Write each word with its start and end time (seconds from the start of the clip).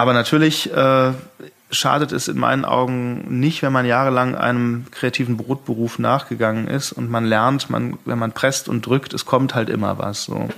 Aber 0.00 0.14
natürlich 0.14 0.72
äh, 0.72 1.12
schadet 1.70 2.12
es 2.12 2.26
in 2.26 2.38
meinen 2.38 2.64
Augen 2.64 3.38
nicht, 3.38 3.60
wenn 3.60 3.70
man 3.70 3.84
jahrelang 3.84 4.34
einem 4.34 4.86
kreativen 4.92 5.36
Brotberuf 5.36 5.98
nachgegangen 5.98 6.68
ist 6.68 6.92
und 6.92 7.10
man 7.10 7.26
lernt, 7.26 7.68
man, 7.68 7.98
wenn 8.06 8.18
man 8.18 8.32
presst 8.32 8.70
und 8.70 8.86
drückt, 8.86 9.12
es 9.12 9.26
kommt 9.26 9.54
halt 9.54 9.68
immer 9.68 9.98
was. 9.98 10.24
So. 10.24 10.48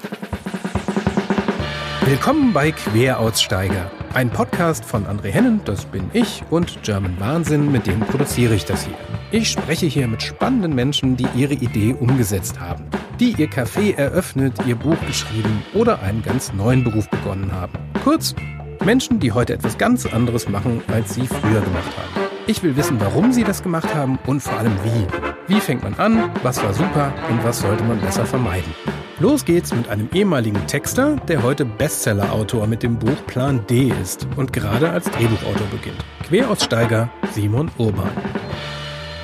Willkommen 2.02 2.52
bei 2.52 2.70
Queraussteiger, 2.70 3.90
ein 4.14 4.30
Podcast 4.30 4.84
von 4.84 5.06
André 5.06 5.30
Hennen, 5.30 5.60
das 5.64 5.86
bin 5.86 6.08
ich, 6.12 6.44
und 6.50 6.80
German 6.84 7.18
Wahnsinn, 7.18 7.72
mit 7.72 7.88
dem 7.88 7.98
produziere 7.98 8.54
ich 8.54 8.64
das 8.64 8.84
hier. 8.84 8.94
Ich 9.32 9.50
spreche 9.50 9.86
hier 9.86 10.06
mit 10.06 10.22
spannenden 10.22 10.76
Menschen, 10.76 11.16
die 11.16 11.26
ihre 11.34 11.54
Idee 11.54 11.96
umgesetzt 11.98 12.60
haben, 12.60 12.84
die 13.18 13.32
ihr 13.32 13.50
Café 13.50 13.96
eröffnet, 13.96 14.54
ihr 14.68 14.76
Buch 14.76 14.98
geschrieben 15.08 15.64
oder 15.74 16.00
einen 16.00 16.22
ganz 16.22 16.52
neuen 16.52 16.84
Beruf 16.84 17.10
begonnen 17.10 17.50
haben. 17.50 17.72
Kurz, 18.04 18.36
Menschen, 18.84 19.20
die 19.20 19.32
heute 19.32 19.54
etwas 19.54 19.78
ganz 19.78 20.06
anderes 20.06 20.48
machen, 20.48 20.82
als 20.88 21.14
sie 21.14 21.26
früher 21.26 21.60
gemacht 21.60 21.90
haben. 21.96 22.26
Ich 22.46 22.62
will 22.62 22.76
wissen, 22.76 23.00
warum 23.00 23.32
sie 23.32 23.44
das 23.44 23.62
gemacht 23.62 23.94
haben 23.94 24.18
und 24.26 24.40
vor 24.40 24.58
allem 24.58 24.76
wie. 24.82 25.54
Wie 25.54 25.60
fängt 25.60 25.84
man 25.84 25.94
an, 25.94 26.30
was 26.42 26.62
war 26.62 26.74
super 26.74 27.12
und 27.30 27.44
was 27.44 27.60
sollte 27.60 27.84
man 27.84 28.00
besser 28.00 28.26
vermeiden. 28.26 28.74
Los 29.20 29.44
geht's 29.44 29.72
mit 29.72 29.88
einem 29.88 30.08
ehemaligen 30.12 30.66
Texter, 30.66 31.16
der 31.28 31.44
heute 31.44 31.64
Bestseller-Autor 31.64 32.66
mit 32.66 32.82
dem 32.82 32.98
Buch 32.98 33.24
Plan 33.28 33.64
D 33.68 33.92
ist 34.02 34.26
und 34.36 34.52
gerade 34.52 34.90
als 34.90 35.08
Drehbuchautor 35.10 35.66
beginnt. 35.68 36.04
Queraussteiger 36.26 37.08
Simon 37.30 37.70
Urban. 37.78 38.10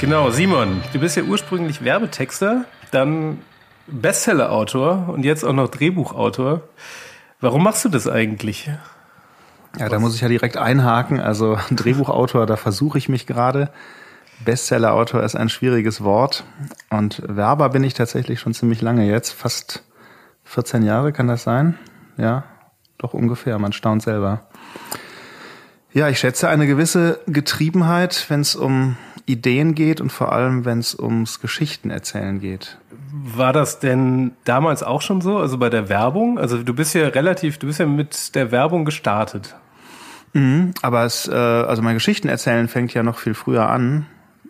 Genau, 0.01 0.31
Simon, 0.31 0.81
du 0.93 1.01
bist 1.01 1.17
ja 1.17 1.25
ursprünglich 1.25 1.83
Werbetexter, 1.83 2.65
dann 2.93 3.39
Bestseller-Autor 3.89 5.09
und 5.09 5.25
jetzt 5.25 5.43
auch 5.43 5.53
noch 5.53 5.69
Drehbuchautor. 5.69 6.61
Warum 7.41 7.65
machst 7.65 7.85
du 7.85 7.89
das 7.89 8.07
eigentlich? 8.07 8.71
Ja, 9.79 9.89
da 9.89 9.99
muss 9.99 10.15
ich 10.15 10.21
ja 10.21 10.29
direkt 10.29 10.57
einhaken. 10.57 11.21
Also 11.21 11.59
Drehbuchautor, 11.71 12.47
da 12.47 12.57
versuche 12.57 12.99
ich 12.99 13.09
mich 13.09 13.27
gerade. 13.27 13.71
Bestsellerautor 14.45 15.23
ist 15.23 15.37
ein 15.37 15.49
schwieriges 15.49 16.05
Wort. 16.05 16.45
Und 16.91 17.23
Werber 17.27 17.69
bin 17.71 17.85
ich 17.85 17.95
tatsächlich 17.95 18.41
schon 18.41 18.55
ziemlich 18.55 18.81
lange 18.81 19.07
jetzt. 19.07 19.33
Fast 19.33 19.85
14 20.45 20.83
Jahre 20.83 21.13
kann 21.13 21.29
das 21.29 21.43
sein. 21.43 21.77
Ja, 22.17 22.45
doch 22.99 23.15
ungefähr. 23.15 23.59
Man 23.59 23.73
staunt 23.73 24.03
selber. 24.03 24.49
Ja, 25.93 26.09
ich 26.09 26.19
schätze 26.19 26.49
eine 26.49 26.67
gewisse 26.67 27.19
Getriebenheit, 27.27 28.27
wenn 28.29 28.41
es 28.41 28.55
um 28.55 28.97
Ideen 29.27 29.75
geht 29.75 30.01
und 30.01 30.11
vor 30.11 30.33
allem, 30.33 30.65
wenn 30.65 30.79
es 30.79 30.95
ums 30.95 31.41
Geschichtenerzählen 31.41 32.41
geht. 32.41 32.79
War 33.13 33.53
das 33.53 33.79
denn 33.79 34.33
damals 34.45 34.83
auch 34.83 35.03
schon 35.03 35.21
so? 35.21 35.39
Also 35.39 35.59
bei 35.59 35.71
der 35.71 35.89
Werbung? 35.89 36.39
Also 36.39 36.63
du 36.63 36.75
bist 36.75 36.95
ja 36.95 37.09
relativ, 37.09 37.59
du 37.59 37.67
bist 37.67 37.81
ja 37.81 37.87
mit 37.87 38.35
der 38.35 38.51
Werbung 38.53 38.85
gestartet. 38.85 39.55
Mhm, 40.35 40.73
aber 40.83 41.05
es, 41.05 41.27
äh, 41.27 41.35
also 41.35 41.83
mein 41.83 41.95
Geschichtenerzählen 41.95 42.69
fängt 42.69 42.93
ja 42.95 43.03
noch 43.03 43.19
viel 43.19 43.35
früher 43.35 43.69
an. 43.69 44.07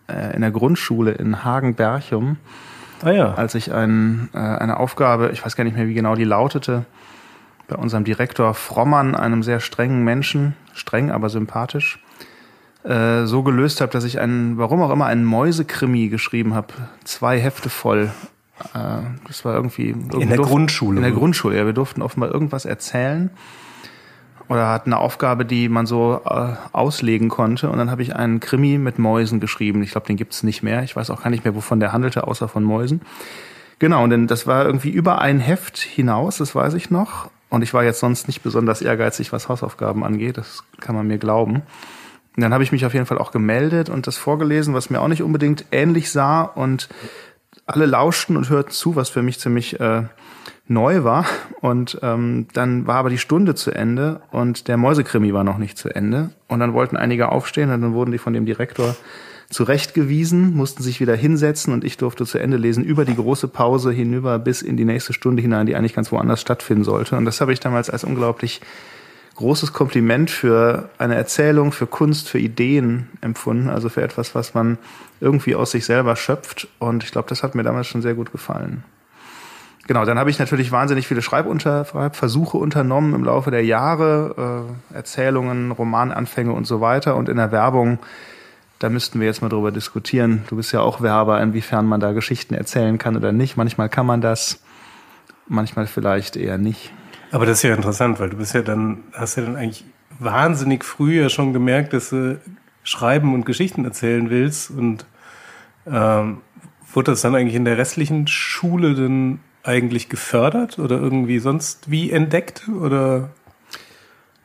Äh, 0.09 0.34
in 0.34 0.41
der 0.41 0.50
Grundschule 0.50 1.12
in 1.12 1.44
Hagen-Berchum. 1.44 2.39
Ah 3.03 3.11
ja. 3.11 3.34
Als 3.34 3.55
ich 3.55 3.72
ein, 3.72 4.31
äh, 4.33 4.39
eine 4.39 4.78
Aufgabe, 4.78 5.31
ich 5.33 5.44
weiß 5.44 5.55
gar 5.55 5.64
nicht 5.64 5.77
mehr, 5.77 5.86
wie 5.86 5.94
genau 5.94 6.14
die 6.14 6.25
lautete, 6.25 6.86
bei 7.69 7.77
unserem 7.77 8.05
Direktor 8.05 8.55
Frommann, 8.55 9.14
einem 9.14 9.42
sehr 9.42 9.61
strengen 9.61 10.02
Menschen, 10.02 10.56
streng, 10.72 11.11
aber 11.11 11.28
sympathisch, 11.28 12.02
äh, 12.84 13.27
so 13.27 13.42
gelöst 13.42 13.80
habe, 13.80 13.92
dass 13.92 14.05
ich 14.05 14.19
einen, 14.20 14.58
warum 14.58 14.83
auch 14.83 14.91
immer, 14.91 15.06
einen 15.06 15.25
Mäusekrimi 15.25 16.08
geschrieben 16.08 16.55
habe. 16.55 16.69
Zwei 17.05 17.38
Hefte 17.38 17.69
voll. 17.69 18.10
Äh, 18.75 19.00
das 19.27 19.44
war 19.44 19.55
irgendwie. 19.55 19.91
In 19.91 20.28
der 20.30 20.38
Grundschule. 20.38 20.97
In 20.97 21.02
der 21.02 21.12
Grundschule, 21.12 21.56
ja. 21.56 21.66
Wir 21.66 21.75
durften 21.75 22.02
offenbar 22.02 22.33
irgendwas 22.33 22.64
erzählen 22.64 23.30
oder 24.48 24.69
hatten 24.69 24.94
eine 24.94 25.03
Aufgabe, 25.03 25.44
die 25.44 25.69
man 25.69 25.84
so 25.84 26.22
äh, 26.25 26.55
auslegen 26.72 27.28
konnte. 27.28 27.69
Und 27.69 27.77
dann 27.77 27.91
habe 27.91 28.03
ich 28.03 28.16
einen 28.16 28.41
Krimi 28.41 28.78
mit 28.78 28.98
Mäusen 28.98 29.41
geschrieben. 29.41 29.82
Ich 29.82 29.91
glaube, 29.91 30.06
den 30.06 30.16
gibt's 30.16 30.42
nicht 30.42 30.62
mehr. 30.62 30.82
Ich 30.82 30.97
weiß 30.97 31.10
auch 31.10 31.22
gar 31.22 31.30
nicht 31.30 31.44
mehr, 31.44 31.55
wovon 31.55 31.80
der 31.80 31.92
handelte, 31.92 32.27
außer 32.27 32.48
von 32.48 32.64
Mäusen. 32.64 33.03
Genau, 33.78 34.03
und 34.03 34.10
denn 34.10 34.26
das 34.26 34.47
war 34.47 34.65
irgendwie 34.65 34.91
über 34.91 35.21
ein 35.21 35.38
Heft 35.38 35.78
hinaus, 35.78 36.38
das 36.38 36.54
weiß 36.54 36.75
ich 36.75 36.91
noch. 36.91 37.31
Und 37.50 37.62
ich 37.62 37.72
war 37.75 37.84
jetzt 37.84 38.00
sonst 38.00 38.26
nicht 38.26 38.42
besonders 38.42 38.82
ehrgeizig, 38.82 39.32
was 39.32 39.48
Hausaufgaben 39.48 40.04
angeht, 40.04 40.36
das 40.36 40.64
kann 40.81 40.94
man 40.94 41.06
mir 41.06 41.19
glauben. 41.19 41.62
Und 42.36 42.42
dann 42.42 42.53
habe 42.53 42.62
ich 42.62 42.72
mich 42.72 42.86
auf 42.86 42.94
jeden 42.94 43.06
Fall 43.06 43.19
auch 43.19 43.32
gemeldet 43.32 43.88
und 43.88 44.06
das 44.06 44.16
vorgelesen, 44.16 44.75
was 44.75 44.91
mir 44.91 45.00
auch 45.00 45.09
nicht 45.09 45.22
unbedingt 45.22 45.64
ähnlich 45.72 46.12
sah. 46.12 46.42
Und 46.42 46.88
alle 47.66 47.86
lauschten 47.86 48.36
und 48.36 48.48
hörten 48.48 48.70
zu, 48.70 48.97
was 48.97 49.09
für 49.09 49.22
mich 49.22 49.41
ziemlich 49.41 49.81
äh, 49.81 50.04
neu 50.69 51.04
war. 51.04 51.26
Und 51.60 51.98
ähm, 52.03 52.47
dann 52.53 52.86
war 52.86 52.97
aber 52.97 53.10
die 53.10 53.19
Stunde 53.19 53.54
zu 53.54 53.72
Ende 53.72 54.20
und 54.30 54.69
der 54.69 54.76
Mäusekrimi 54.76 55.32
war 55.32 55.44
noch 55.44 55.59
nicht 55.59 55.78
zu 55.78 55.88
Ende. 55.88 56.30
Und 56.47 56.60
dann 56.60 56.75
wollten 56.75 56.97
einige 56.97 57.30
aufstehen 57.30 57.70
und 57.70 57.80
dann 57.80 57.94
wurden 57.94 58.12
die 58.12 58.19
von 58.19 58.32
dem 58.32 58.47
Direktor 58.47 58.94
zurechtgewiesen, 59.50 60.54
mussten 60.54 60.82
sich 60.82 61.00
wieder 61.00 61.16
hinsetzen 61.16 61.72
und 61.72 61.84
ich 61.84 61.97
durfte 61.97 62.26
zu 62.26 62.38
Ende 62.38 62.59
lesen 62.59 62.84
über 62.84 63.04
die 63.04 63.14
große 63.14 63.48
Pause 63.48 63.91
hinüber 63.92 64.38
bis 64.38 64.60
in 64.60 64.76
die 64.76 64.84
nächste 64.84 65.14
Stunde 65.14 65.41
hinein, 65.41 65.66
die 65.66 65.75
eigentlich 65.75 65.94
ganz 65.94 66.12
woanders 66.12 66.41
stattfinden 66.41 66.84
sollte. 66.84 67.16
Und 67.16 67.25
das 67.25 67.41
habe 67.41 67.53
ich 67.53 67.60
damals 67.60 67.88
als 67.88 68.04
unglaublich 68.04 68.60
großes 69.36 69.72
Kompliment 69.72 70.31
für 70.31 70.91
eine 70.98 71.14
Erzählung, 71.14 71.72
für 71.72 71.86
Kunst, 71.86 72.28
für 72.28 72.41
Ideen 72.41 73.09
empfunden, 73.20 73.70
also 73.70 73.88
für 73.88 74.03
etwas, 74.03 74.34
was 74.34 74.53
man 74.53 74.78
irgendwie 75.20 75.54
aus 75.54 75.70
sich 75.70 75.86
selber 75.86 76.16
schöpft. 76.16 76.69
Und 76.78 77.04
ich 77.04 77.12
glaube, 77.12 77.28
das 77.28 77.42
hat 77.42 77.54
mir 77.54 77.62
damals 77.62 77.86
schon 77.86 78.03
sehr 78.03 78.15
gut 78.15 78.32
gefallen. 78.32 78.82
Genau, 79.86 80.04
dann 80.04 80.19
habe 80.19 80.28
ich 80.28 80.38
natürlich 80.38 80.70
wahnsinnig 80.72 81.06
viele 81.06 81.22
Schreibversuche 81.22 82.59
unternommen 82.59 83.15
im 83.15 83.25
Laufe 83.25 83.50
der 83.50 83.65
Jahre, 83.65 84.66
äh, 84.92 84.94
Erzählungen, 84.97 85.70
Romananfänge 85.70 86.53
und 86.53 86.66
so 86.66 86.82
weiter. 86.82 87.16
Und 87.16 87.30
in 87.30 87.38
der 87.38 87.53
Werbung, 87.53 87.98
da 88.78 88.89
müssten 88.89 89.21
wir 89.21 89.27
jetzt 89.27 89.43
mal 89.43 89.49
drüber 89.49 89.72
diskutieren. 89.72 90.44
Du 90.49 90.56
bist 90.56 90.72
ja 90.72 90.81
auch 90.81 91.00
Werber, 91.00 91.41
inwiefern 91.41 91.87
man 91.87 92.00
da 92.00 92.12
Geschichten 92.12 92.55
erzählen 92.55 92.99
kann 92.99 93.16
oder 93.16 93.33
nicht. 93.33 93.56
Manchmal 93.56 93.89
kann 93.89 94.06
man 94.06 94.21
das, 94.21 94.62
manchmal 95.49 95.87
vielleicht 95.87 96.37
eher 96.37 96.59
nicht. 96.59 96.93
Aber 97.31 97.44
das 97.44 97.59
ist 97.59 97.62
ja 97.65 97.75
interessant, 97.75 98.21
weil 98.21 98.31
du 98.31 98.37
bist 98.37 98.55
ja 98.55 98.62
dann, 98.62 99.05
hast 99.12 99.37
ja 99.37 99.43
dann 99.43 99.56
eigentlich 99.56 99.84
wahnsinnig 100.19 100.84
früh 100.84 101.21
ja 101.21 101.28
schon 101.28 101.53
gemerkt, 101.53 101.93
dass 101.93 102.11
du 102.11 102.41
schreiben 102.83 103.34
und 103.34 103.44
Geschichten 103.44 103.84
erzählen 103.84 104.31
willst. 104.31 104.71
Und 104.71 105.06
ähm, 105.87 106.39
wurde 106.93 107.12
das 107.12 107.22
dann 107.22 107.34
eigentlich 107.34 107.56
in 107.56 107.65
der 107.65 107.78
restlichen 107.78 108.27
Schule 108.28 108.95
dann 108.95 109.41
eigentlich 109.65 110.09
gefördert 110.09 110.78
oder 110.78 110.97
irgendwie 110.99 111.41
sonst 111.41 111.91
wie 111.91 112.10
entdeckt? 112.10 112.69
Oder 112.69 113.31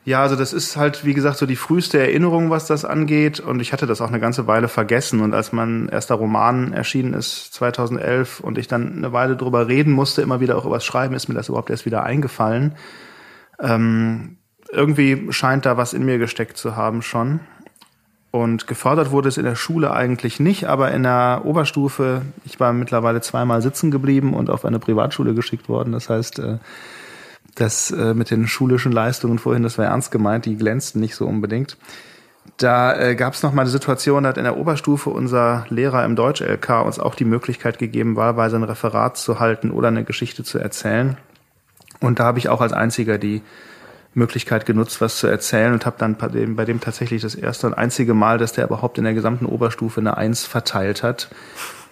ja, 0.06 0.20
also 0.20 0.36
das 0.36 0.52
ist 0.52 0.76
halt, 0.76 1.06
wie 1.06 1.14
gesagt, 1.14 1.38
so 1.38 1.46
die 1.46 1.56
früheste 1.56 1.98
Erinnerung, 1.98 2.50
was 2.50 2.66
das 2.66 2.84
angeht. 2.84 3.40
Und 3.40 3.60
ich 3.60 3.72
hatte 3.72 3.86
das 3.86 4.02
auch 4.02 4.08
eine 4.08 4.20
ganze 4.20 4.46
Weile 4.46 4.68
vergessen. 4.68 5.20
Und 5.20 5.32
als 5.32 5.52
mein 5.52 5.88
erster 5.88 6.16
Roman 6.16 6.74
erschienen 6.74 7.14
ist, 7.14 7.54
2011, 7.54 8.40
und 8.40 8.58
ich 8.58 8.68
dann 8.68 8.98
eine 8.98 9.12
Weile 9.12 9.34
drüber 9.36 9.66
reden 9.66 9.92
musste, 9.92 10.20
immer 10.20 10.40
wieder 10.40 10.58
auch 10.58 10.66
übers 10.66 10.84
Schreiben, 10.84 11.14
ist 11.14 11.28
mir 11.28 11.34
das 11.34 11.48
überhaupt 11.48 11.70
erst 11.70 11.86
wieder 11.86 12.02
eingefallen. 12.02 12.74
Ähm, 13.58 14.36
irgendwie 14.70 15.32
scheint 15.32 15.64
da 15.64 15.78
was 15.78 15.94
in 15.94 16.04
mir 16.04 16.18
gesteckt 16.18 16.58
zu 16.58 16.76
haben 16.76 17.00
schon. 17.00 17.40
Und 18.30 18.66
gefördert 18.66 19.10
wurde 19.10 19.28
es 19.28 19.38
in 19.38 19.44
der 19.44 19.54
Schule 19.54 19.92
eigentlich 19.92 20.40
nicht, 20.40 20.66
aber 20.66 20.90
in 20.90 21.04
der 21.04 21.42
Oberstufe, 21.44 22.22
ich 22.44 22.58
war 22.58 22.72
mittlerweile 22.72 23.20
zweimal 23.20 23.62
sitzen 23.62 23.92
geblieben 23.92 24.34
und 24.34 24.50
auf 24.50 24.64
eine 24.64 24.80
Privatschule 24.80 25.34
geschickt 25.34 25.68
worden. 25.68 25.92
Das 25.92 26.10
heißt, 26.10 26.40
äh, 26.40 26.58
das 27.54 27.90
äh, 27.90 28.14
mit 28.14 28.30
den 28.30 28.46
schulischen 28.46 28.92
Leistungen 28.92 29.38
vorhin, 29.38 29.62
das 29.62 29.78
war 29.78 29.86
ernst 29.86 30.10
gemeint, 30.10 30.44
die 30.44 30.56
glänzten 30.56 31.00
nicht 31.00 31.14
so 31.14 31.26
unbedingt. 31.26 31.76
Da 32.56 32.96
äh, 32.96 33.14
gab 33.14 33.34
es 33.34 33.42
mal 33.42 33.50
eine 33.58 33.66
Situation, 33.66 34.24
da 34.24 34.28
hat 34.30 34.38
in 34.38 34.44
der 34.44 34.56
Oberstufe 34.56 35.10
unser 35.10 35.66
Lehrer 35.70 36.04
im 36.04 36.14
Deutsch-LK 36.14 36.84
uns 36.84 36.98
auch 36.98 37.14
die 37.14 37.24
Möglichkeit 37.24 37.78
gegeben, 37.78 38.16
wahlweise 38.16 38.56
ein 38.56 38.64
Referat 38.64 39.16
zu 39.16 39.40
halten 39.40 39.70
oder 39.70 39.88
eine 39.88 40.04
Geschichte 40.04 40.44
zu 40.44 40.58
erzählen. 40.58 41.16
Und 42.00 42.18
da 42.18 42.24
habe 42.24 42.38
ich 42.38 42.48
auch 42.48 42.60
als 42.60 42.72
einziger 42.72 43.18
die 43.18 43.42
Möglichkeit 44.14 44.66
genutzt, 44.66 45.00
was 45.00 45.18
zu 45.18 45.26
erzählen 45.26 45.72
und 45.72 45.86
habe 45.86 45.96
dann 45.98 46.16
bei 46.16 46.28
dem, 46.28 46.56
bei 46.56 46.64
dem 46.64 46.80
tatsächlich 46.80 47.22
das 47.22 47.34
erste 47.34 47.66
und 47.66 47.74
einzige 47.74 48.14
Mal, 48.14 48.38
dass 48.38 48.52
der 48.52 48.66
überhaupt 48.66 48.98
in 48.98 49.04
der 49.04 49.14
gesamten 49.14 49.46
Oberstufe 49.46 50.00
eine 50.00 50.16
Eins 50.16 50.44
verteilt 50.44 51.02
hat. 51.02 51.28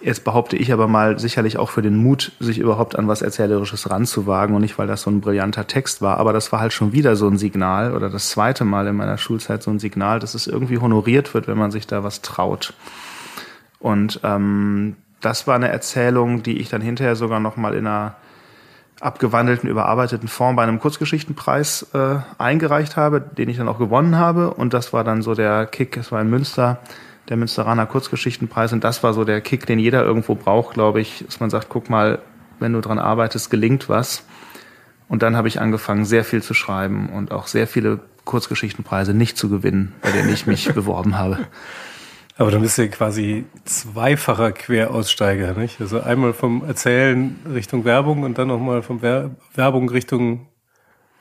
Jetzt 0.01 0.25
behaupte 0.25 0.57
ich 0.57 0.73
aber 0.73 0.89
mal 0.89 1.17
sicherlich 1.17 1.57
auch 1.57 1.69
für 1.69 1.81
den 1.81 1.95
Mut, 1.95 2.33
sich 2.39 2.59
überhaupt 2.59 2.97
an 2.97 3.07
was 3.07 3.21
Erzählerisches 3.21 3.89
ranzuwagen 3.89 4.53
und 4.53 4.61
nicht, 4.61 4.77
weil 4.77 4.87
das 4.87 5.03
so 5.03 5.09
ein 5.09 5.21
brillanter 5.21 5.65
Text 5.65 6.01
war. 6.01 6.17
Aber 6.17 6.33
das 6.33 6.51
war 6.51 6.59
halt 6.59 6.73
schon 6.73 6.91
wieder 6.91 7.15
so 7.15 7.27
ein 7.27 7.37
Signal 7.37 7.93
oder 7.93 8.09
das 8.09 8.29
zweite 8.29 8.65
Mal 8.65 8.87
in 8.87 8.97
meiner 8.97 9.17
Schulzeit 9.17 9.63
so 9.63 9.71
ein 9.71 9.79
Signal, 9.79 10.19
dass 10.19 10.33
es 10.33 10.45
irgendwie 10.45 10.79
honoriert 10.79 11.33
wird, 11.33 11.47
wenn 11.47 11.57
man 11.57 11.71
sich 11.71 11.87
da 11.87 12.03
was 12.03 12.21
traut. 12.21 12.73
Und 13.79 14.19
ähm, 14.23 14.97
das 15.21 15.47
war 15.47 15.55
eine 15.55 15.69
Erzählung, 15.69 16.43
die 16.43 16.59
ich 16.59 16.67
dann 16.67 16.81
hinterher 16.81 17.15
sogar 17.15 17.39
noch 17.39 17.55
mal 17.55 17.73
in 17.73 17.87
einer 17.87 18.15
abgewandelten, 18.99 19.69
überarbeiteten 19.69 20.27
Form 20.27 20.55
bei 20.55 20.63
einem 20.63 20.79
Kurzgeschichtenpreis 20.79 21.87
äh, 21.93 22.17
eingereicht 22.37 22.95
habe, 22.95 23.21
den 23.21 23.49
ich 23.49 23.57
dann 23.57 23.67
auch 23.67 23.79
gewonnen 23.79 24.17
habe. 24.17 24.53
Und 24.53 24.73
das 24.73 24.93
war 24.93 25.03
dann 25.03 25.21
so 25.21 25.35
der 25.35 25.65
Kick. 25.65 25.97
Es 25.97 26.11
war 26.11 26.21
in 26.21 26.29
Münster 26.29 26.79
der 27.29 27.37
Münsteraner 27.37 27.85
Kurzgeschichtenpreis. 27.85 28.73
Und 28.73 28.83
das 28.83 29.03
war 29.03 29.13
so 29.13 29.23
der 29.23 29.41
Kick, 29.41 29.65
den 29.65 29.79
jeder 29.79 30.03
irgendwo 30.03 30.35
braucht, 30.35 30.73
glaube 30.73 31.01
ich, 31.01 31.23
dass 31.25 31.39
man 31.39 31.49
sagt, 31.49 31.69
guck 31.69 31.89
mal, 31.89 32.19
wenn 32.59 32.73
du 32.73 32.81
dran 32.81 32.99
arbeitest, 32.99 33.49
gelingt 33.49 33.89
was. 33.89 34.23
Und 35.07 35.21
dann 35.21 35.35
habe 35.35 35.47
ich 35.47 35.59
angefangen, 35.59 36.05
sehr 36.05 36.23
viel 36.23 36.41
zu 36.41 36.53
schreiben 36.53 37.09
und 37.09 37.31
auch 37.31 37.47
sehr 37.47 37.67
viele 37.67 37.99
Kurzgeschichtenpreise 38.25 39.13
nicht 39.13 39.37
zu 39.37 39.49
gewinnen, 39.49 39.93
bei 40.01 40.11
denen 40.11 40.29
ich 40.29 40.47
mich 40.47 40.73
beworben 40.73 41.17
habe. 41.17 41.39
Aber 42.37 42.49
dann 42.49 42.61
bist 42.61 42.77
du 42.77 42.89
quasi 42.89 43.45
zweifacher 43.65 44.51
Queraussteiger, 44.51 45.53
nicht? 45.53 45.79
Also 45.79 46.01
einmal 46.01 46.33
vom 46.33 46.63
Erzählen 46.65 47.35
Richtung 47.53 47.85
Werbung 47.85 48.23
und 48.23 48.37
dann 48.37 48.47
nochmal 48.47 48.81
vom 48.81 49.01
Wer 49.01 49.31
Werbung 49.53 49.89
Richtung 49.89 50.47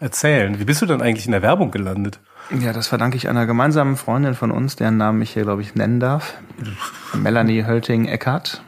Erzählen. 0.00 0.59
Wie 0.59 0.64
bist 0.64 0.82
du 0.82 0.87
dann 0.87 1.00
eigentlich 1.00 1.26
in 1.26 1.32
der 1.32 1.43
Werbung 1.43 1.70
gelandet? 1.70 2.19
Ja, 2.59 2.73
das 2.73 2.88
verdanke 2.88 3.17
ich 3.17 3.29
einer 3.29 3.47
gemeinsamen 3.47 3.97
Freundin 3.97 4.35
von 4.35 4.50
uns, 4.50 4.75
deren 4.75 4.97
Namen 4.97 5.23
ich 5.23 5.31
hier, 5.31 5.44
glaube 5.44 5.62
ich, 5.62 5.76
nennen 5.76 6.00
darf. 6.00 6.35
Melanie 7.15 7.65
Hölting-Eckert. 7.65 8.62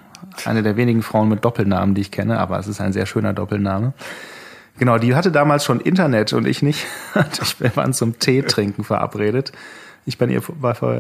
Eine 0.44 0.62
der 0.62 0.76
wenigen 0.76 1.02
Frauen 1.02 1.28
mit 1.28 1.44
Doppelnamen, 1.44 1.94
die 1.94 2.02
ich 2.02 2.10
kenne, 2.12 2.38
aber 2.38 2.58
es 2.58 2.68
ist 2.68 2.80
ein 2.80 2.92
sehr 2.92 3.06
schöner 3.06 3.32
Doppelname. 3.32 3.94
Genau, 4.78 4.98
die 4.98 5.14
hatte 5.14 5.32
damals 5.32 5.64
schon 5.64 5.80
Internet 5.80 6.32
und 6.32 6.46
ich 6.46 6.62
nicht. 6.62 6.86
Wir 7.58 7.74
waren 7.76 7.92
zum 7.92 8.18
Tee 8.18 8.42
trinken 8.42 8.84
verabredet. 8.84 9.52
Ich 10.06 10.18
bin, 10.18 10.28
ihr, 10.28 10.42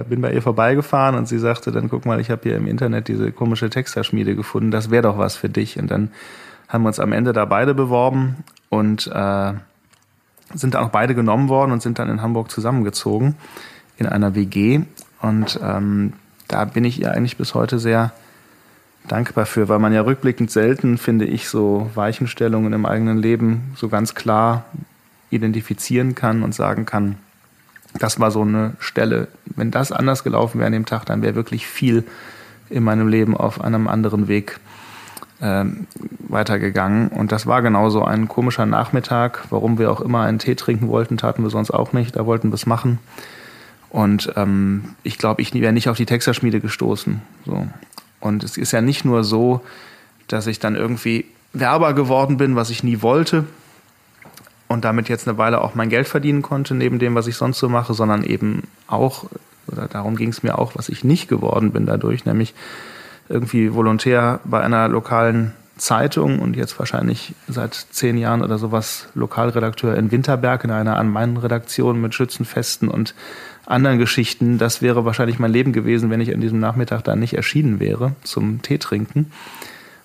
bin 0.08 0.20
bei 0.22 0.32
ihr 0.32 0.40
vorbeigefahren 0.40 1.14
und 1.14 1.28
sie 1.28 1.38
sagte 1.38 1.70
dann, 1.72 1.90
guck 1.90 2.06
mal, 2.06 2.20
ich 2.20 2.30
habe 2.30 2.42
hier 2.44 2.56
im 2.56 2.66
Internet 2.66 3.08
diese 3.08 3.32
komische 3.32 3.68
Texterschmiede 3.68 4.34
gefunden, 4.34 4.70
das 4.70 4.90
wäre 4.90 5.02
doch 5.02 5.18
was 5.18 5.36
für 5.36 5.50
dich. 5.50 5.78
Und 5.78 5.90
dann 5.90 6.10
haben 6.68 6.84
wir 6.84 6.88
uns 6.88 7.00
am 7.00 7.12
Ende 7.12 7.32
da 7.32 7.44
beide 7.44 7.74
beworben 7.74 8.36
und 8.70 9.06
äh, 9.08 9.52
sind 10.54 10.74
dann 10.74 10.84
auch 10.84 10.90
beide 10.90 11.14
genommen 11.14 11.48
worden 11.48 11.72
und 11.72 11.82
sind 11.82 11.98
dann 11.98 12.08
in 12.08 12.22
Hamburg 12.22 12.50
zusammengezogen 12.50 13.36
in 13.98 14.06
einer 14.06 14.34
WG. 14.34 14.80
Und 15.20 15.60
ähm, 15.62 16.14
da 16.48 16.64
bin 16.64 16.84
ich 16.84 17.00
ihr 17.00 17.12
eigentlich 17.12 17.36
bis 17.36 17.54
heute 17.54 17.78
sehr 17.78 18.12
dankbar 19.08 19.46
für, 19.46 19.68
weil 19.68 19.78
man 19.78 19.92
ja 19.92 20.02
rückblickend 20.02 20.50
selten, 20.50 20.98
finde 20.98 21.26
ich, 21.26 21.48
so 21.48 21.90
Weichenstellungen 21.94 22.72
im 22.72 22.86
eigenen 22.86 23.18
Leben 23.18 23.74
so 23.76 23.88
ganz 23.88 24.14
klar 24.14 24.64
identifizieren 25.30 26.14
kann 26.14 26.42
und 26.42 26.54
sagen 26.54 26.86
kann, 26.86 27.16
das 27.98 28.18
war 28.20 28.30
so 28.30 28.42
eine 28.42 28.72
Stelle. 28.78 29.28
Wenn 29.56 29.70
das 29.70 29.92
anders 29.92 30.24
gelaufen 30.24 30.58
wäre 30.58 30.66
an 30.66 30.72
dem 30.72 30.86
Tag, 30.86 31.06
dann 31.06 31.22
wäre 31.22 31.34
wirklich 31.34 31.66
viel 31.66 32.04
in 32.70 32.82
meinem 32.82 33.08
Leben 33.08 33.36
auf 33.36 33.60
einem 33.60 33.88
anderen 33.88 34.26
Weg 34.28 34.58
ähm, 35.40 35.86
weitergegangen. 36.28 37.08
Und 37.08 37.30
das 37.32 37.46
war 37.46 37.62
genauso 37.62 38.04
ein 38.04 38.28
komischer 38.28 38.66
Nachmittag. 38.66 39.44
Warum 39.50 39.78
wir 39.78 39.90
auch 39.90 40.00
immer 40.00 40.22
einen 40.22 40.38
Tee 40.38 40.54
trinken 40.54 40.88
wollten, 40.88 41.16
taten 41.16 41.42
wir 41.42 41.50
sonst 41.50 41.70
auch 41.70 41.92
nicht. 41.92 42.16
Da 42.16 42.26
wollten 42.26 42.50
wir 42.50 42.54
es 42.54 42.66
machen. 42.66 42.98
Und 43.90 44.32
ähm, 44.34 44.96
ich 45.04 45.18
glaube, 45.18 45.40
ich 45.40 45.54
wäre 45.54 45.72
nicht 45.72 45.88
auf 45.88 45.96
die 45.96 46.06
Texterschmiede 46.06 46.60
gestoßen. 46.60 47.22
So. 47.46 47.66
Und 48.20 48.42
es 48.42 48.56
ist 48.56 48.72
ja 48.72 48.80
nicht 48.80 49.04
nur 49.04 49.22
so, 49.22 49.60
dass 50.26 50.48
ich 50.48 50.58
dann 50.58 50.74
irgendwie 50.74 51.26
Werber 51.52 51.94
geworden 51.94 52.36
bin, 52.38 52.56
was 52.56 52.70
ich 52.70 52.82
nie 52.82 53.02
wollte 53.02 53.44
und 54.74 54.84
damit 54.84 55.08
jetzt 55.08 55.26
eine 55.26 55.38
Weile 55.38 55.62
auch 55.62 55.74
mein 55.74 55.88
Geld 55.88 56.06
verdienen 56.06 56.42
konnte, 56.42 56.74
neben 56.74 56.98
dem, 56.98 57.14
was 57.14 57.26
ich 57.26 57.36
sonst 57.36 57.58
so 57.58 57.68
mache, 57.68 57.94
sondern 57.94 58.24
eben 58.24 58.64
auch, 58.86 59.24
oder 59.66 59.86
darum 59.86 60.16
ging 60.16 60.28
es 60.28 60.42
mir 60.42 60.58
auch, 60.58 60.74
was 60.74 60.88
ich 60.88 61.04
nicht 61.04 61.28
geworden 61.28 61.70
bin 61.70 61.86
dadurch, 61.86 62.26
nämlich 62.26 62.54
irgendwie 63.28 63.72
Volontär 63.72 64.40
bei 64.44 64.60
einer 64.60 64.88
lokalen 64.88 65.54
Zeitung 65.76 66.40
und 66.40 66.56
jetzt 66.56 66.78
wahrscheinlich 66.78 67.34
seit 67.48 67.74
zehn 67.74 68.16
Jahren 68.18 68.42
oder 68.42 68.58
sowas 68.58 69.08
Lokalredakteur 69.14 69.96
in 69.96 70.10
Winterberg 70.10 70.64
in 70.64 70.70
einer 70.70 70.96
an 70.96 71.08
meinen 71.08 71.36
Redaktion 71.36 72.00
mit 72.00 72.14
Schützenfesten 72.14 72.88
und 72.88 73.14
anderen 73.66 73.98
Geschichten. 73.98 74.58
Das 74.58 74.82
wäre 74.82 75.04
wahrscheinlich 75.04 75.38
mein 75.38 75.52
Leben 75.52 75.72
gewesen, 75.72 76.10
wenn 76.10 76.20
ich 76.20 76.34
an 76.34 76.40
diesem 76.40 76.60
Nachmittag 76.60 77.02
da 77.04 77.16
nicht 77.16 77.34
erschienen 77.34 77.80
wäre 77.80 78.12
zum 78.22 78.62
Tee 78.62 78.78
trinken. 78.78 79.30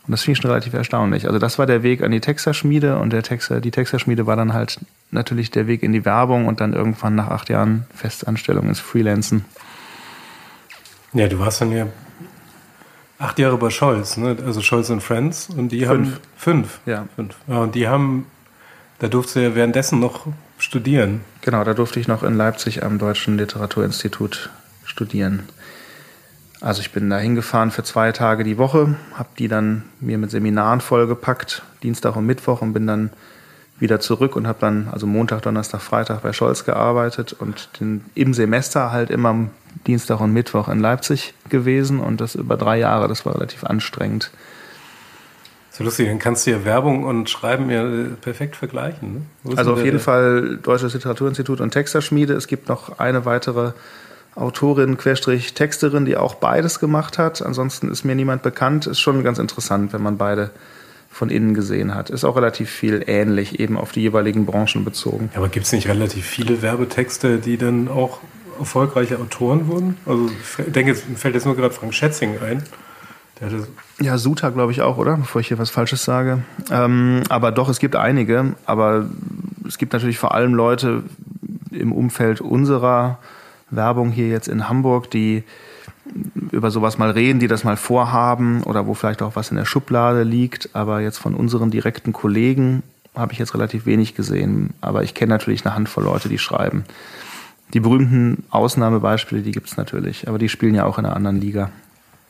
Und 0.09 0.13
das 0.13 0.23
finde 0.23 0.39
ich 0.39 0.41
schon 0.41 0.49
relativ 0.49 0.73
erstaunlich. 0.73 1.27
Also 1.27 1.37
das 1.37 1.59
war 1.59 1.67
der 1.67 1.83
Weg 1.83 2.01
an 2.01 2.09
die 2.09 2.19
Texterschmiede 2.19 2.97
und 2.97 3.13
der 3.13 3.21
Texter, 3.21 3.61
die 3.61 3.69
Texterschmiede 3.69 4.25
war 4.25 4.35
dann 4.35 4.53
halt 4.53 4.79
natürlich 5.11 5.51
der 5.51 5.67
Weg 5.67 5.83
in 5.83 5.93
die 5.93 6.03
Werbung 6.03 6.47
und 6.47 6.61
dann 6.61 6.73
irgendwann 6.73 7.13
nach 7.13 7.27
acht 7.27 7.47
Jahren 7.47 7.85
Festanstellung 7.93 8.69
ins 8.69 8.79
Freelancen. 8.79 9.45
Ja, 11.13 11.27
du 11.27 11.37
warst 11.37 11.61
dann 11.61 11.71
ja 11.71 11.85
acht 13.19 13.37
Jahre 13.37 13.59
bei 13.59 13.69
Scholz, 13.69 14.17
ne? 14.17 14.35
also 14.43 14.63
Scholz 14.63 14.89
und 14.89 15.01
Friends 15.01 15.47
und 15.55 15.71
die 15.71 15.85
fünf. 15.85 15.89
haben 15.89 16.17
fünf. 16.35 16.79
Ja. 16.87 17.05
fünf. 17.15 17.35
Ja, 17.47 17.59
und 17.59 17.75
die 17.75 17.87
haben, 17.87 18.25
da 18.97 19.09
durfte 19.09 19.41
du 19.41 19.45
ja 19.47 19.53
währenddessen 19.53 19.99
noch 19.99 20.25
studieren. 20.57 21.21
Genau, 21.41 21.63
da 21.63 21.75
durfte 21.75 21.99
ich 21.99 22.07
noch 22.07 22.23
in 22.23 22.33
Leipzig 22.33 22.83
am 22.83 22.97
Deutschen 22.97 23.37
Literaturinstitut 23.37 24.49
studieren. 24.85 25.43
Also 26.61 26.81
ich 26.81 26.91
bin 26.91 27.09
da 27.09 27.17
hingefahren 27.17 27.71
für 27.71 27.83
zwei 27.83 28.11
Tage 28.11 28.43
die 28.43 28.57
Woche, 28.57 28.95
habe 29.13 29.29
die 29.37 29.47
dann 29.47 29.83
mir 29.99 30.17
mit 30.17 30.29
Seminaren 30.29 30.81
vollgepackt, 30.81 31.63
Dienstag 31.83 32.15
und 32.17 32.25
Mittwoch 32.25 32.61
und 32.61 32.73
bin 32.73 32.85
dann 32.85 33.11
wieder 33.79 34.01
zurück 34.01 34.35
und 34.35 34.45
habe 34.45 34.59
dann 34.59 34.89
also 34.91 35.07
Montag, 35.07 35.41
Donnerstag, 35.41 35.81
Freitag 35.81 36.21
bei 36.21 36.33
Scholz 36.33 36.65
gearbeitet 36.65 37.33
und 37.33 37.69
den, 37.79 38.03
im 38.13 38.33
Semester 38.33 38.91
halt 38.91 39.09
immer 39.09 39.47
Dienstag 39.87 40.19
und 40.19 40.33
Mittwoch 40.33 40.67
in 40.67 40.79
Leipzig 40.79 41.33
gewesen 41.47 42.01
und 42.01 42.19
das 42.19 42.35
über 42.35 42.57
drei 42.57 42.77
Jahre. 42.77 43.07
Das 43.07 43.25
war 43.25 43.35
relativ 43.35 43.63
anstrengend. 43.63 44.31
So 45.71 45.85
lustig, 45.85 46.07
dann 46.09 46.19
kannst 46.19 46.45
du 46.45 46.51
ja 46.51 46.65
Werbung 46.65 47.05
und 47.05 47.29
Schreiben 47.29 47.69
ja 47.69 47.85
perfekt 48.19 48.57
vergleichen. 48.57 49.25
Ne? 49.45 49.55
Also 49.55 49.73
auf 49.73 49.83
jeden 49.85 49.99
Fall 49.99 50.59
Deutsches 50.61 50.93
Literaturinstitut 50.93 51.61
und 51.61 51.71
Texterschmiede. 51.71 52.33
Es 52.33 52.47
gibt 52.47 52.67
noch 52.67 52.99
eine 52.99 53.23
weitere 53.23 53.71
Autorin, 54.35 54.97
Querstrich 54.97 55.53
Texterin, 55.53 56.05
die 56.05 56.17
auch 56.17 56.35
beides 56.35 56.79
gemacht 56.79 57.17
hat. 57.17 57.41
Ansonsten 57.41 57.89
ist 57.91 58.05
mir 58.05 58.15
niemand 58.15 58.41
bekannt. 58.41 58.87
Ist 58.87 58.99
schon 58.99 59.23
ganz 59.23 59.39
interessant, 59.39 59.91
wenn 59.93 60.01
man 60.01 60.17
beide 60.17 60.51
von 61.09 61.29
innen 61.29 61.53
gesehen 61.53 61.95
hat. 61.95 62.09
Ist 62.09 62.23
auch 62.23 62.35
relativ 62.35 62.69
viel 62.69 63.03
ähnlich, 63.07 63.59
eben 63.59 63.77
auf 63.77 63.91
die 63.91 64.01
jeweiligen 64.01 64.45
Branchen 64.45 64.85
bezogen. 64.85 65.29
Ja, 65.33 65.39
aber 65.39 65.49
gibt 65.49 65.65
es 65.65 65.71
nicht 65.71 65.87
relativ 65.87 66.25
viele 66.25 66.61
Werbetexte, 66.61 67.39
die 67.39 67.57
dann 67.57 67.87
auch 67.87 68.19
erfolgreiche 68.59 69.19
Autoren 69.19 69.67
wurden? 69.67 69.97
Also 70.05 70.29
ich 70.29 70.71
denke, 70.71 70.91
jetzt 70.91 71.05
fällt 71.15 71.33
jetzt 71.33 71.45
nur 71.45 71.55
gerade 71.55 71.73
Frank 71.73 71.93
Schätzing 71.93 72.37
ein. 72.41 72.63
ja, 73.99 74.17
Suta 74.17 74.49
glaube 74.49 74.71
ich 74.71 74.81
auch, 74.81 74.97
oder? 74.97 75.17
Bevor 75.17 75.41
ich 75.41 75.47
hier 75.47 75.57
was 75.57 75.71
Falsches 75.71 76.03
sage. 76.03 76.43
Ähm, 76.71 77.23
aber 77.29 77.51
doch, 77.51 77.69
es 77.69 77.79
gibt 77.79 77.95
einige. 77.95 78.55
Aber 78.65 79.09
es 79.67 79.77
gibt 79.77 79.93
natürlich 79.93 80.19
vor 80.19 80.35
allem 80.35 80.53
Leute 80.53 81.03
im 81.71 81.91
Umfeld 81.91 82.41
unserer 82.41 83.17
Werbung 83.71 84.11
hier 84.11 84.29
jetzt 84.29 84.47
in 84.47 84.69
Hamburg, 84.69 85.09
die 85.11 85.43
über 86.51 86.71
sowas 86.71 86.97
mal 86.97 87.11
reden, 87.11 87.39
die 87.39 87.47
das 87.47 87.63
mal 87.63 87.77
vorhaben 87.77 88.63
oder 88.63 88.87
wo 88.87 88.93
vielleicht 88.93 89.21
auch 89.21 89.35
was 89.35 89.51
in 89.51 89.57
der 89.57 89.65
Schublade 89.65 90.23
liegt. 90.23 90.69
Aber 90.73 91.01
jetzt 91.01 91.17
von 91.17 91.35
unseren 91.35 91.71
direkten 91.71 92.13
Kollegen 92.13 92.83
habe 93.15 93.33
ich 93.33 93.39
jetzt 93.39 93.53
relativ 93.53 93.85
wenig 93.85 94.15
gesehen. 94.15 94.73
Aber 94.81 95.03
ich 95.03 95.13
kenne 95.13 95.29
natürlich 95.29 95.65
eine 95.65 95.75
Handvoll 95.75 96.05
Leute, 96.05 96.29
die 96.29 96.39
schreiben. 96.39 96.85
Die 97.73 97.79
berühmten 97.79 98.43
Ausnahmebeispiele, 98.49 99.41
die 99.41 99.51
gibt 99.51 99.69
es 99.69 99.77
natürlich, 99.77 100.27
aber 100.27 100.39
die 100.39 100.49
spielen 100.49 100.73
ja 100.73 100.85
auch 100.85 100.97
in 100.97 101.05
einer 101.05 101.15
anderen 101.15 101.39
Liga. 101.39 101.69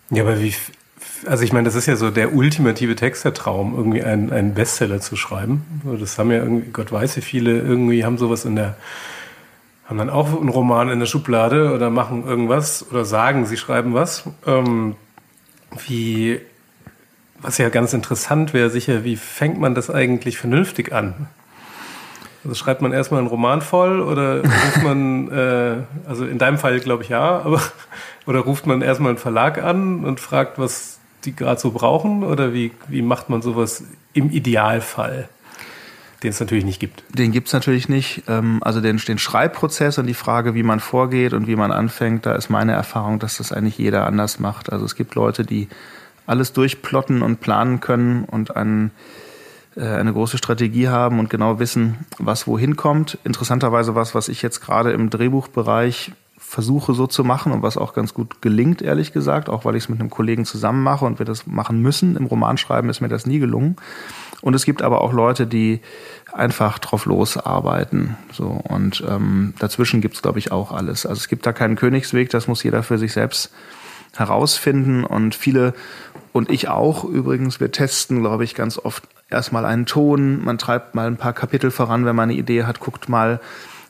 Ja, 0.10 0.24
aber 0.24 0.42
wie, 0.42 0.54
also 1.26 1.44
ich 1.44 1.54
meine, 1.54 1.66
das 1.66 1.76
ist 1.76 1.86
ja 1.86 1.96
so 1.96 2.10
der 2.12 2.34
ultimative 2.34 2.96
Textertraum, 2.96 3.74
irgendwie 3.76 4.04
einen, 4.04 4.34
einen 4.34 4.54
Bestseller 4.54 5.00
zu 5.00 5.16
schreiben. 5.16 5.64
Das 6.00 6.18
haben 6.18 6.32
ja 6.32 6.40
irgendwie, 6.40 6.72
Gott 6.72 6.92
weiß 6.92 7.16
wie 7.16 7.22
viele, 7.22 7.58
irgendwie 7.58 8.04
haben 8.04 8.18
sowas 8.18 8.44
in 8.44 8.58
der 8.58 8.76
haben 9.90 9.98
dann 9.98 10.12
auch 10.12 10.40
einen 10.40 10.50
Roman 10.50 10.90
in 10.90 11.00
der 11.00 11.08
Schublade 11.08 11.74
oder 11.74 11.90
machen 11.90 12.24
irgendwas 12.26 12.86
oder 12.92 13.06
sagen, 13.06 13.48
sie 13.48 13.58
schreiben 13.58 13.96
was. 13.96 14.24
Ähm, 14.46 14.96
wie, 15.88 16.40
was 17.42 17.58
ja 17.58 17.70
ganz 17.70 17.94
interessant 17.94 18.54
wäre, 18.54 18.70
sicher, 18.70 19.04
wie 19.04 19.16
fängt 19.16 19.60
man 19.60 19.74
das 19.74 19.90
eigentlich 19.90 20.38
vernünftig 20.38 20.94
an? 20.94 21.28
Also 22.44 22.56
schreibt 22.56 22.84
man 22.84 22.94
erstmal 22.94 23.20
einen 23.20 23.30
Roman 23.30 23.62
voll 23.62 24.00
oder 24.00 24.44
ruft 24.44 24.84
man, 24.84 25.32
äh, 25.32 25.78
also 26.08 26.26
in 26.26 26.38
deinem 26.38 26.60
Fall 26.60 26.80
glaube 26.80 27.02
ich 27.02 27.10
ja, 27.10 27.40
aber 27.40 27.60
oder 28.28 28.42
ruft 28.42 28.68
man 28.68 28.84
erstmal 28.84 29.10
einen 29.10 29.18
Verlag 29.18 29.62
an 29.62 30.06
und 30.06 30.20
fragt, 30.20 30.60
was 30.60 31.00
die 31.26 31.36
gerade 31.36 31.60
so 31.60 31.72
brauchen 31.72 32.24
oder 32.24 32.54
wie, 32.54 32.72
wie 32.88 33.02
macht 33.02 33.30
man 33.30 33.42
sowas 33.42 33.84
im 34.14 34.30
Idealfall? 34.30 35.30
Den 36.24 36.32
es 36.32 36.40
natürlich 36.40 36.66
nicht 36.66 36.80
gibt. 36.80 37.04
Den 37.10 37.32
gibt 37.32 37.48
es 37.48 37.54
natürlich 37.54 37.88
nicht. 37.88 38.24
Ähm, 38.28 38.60
also 38.62 38.82
den, 38.82 38.98
den 38.98 39.20
Schreibprozess 39.20 39.98
und 39.98 40.08
die 40.08 40.14
Frage, 40.14 40.54
wie 40.54 40.64
man 40.64 40.80
vorgeht 40.80 41.34
und 41.34 41.48
wie 41.48 41.56
man 41.56 41.72
anfängt, 41.72 42.26
da 42.26 42.34
ist 42.34 42.50
meine 42.50 42.74
Erfahrung, 42.74 43.20
dass 43.20 43.38
das 43.38 43.54
eigentlich 43.54 43.78
jeder 43.78 44.06
anders 44.06 44.40
macht. 44.40 44.72
Also 44.72 44.86
es 44.86 44.96
gibt 44.96 45.16
Leute, 45.16 45.46
die 45.46 45.70
alles 46.26 46.54
durchplotten 46.54 47.22
und 47.22 47.40
planen 47.40 47.80
können 47.80 48.26
und 48.26 48.56
einen, 48.56 48.92
äh, 49.76 49.82
eine 49.82 50.12
große 50.12 50.38
Strategie 50.38 50.90
haben 50.90 51.20
und 51.20 51.30
genau 51.30 51.60
wissen, 51.60 52.06
was 52.18 52.48
wohin 52.48 52.76
kommt. 52.76 53.18
Interessanterweise 53.24 53.96
was, 53.96 54.14
was 54.14 54.28
ich 54.28 54.42
jetzt 54.42 54.60
gerade 54.60 54.92
im 54.92 55.10
Drehbuchbereich 55.10 56.12
versuche 56.38 56.94
so 56.94 57.06
zu 57.06 57.24
machen 57.24 57.52
und 57.52 57.62
was 57.62 57.78
auch 57.78 57.94
ganz 57.94 58.14
gut 58.14 58.42
gelingt, 58.42 58.82
ehrlich 58.82 59.14
gesagt, 59.14 59.50
auch 59.50 59.66
weil 59.66 59.76
ich 59.76 59.84
es 59.84 59.90
mit 59.90 60.00
einem 60.00 60.10
Kollegen 60.10 60.46
zusammen 60.46 60.82
mache 60.82 61.06
und 61.06 61.20
wir 61.20 61.26
das 61.26 61.46
machen 61.46 61.82
müssen. 61.82 62.16
Im 62.16 62.26
Romanschreiben 62.26 62.90
ist 62.90 63.02
mir 63.02 63.08
das 63.08 63.26
nie 63.26 63.40
gelungen. 63.40 63.78
Und 64.42 64.54
es 64.54 64.66
gibt 64.66 64.82
aber 64.82 65.02
auch 65.02 65.12
Leute, 65.12 65.48
die 65.48 65.82
einfach 66.32 66.80
drauf 66.80 67.06
losarbeiten. 67.06 68.16
So 68.32 68.48
und 68.48 69.04
ähm, 69.08 69.54
dazwischen 69.60 70.02
gibt's 70.02 70.22
glaube 70.22 70.40
ich 70.40 70.52
auch 70.52 70.72
alles. 70.72 71.06
Also 71.06 71.20
es 71.20 71.28
gibt 71.28 71.46
da 71.46 71.54
keinen 71.54 71.76
Königsweg, 71.76 72.30
das 72.30 72.48
muss 72.48 72.64
jeder 72.64 72.84
für 72.84 72.98
sich 72.98 73.14
selbst 73.14 73.52
herausfinden 74.16 75.04
und 75.04 75.36
viele 75.36 75.74
und 76.32 76.50
ich 76.50 76.68
auch 76.68 77.04
übrigens, 77.04 77.60
wir 77.60 77.72
testen, 77.72 78.20
glaube 78.20 78.44
ich, 78.44 78.54
ganz 78.54 78.78
oft 78.78 79.04
erstmal 79.30 79.66
einen 79.66 79.86
Ton, 79.86 80.44
man 80.44 80.58
treibt 80.58 80.96
mal 80.96 81.08
ein 81.08 81.18
paar 81.18 81.34
Kapitel 81.34 81.72
voran, 81.72 82.06
wenn 82.06 82.16
man 82.16 82.30
eine 82.30 82.38
Idee 82.38 82.64
hat, 82.64 82.80
guckt 82.80 83.10
mal, 83.10 83.40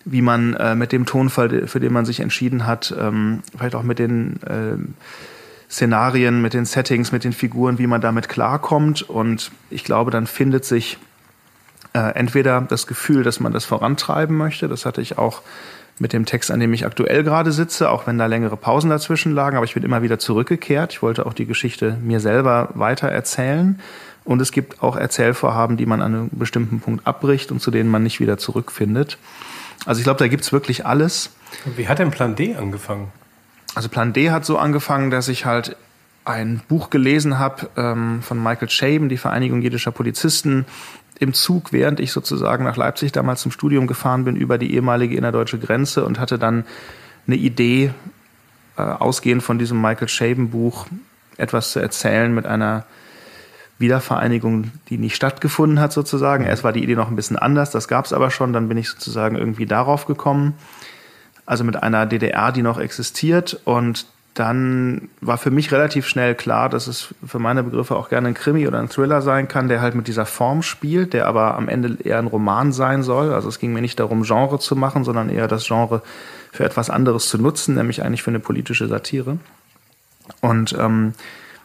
wie 0.05 0.21
man 0.21 0.53
äh, 0.53 0.75
mit 0.75 0.91
dem 0.91 1.05
Tonfall, 1.05 1.67
für 1.67 1.79
den 1.79 1.93
man 1.93 2.05
sich 2.05 2.21
entschieden 2.21 2.65
hat, 2.65 2.95
ähm, 2.97 3.43
vielleicht 3.57 3.75
auch 3.75 3.83
mit 3.83 3.99
den 3.99 4.41
äh, 4.43 4.77
Szenarien, 5.69 6.41
mit 6.41 6.53
den 6.53 6.65
Settings, 6.65 7.11
mit 7.11 7.23
den 7.23 7.33
Figuren, 7.33 7.77
wie 7.77 7.87
man 7.87 8.01
damit 8.01 8.27
klarkommt. 8.27 9.03
Und 9.03 9.51
ich 9.69 9.83
glaube, 9.83 10.11
dann 10.11 10.25
findet 10.25 10.65
sich 10.65 10.97
äh, 11.93 12.15
entweder 12.15 12.61
das 12.61 12.87
Gefühl, 12.87 13.23
dass 13.23 13.39
man 13.39 13.53
das 13.53 13.65
vorantreiben 13.65 14.35
möchte. 14.35 14.67
Das 14.67 14.85
hatte 14.85 15.01
ich 15.01 15.17
auch 15.17 15.41
mit 15.99 16.13
dem 16.13 16.25
Text, 16.25 16.49
an 16.49 16.59
dem 16.59 16.73
ich 16.73 16.85
aktuell 16.85 17.23
gerade 17.23 17.51
sitze, 17.51 17.89
auch 17.89 18.07
wenn 18.07 18.17
da 18.17 18.25
längere 18.25 18.57
Pausen 18.57 18.89
dazwischen 18.89 19.33
lagen. 19.33 19.57
Aber 19.57 19.65
ich 19.65 19.73
bin 19.73 19.83
immer 19.83 20.01
wieder 20.01 20.17
zurückgekehrt. 20.17 20.93
Ich 20.93 21.01
wollte 21.01 21.25
auch 21.25 21.33
die 21.33 21.45
Geschichte 21.45 21.97
mir 22.01 22.19
selber 22.19 22.69
weiter 22.73 23.09
erzählen. 23.09 23.79
Und 24.23 24.41
es 24.41 24.51
gibt 24.51 24.81
auch 24.81 24.95
Erzählvorhaben, 24.95 25.77
die 25.77 25.85
man 25.85 26.01
an 26.01 26.13
einem 26.13 26.29
bestimmten 26.31 26.79
Punkt 26.79 27.05
abbricht 27.05 27.51
und 27.51 27.61
zu 27.61 27.71
denen 27.71 27.89
man 27.89 28.03
nicht 28.03 28.19
wieder 28.19 28.37
zurückfindet. 28.37 29.17
Also 29.85 29.99
ich 29.99 30.03
glaube, 30.03 30.19
da 30.19 30.27
gibt's 30.27 30.51
wirklich 30.51 30.85
alles. 30.85 31.31
Wie 31.75 31.87
hat 31.87 31.99
denn 31.99 32.11
Plan 32.11 32.35
D 32.35 32.55
angefangen? 32.55 33.11
Also 33.75 33.89
Plan 33.89 34.13
D 34.13 34.31
hat 34.31 34.45
so 34.45 34.57
angefangen, 34.57 35.11
dass 35.11 35.27
ich 35.27 35.45
halt 35.45 35.75
ein 36.25 36.61
Buch 36.67 36.89
gelesen 36.89 37.39
habe 37.39 37.69
ähm, 37.75 38.21
von 38.21 38.41
Michael 38.41 38.69
Shaben, 38.69 39.09
die 39.09 39.17
Vereinigung 39.17 39.61
jüdischer 39.61 39.91
Polizisten, 39.91 40.65
im 41.19 41.33
Zug, 41.33 41.73
während 41.73 41.99
ich 41.99 42.11
sozusagen 42.11 42.63
nach 42.63 42.77
Leipzig 42.77 43.11
damals 43.11 43.41
zum 43.41 43.51
Studium 43.51 43.87
gefahren 43.87 44.23
bin, 44.23 44.35
über 44.35 44.57
die 44.57 44.73
ehemalige 44.73 45.17
innerdeutsche 45.17 45.59
Grenze 45.59 46.05
und 46.05 46.19
hatte 46.19 46.39
dann 46.39 46.65
eine 47.27 47.35
Idee, 47.35 47.93
äh, 48.77 48.81
ausgehend 48.81 49.43
von 49.43 49.59
diesem 49.59 49.81
Michael 49.81 50.07
Shaben 50.07 50.49
Buch, 50.49 50.87
etwas 51.37 51.71
zu 51.71 51.79
erzählen 51.79 52.33
mit 52.33 52.45
einer 52.45 52.85
Wiedervereinigung, 53.77 54.71
die 54.89 54.97
nicht 54.97 55.15
stattgefunden 55.15 55.79
hat 55.79 55.93
sozusagen. 55.93 56.45
Erst 56.45 56.63
war 56.63 56.73
die 56.73 56.83
Idee 56.83 56.95
noch 56.95 57.09
ein 57.09 57.15
bisschen 57.15 57.37
anders, 57.37 57.71
das 57.71 57.87
gab 57.87 58.05
es 58.05 58.13
aber 58.13 58.31
schon, 58.31 58.53
dann 58.53 58.67
bin 58.67 58.77
ich 58.77 58.89
sozusagen 58.89 59.35
irgendwie 59.35 59.65
darauf 59.65 60.05
gekommen. 60.05 60.53
Also 61.49 61.63
mit 61.63 61.81
einer 61.81 62.05
DDR, 62.05 62.51
die 62.51 62.61
noch 62.61 62.77
existiert 62.77 63.59
und 63.65 64.05
dann 64.35 65.09
war 65.19 65.39
für 65.39 65.49
mich 65.49 65.71
relativ 65.71 66.07
schnell 66.07 66.35
klar, 66.35 66.69
dass 66.69 66.85
es 66.85 67.15
für 67.25 67.39
meine 67.39 67.63
Begriffe 67.63 67.95
auch 67.95 68.09
gerne 68.09 68.27
ein 68.27 68.33
Krimi 68.35 68.67
oder 68.67 68.77
ein 68.77 68.87
Thriller 68.87 69.23
sein 69.23 69.47
kann, 69.47 69.67
der 69.67 69.81
halt 69.81 69.95
mit 69.95 70.07
dieser 70.07 70.27
Form 70.27 70.61
spielt, 70.61 71.13
der 71.13 71.25
aber 71.25 71.55
am 71.55 71.67
Ende 71.67 71.97
eher 72.03 72.19
ein 72.19 72.27
Roman 72.27 72.71
sein 72.71 73.01
soll. 73.01 73.33
Also 73.33 73.49
es 73.49 73.57
ging 73.57 73.73
mir 73.73 73.81
nicht 73.81 73.99
darum, 73.99 74.21
Genre 74.21 74.59
zu 74.59 74.75
machen, 74.75 75.03
sondern 75.03 75.29
eher 75.29 75.47
das 75.47 75.65
Genre 75.65 76.03
für 76.51 76.65
etwas 76.65 76.91
anderes 76.91 77.27
zu 77.29 77.39
nutzen, 77.39 77.73
nämlich 77.73 78.03
eigentlich 78.03 78.21
für 78.21 78.29
eine 78.29 78.39
politische 78.39 78.87
Satire. 78.87 79.39
Und 80.41 80.75
ähm, 80.79 81.13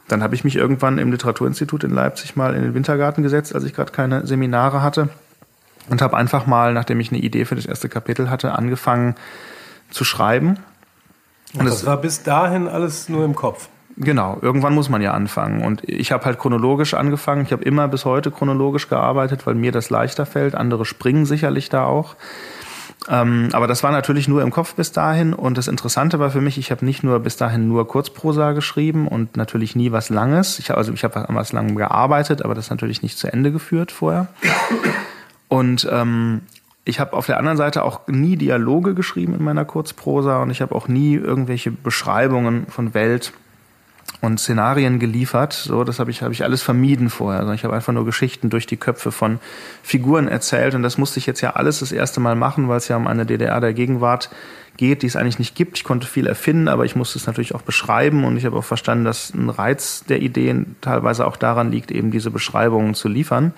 dann 0.09 0.23
habe 0.23 0.35
ich 0.35 0.45
mich 0.45 0.57
irgendwann 0.57 0.97
im 0.97 1.13
Literaturinstitut 1.13 1.85
in 1.85 1.91
Leipzig 1.91 2.37
mal 2.37 2.55
in 2.55 2.63
den 2.63 2.73
Wintergarten 2.73 3.23
gesetzt, 3.23 3.55
als 3.55 3.65
ich 3.65 3.75
gerade 3.75 3.93
keine 3.93 4.27
Seminare 4.27 4.81
hatte 4.81 5.11
und 5.91 6.01
habe 6.01 6.17
einfach 6.17 6.47
mal, 6.47 6.73
nachdem 6.73 7.01
ich 7.01 7.13
eine 7.13 7.21
Idee 7.21 7.45
für 7.45 7.55
das 7.55 7.67
erste 7.67 7.91
Kapitel 7.91 8.31
hatte, 8.31 8.53
angefangen 8.53 9.15
zu 9.95 10.05
schreiben. 10.05 10.59
Und 11.57 11.67
das 11.67 11.87
war 11.87 11.97
bis 11.97 12.23
dahin 12.23 12.69
alles 12.69 13.09
nur 13.09 13.25
im 13.25 13.35
Kopf. 13.35 13.69
Genau, 13.97 14.39
irgendwann 14.43 14.75
muss 14.75 14.89
man 14.89 15.03
ja 15.03 15.13
anfangen. 15.13 15.63
Und 15.63 15.89
ich 15.89 16.11
habe 16.11 16.25
halt 16.25 16.39
chronologisch 16.41 16.95
angefangen. 16.95 17.43
Ich 17.43 17.53
habe 17.53 17.63
immer 17.63 17.87
bis 17.87 18.05
heute 18.05 18.33
chronologisch 18.33 18.89
gearbeitet, 18.89 19.47
weil 19.47 19.55
mir 19.55 19.71
das 19.71 19.89
leichter 19.89 20.27
fällt. 20.27 20.57
Andere 20.57 20.85
springen 20.85 21.27
sicherlich 21.27 21.69
da 21.69 21.85
auch. 21.85 22.17
Ähm, 23.09 23.51
aber 23.53 23.69
das 23.69 23.85
war 23.85 23.93
natürlich 23.93 24.27
nur 24.27 24.43
im 24.43 24.51
Kopf 24.51 24.75
bis 24.75 24.91
dahin. 24.91 25.33
Und 25.33 25.57
das 25.59 25.69
Interessante 25.69 26.19
war 26.19 26.31
für 26.31 26.41
mich, 26.41 26.59
ich 26.59 26.73
habe 26.73 26.85
nicht 26.85 27.05
nur 27.05 27.21
bis 27.21 27.37
dahin 27.37 27.69
nur 27.69 27.87
Kurzprosa 27.87 28.53
geschrieben 28.53 29.07
und 29.07 29.37
natürlich 29.37 29.77
nie 29.77 29.93
was 29.93 30.09
Langes. 30.09 30.59
Ich, 30.59 30.75
also 30.75 30.93
ich 30.93 31.05
habe 31.05 31.27
was 31.29 31.53
Langem 31.53 31.77
gearbeitet, 31.77 32.43
aber 32.43 32.57
das 32.57 32.71
natürlich 32.71 33.03
nicht 33.03 33.17
zu 33.17 33.33
Ende 33.33 33.53
geführt 33.53 33.93
vorher. 33.93 34.27
Und 35.49 35.87
ähm, 35.89 36.41
ich 36.85 37.01
habe 37.01 37.15
auf 37.15 37.27
der 37.27 37.39
anderen 37.39 37.57
Seite 37.57 37.83
auch 37.83 38.07
nie 38.09 38.37
Dialoge 38.37 38.95
geschrieben 38.95 39.35
in 39.35 39.43
meiner 39.43 39.65
Kurzprosa 39.65 40.43
und 40.43 40.51
ich 40.51 40.61
habe 40.61 40.75
auch 40.75 40.87
nie 40.87 41.15
irgendwelche 41.15 41.71
Beschreibungen 41.71 42.67
von 42.69 42.93
Welt 42.93 43.33
und 44.21 44.39
Szenarien 44.39 44.99
geliefert. 44.99 45.55
So, 45.55 45.85
das 45.85 45.99
habe 45.99 46.11
ich, 46.11 46.23
hab 46.23 46.31
ich 46.31 46.45
alles 46.45 46.63
vermieden 46.63 47.09
vorher. 47.09 47.41
Also 47.41 47.53
ich 47.53 47.65
habe 47.65 47.75
einfach 47.75 47.93
nur 47.93 48.05
Geschichten 48.05 48.51
durch 48.51 48.67
die 48.67 48.77
Köpfe 48.77 49.13
von 49.13 49.39
Figuren 49.83 50.29
erzählt 50.29 50.75
und 50.75 50.83
das 50.83 50.99
musste 50.99 51.19
ich 51.19 51.27
jetzt 51.27 51.41
ja 51.41 51.51
alles 51.51 51.81
das 51.81 51.91
erste 51.91 52.21
Mal 52.21 52.35
machen, 52.35 52.69
weil 52.69 52.79
es 52.79 52.89
ja 52.89 52.97
um 52.97 53.07
eine 53.07 53.25
DDR 53.25 53.61
der 53.61 53.73
Gegenwart 53.73 54.31
geht, 54.77 55.03
die 55.03 55.07
es 55.07 55.17
eigentlich 55.17 55.39
nicht 55.39 55.55
gibt. 55.55 55.79
Ich 55.79 55.85
konnte 55.85 56.07
viel 56.07 56.27
erfinden, 56.27 56.69
aber 56.69 56.85
ich 56.85 56.97
musste 56.97 57.19
es 57.19 57.27
natürlich 57.27 57.55
auch 57.55 57.63
beschreiben 57.63 58.25
und 58.25 58.37
ich 58.37 58.45
habe 58.45 58.57
auch 58.57 58.65
verstanden, 58.65 59.05
dass 59.05 59.33
ein 59.33 59.49
Reiz 59.49 60.05
der 60.05 60.21
Ideen 60.21 60.77
teilweise 60.83 61.27
auch 61.27 61.37
daran 61.37 61.71
liegt, 61.71 61.91
eben 61.91 62.11
diese 62.11 62.31
Beschreibungen 62.31 62.95
zu 62.95 63.09
liefern. 63.09 63.55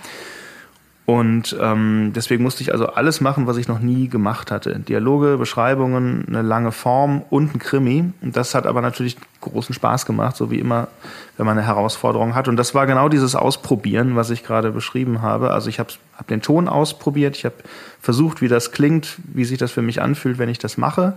Und 1.07 1.57
ähm, 1.61 2.13
deswegen 2.17 2.43
musste 2.43 2.65
ich 2.65 2.73
also 2.73 2.87
alles 2.87 3.21
machen, 3.21 3.47
was 3.47 3.59
ich 3.59 3.69
noch 3.69 3.79
nie 3.79 4.09
gemacht 4.09 4.51
hatte. 4.51 4.81
Dialoge, 4.81 5.37
Beschreibungen, 5.37 6.25
eine 6.27 6.43
lange 6.43 6.73
Form 6.73 7.23
und 7.31 7.55
ein 7.55 7.61
Krimi. 7.61 8.13
Und 8.23 8.37
das 8.37 8.57
hat 8.57 8.67
aber 8.67 8.83
natürlich 8.83 9.17
großen 9.41 9.73
Spaß 9.73 10.05
gemacht, 10.05 10.37
so 10.37 10.51
wie 10.51 10.59
immer, 10.59 10.89
wenn 11.37 11.47
man 11.47 11.57
eine 11.57 11.67
Herausforderung 11.67 12.35
hat. 12.35 12.49
Und 12.49 12.57
das 12.57 12.75
war 12.75 12.89
genau 12.89 13.09
dieses 13.09 13.37
Ausprobieren, 13.37 14.17
was 14.17 14.31
ich 14.31 14.43
gerade 14.43 14.73
beschrieben 14.73 15.23
habe. 15.23 15.53
Also 15.53 15.69
ich 15.69 15.79
habe 15.79 15.91
hab 16.19 16.27
den 16.27 16.43
Ton 16.43 16.67
ausprobiert, 16.67 17.37
ich 17.37 17.45
habe 17.45 17.55
versucht, 18.01 18.43
wie 18.43 18.49
das 18.49 18.73
klingt, 18.73 19.19
wie 19.33 19.45
sich 19.45 19.59
das 19.59 19.71
für 19.71 19.83
mich 19.83 20.03
anfühlt, 20.03 20.39
wenn 20.39 20.49
ich 20.49 20.59
das 20.59 20.77
mache 20.77 21.15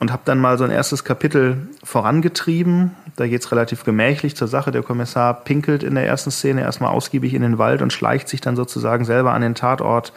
und 0.00 0.10
habe 0.10 0.22
dann 0.24 0.40
mal 0.40 0.58
so 0.58 0.64
ein 0.64 0.70
erstes 0.70 1.04
Kapitel 1.04 1.68
vorangetrieben. 1.84 2.92
Da 3.16 3.28
geht's 3.28 3.52
relativ 3.52 3.84
gemächlich 3.84 4.34
zur 4.34 4.48
Sache. 4.48 4.72
Der 4.72 4.82
Kommissar 4.82 5.34
pinkelt 5.34 5.82
in 5.82 5.94
der 5.94 6.06
ersten 6.06 6.30
Szene 6.30 6.62
erstmal 6.62 6.90
ausgiebig 6.90 7.34
in 7.34 7.42
den 7.42 7.58
Wald 7.58 7.82
und 7.82 7.92
schleicht 7.92 8.28
sich 8.28 8.40
dann 8.40 8.56
sozusagen 8.56 9.04
selber 9.04 9.34
an 9.34 9.42
den 9.42 9.54
Tatort 9.54 10.12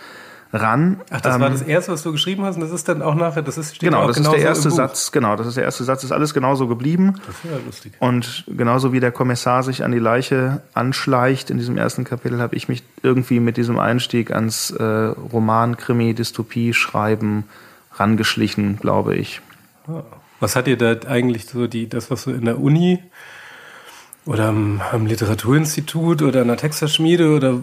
ran. 0.53 1.01
Ach, 1.09 1.19
das 1.19 1.35
ähm, 1.35 1.41
war 1.41 1.49
das 1.49 1.63
erste, 1.63 1.91
was 1.91 2.03
du 2.03 2.11
geschrieben 2.11 2.43
hast, 2.43 2.55
und 2.55 2.61
das 2.61 2.71
ist 2.71 2.87
dann 2.87 3.01
auch 3.01 3.15
nachher, 3.15 3.41
das 3.41 3.57
ist 3.57 3.75
steht 3.75 3.89
genau, 3.89 4.07
das 4.07 4.17
ist 4.17 4.31
der 4.31 4.39
erste 4.39 4.69
Satz, 4.69 5.11
genau, 5.11 5.35
das 5.35 5.47
ist 5.47 5.57
der 5.57 5.63
erste 5.63 5.83
Satz, 5.83 6.03
ist 6.03 6.11
alles 6.11 6.33
genauso 6.33 6.67
geblieben. 6.67 7.15
Das 7.25 7.35
ist 7.35 7.43
ja 7.43 7.57
lustig. 7.65 7.93
Und 7.99 8.45
genauso 8.47 8.93
wie 8.93 8.99
der 8.99 9.11
Kommissar 9.11 9.63
sich 9.63 9.83
an 9.83 9.91
die 9.91 9.99
Leiche 9.99 10.61
anschleicht 10.75 11.49
in 11.49 11.57
diesem 11.57 11.75
ersten 11.75 12.03
Kapitel, 12.03 12.39
habe 12.39 12.55
ich 12.55 12.69
mich 12.69 12.83
irgendwie 13.01 13.39
mit 13.39 13.57
diesem 13.57 13.79
Einstieg 13.79 14.31
ans 14.31 14.69
äh, 14.69 14.83
Roman, 14.83 15.75
Krimi, 15.75 16.13
Dystopie, 16.13 16.73
Schreiben 16.73 17.45
rangeschlichen, 17.95 18.77
glaube 18.79 19.15
ich. 19.15 19.41
Was 20.39 20.55
hat 20.55 20.67
dir 20.67 20.77
da 20.77 20.95
eigentlich 21.07 21.45
so 21.45 21.67
die, 21.67 21.87
das, 21.87 22.11
was 22.11 22.23
du 22.25 22.31
in 22.31 22.45
der 22.45 22.59
Uni 22.59 22.99
oder 24.25 24.47
am, 24.47 24.81
am 24.91 25.05
Literaturinstitut 25.05 26.21
oder 26.21 26.41
in 26.41 26.47
der 26.47 26.57
Texterschmiede 26.57 27.35
oder 27.35 27.61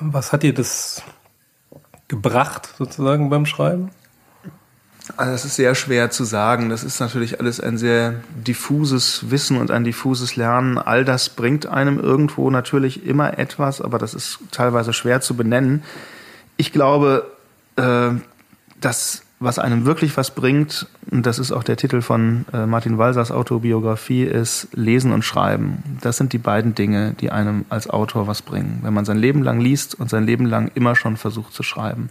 was 0.00 0.32
hat 0.32 0.42
dir 0.42 0.54
das 0.54 1.02
gebracht 2.08 2.74
sozusagen 2.78 3.30
beim 3.30 3.46
Schreiben? 3.46 3.90
Also 5.16 5.32
das 5.32 5.44
ist 5.44 5.56
sehr 5.56 5.74
schwer 5.74 6.10
zu 6.10 6.24
sagen. 6.24 6.70
Das 6.70 6.82
ist 6.82 6.98
natürlich 6.98 7.38
alles 7.38 7.60
ein 7.60 7.76
sehr 7.76 8.22
diffuses 8.34 9.30
Wissen 9.30 9.58
und 9.58 9.70
ein 9.70 9.84
diffuses 9.84 10.36
Lernen. 10.36 10.78
All 10.78 11.04
das 11.04 11.28
bringt 11.28 11.66
einem 11.66 11.98
irgendwo 11.98 12.48
natürlich 12.50 13.04
immer 13.04 13.38
etwas, 13.38 13.82
aber 13.82 13.98
das 13.98 14.14
ist 14.14 14.38
teilweise 14.50 14.94
schwer 14.94 15.20
zu 15.20 15.36
benennen. 15.36 15.82
Ich 16.56 16.72
glaube, 16.72 17.30
äh, 17.76 18.12
dass 18.80 19.23
was 19.40 19.58
einem 19.58 19.84
wirklich 19.84 20.16
was 20.16 20.34
bringt, 20.34 20.86
und 21.10 21.26
das 21.26 21.38
ist 21.38 21.52
auch 21.52 21.64
der 21.64 21.76
Titel 21.76 22.00
von 22.00 22.46
äh, 22.52 22.66
Martin 22.66 22.98
Walsers 22.98 23.30
Autobiografie, 23.30 24.22
ist 24.22 24.68
Lesen 24.72 25.12
und 25.12 25.22
Schreiben. 25.22 25.98
Das 26.00 26.16
sind 26.16 26.32
die 26.32 26.38
beiden 26.38 26.74
Dinge, 26.74 27.14
die 27.20 27.30
einem 27.30 27.64
als 27.68 27.90
Autor 27.90 28.26
was 28.26 28.42
bringen. 28.42 28.80
Wenn 28.82 28.94
man 28.94 29.04
sein 29.04 29.18
Leben 29.18 29.42
lang 29.42 29.60
liest 29.60 29.98
und 29.98 30.08
sein 30.08 30.24
Leben 30.24 30.46
lang 30.46 30.70
immer 30.74 30.96
schon 30.96 31.16
versucht 31.16 31.52
zu 31.52 31.62
schreiben. 31.62 32.10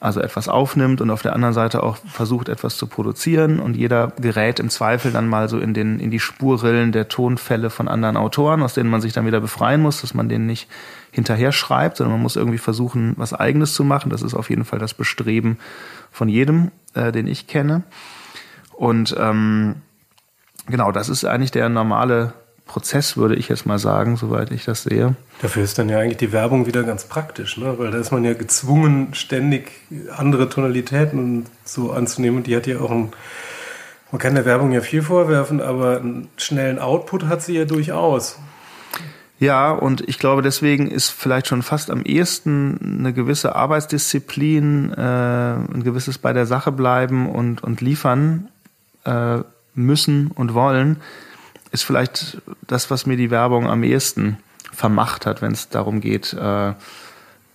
Also 0.00 0.20
etwas 0.20 0.48
aufnimmt 0.48 1.02
und 1.02 1.10
auf 1.10 1.20
der 1.20 1.34
anderen 1.34 1.52
Seite 1.52 1.82
auch 1.82 1.98
versucht, 2.06 2.48
etwas 2.48 2.78
zu 2.78 2.86
produzieren 2.86 3.60
und 3.60 3.76
jeder 3.76 4.12
gerät 4.18 4.58
im 4.58 4.70
Zweifel 4.70 5.12
dann 5.12 5.28
mal 5.28 5.50
so 5.50 5.58
in, 5.58 5.74
den, 5.74 6.00
in 6.00 6.10
die 6.10 6.20
Spurrillen 6.20 6.90
der 6.90 7.08
Tonfälle 7.08 7.68
von 7.68 7.86
anderen 7.86 8.16
Autoren, 8.16 8.62
aus 8.62 8.72
denen 8.72 8.88
man 8.88 9.02
sich 9.02 9.12
dann 9.12 9.26
wieder 9.26 9.42
befreien 9.42 9.82
muss, 9.82 10.00
dass 10.00 10.14
man 10.14 10.30
denen 10.30 10.46
nicht 10.46 10.68
hinterher 11.10 11.52
schreibt, 11.52 11.98
sondern 11.98 12.14
man 12.14 12.22
muss 12.22 12.36
irgendwie 12.36 12.56
versuchen, 12.56 13.12
was 13.18 13.34
Eigenes 13.34 13.74
zu 13.74 13.84
machen. 13.84 14.08
Das 14.08 14.22
ist 14.22 14.32
auf 14.32 14.48
jeden 14.48 14.64
Fall 14.64 14.78
das 14.78 14.94
Bestreben 14.94 15.58
von 16.10 16.30
jedem, 16.30 16.70
äh, 16.94 17.12
den 17.12 17.26
ich 17.26 17.46
kenne. 17.46 17.82
Und 18.72 19.14
ähm, 19.18 19.76
genau, 20.66 20.92
das 20.92 21.10
ist 21.10 21.26
eigentlich 21.26 21.50
der 21.50 21.68
normale 21.68 22.32
Prozess, 22.70 23.16
würde 23.16 23.34
ich 23.34 23.48
jetzt 23.48 23.66
mal 23.66 23.80
sagen, 23.80 24.16
soweit 24.16 24.52
ich 24.52 24.64
das 24.64 24.84
sehe. 24.84 25.16
Dafür 25.42 25.64
ist 25.64 25.76
dann 25.76 25.88
ja 25.88 25.98
eigentlich 25.98 26.18
die 26.18 26.30
Werbung 26.30 26.66
wieder 26.66 26.84
ganz 26.84 27.02
praktisch, 27.02 27.56
ne? 27.56 27.74
weil 27.78 27.90
da 27.90 27.98
ist 27.98 28.12
man 28.12 28.24
ja 28.24 28.32
gezwungen, 28.32 29.12
ständig 29.12 29.72
andere 30.16 30.48
Tonalitäten 30.48 31.18
und 31.18 31.46
so 31.64 31.90
anzunehmen. 31.90 32.38
Und 32.38 32.46
die 32.46 32.54
hat 32.54 32.68
ja 32.68 32.78
auch 32.78 32.92
ein, 32.92 33.08
man 34.12 34.20
kann 34.20 34.36
der 34.36 34.44
Werbung 34.44 34.70
ja 34.70 34.82
viel 34.82 35.02
vorwerfen, 35.02 35.60
aber 35.60 35.96
einen 35.96 36.28
schnellen 36.36 36.78
Output 36.78 37.24
hat 37.24 37.42
sie 37.42 37.58
ja 37.58 37.64
durchaus. 37.64 38.38
Ja, 39.40 39.72
und 39.72 40.08
ich 40.08 40.20
glaube, 40.20 40.42
deswegen 40.42 40.88
ist 40.88 41.08
vielleicht 41.08 41.48
schon 41.48 41.62
fast 41.62 41.90
am 41.90 42.02
ehesten 42.02 42.98
eine 43.00 43.12
gewisse 43.12 43.56
Arbeitsdisziplin, 43.56 44.92
äh, 44.92 45.00
ein 45.00 45.82
gewisses 45.82 46.18
bei 46.18 46.32
der 46.32 46.46
Sache 46.46 46.70
bleiben 46.70 47.28
und, 47.28 47.64
und 47.64 47.80
liefern 47.80 48.48
äh, 49.04 49.38
müssen 49.74 50.30
und 50.30 50.54
wollen, 50.54 50.98
ist 51.70 51.84
vielleicht 51.84 52.38
das, 52.66 52.90
was 52.90 53.06
mir 53.06 53.16
die 53.16 53.30
Werbung 53.30 53.68
am 53.68 53.82
ehesten 53.82 54.38
vermacht 54.72 55.26
hat, 55.26 55.42
wenn 55.42 55.52
es 55.52 55.68
darum 55.68 56.00
geht, 56.00 56.32
äh, 56.32 56.72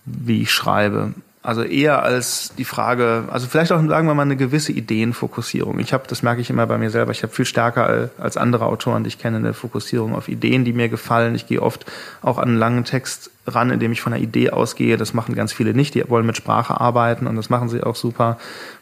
wie 0.04 0.42
ich 0.42 0.52
schreibe. 0.52 1.14
Also 1.42 1.62
eher 1.62 2.02
als 2.02 2.54
die 2.58 2.64
Frage, 2.64 3.28
also 3.30 3.46
vielleicht 3.46 3.70
auch 3.70 3.80
sagen 3.86 4.08
wir 4.08 4.14
mal 4.14 4.22
eine 4.22 4.34
gewisse 4.34 4.72
Ideenfokussierung. 4.72 5.78
Ich 5.78 5.92
habe, 5.92 6.02
das 6.08 6.24
merke 6.24 6.40
ich 6.40 6.50
immer 6.50 6.66
bei 6.66 6.76
mir 6.76 6.90
selber, 6.90 7.12
ich 7.12 7.22
habe 7.22 7.32
viel 7.32 7.44
stärker 7.44 8.10
als 8.18 8.36
andere 8.36 8.66
Autoren, 8.66 9.04
die 9.04 9.08
ich 9.08 9.18
kenne, 9.18 9.36
eine 9.36 9.54
Fokussierung 9.54 10.16
auf 10.16 10.26
Ideen, 10.26 10.64
die 10.64 10.72
mir 10.72 10.88
gefallen. 10.88 11.36
Ich 11.36 11.46
gehe 11.46 11.62
oft 11.62 11.86
auch 12.20 12.38
an 12.38 12.48
einen 12.48 12.58
langen 12.58 12.84
Text 12.84 13.30
ran, 13.46 13.70
indem 13.70 13.92
ich 13.92 14.00
von 14.00 14.12
einer 14.12 14.22
Idee 14.22 14.50
ausgehe. 14.50 14.96
Das 14.96 15.14
machen 15.14 15.36
ganz 15.36 15.52
viele 15.52 15.72
nicht, 15.72 15.94
die 15.94 16.08
wollen 16.10 16.26
mit 16.26 16.36
Sprache 16.36 16.80
arbeiten 16.80 17.28
und 17.28 17.36
das 17.36 17.48
machen 17.48 17.68
sie 17.68 17.84
auch 17.84 17.94
super. 17.94 18.38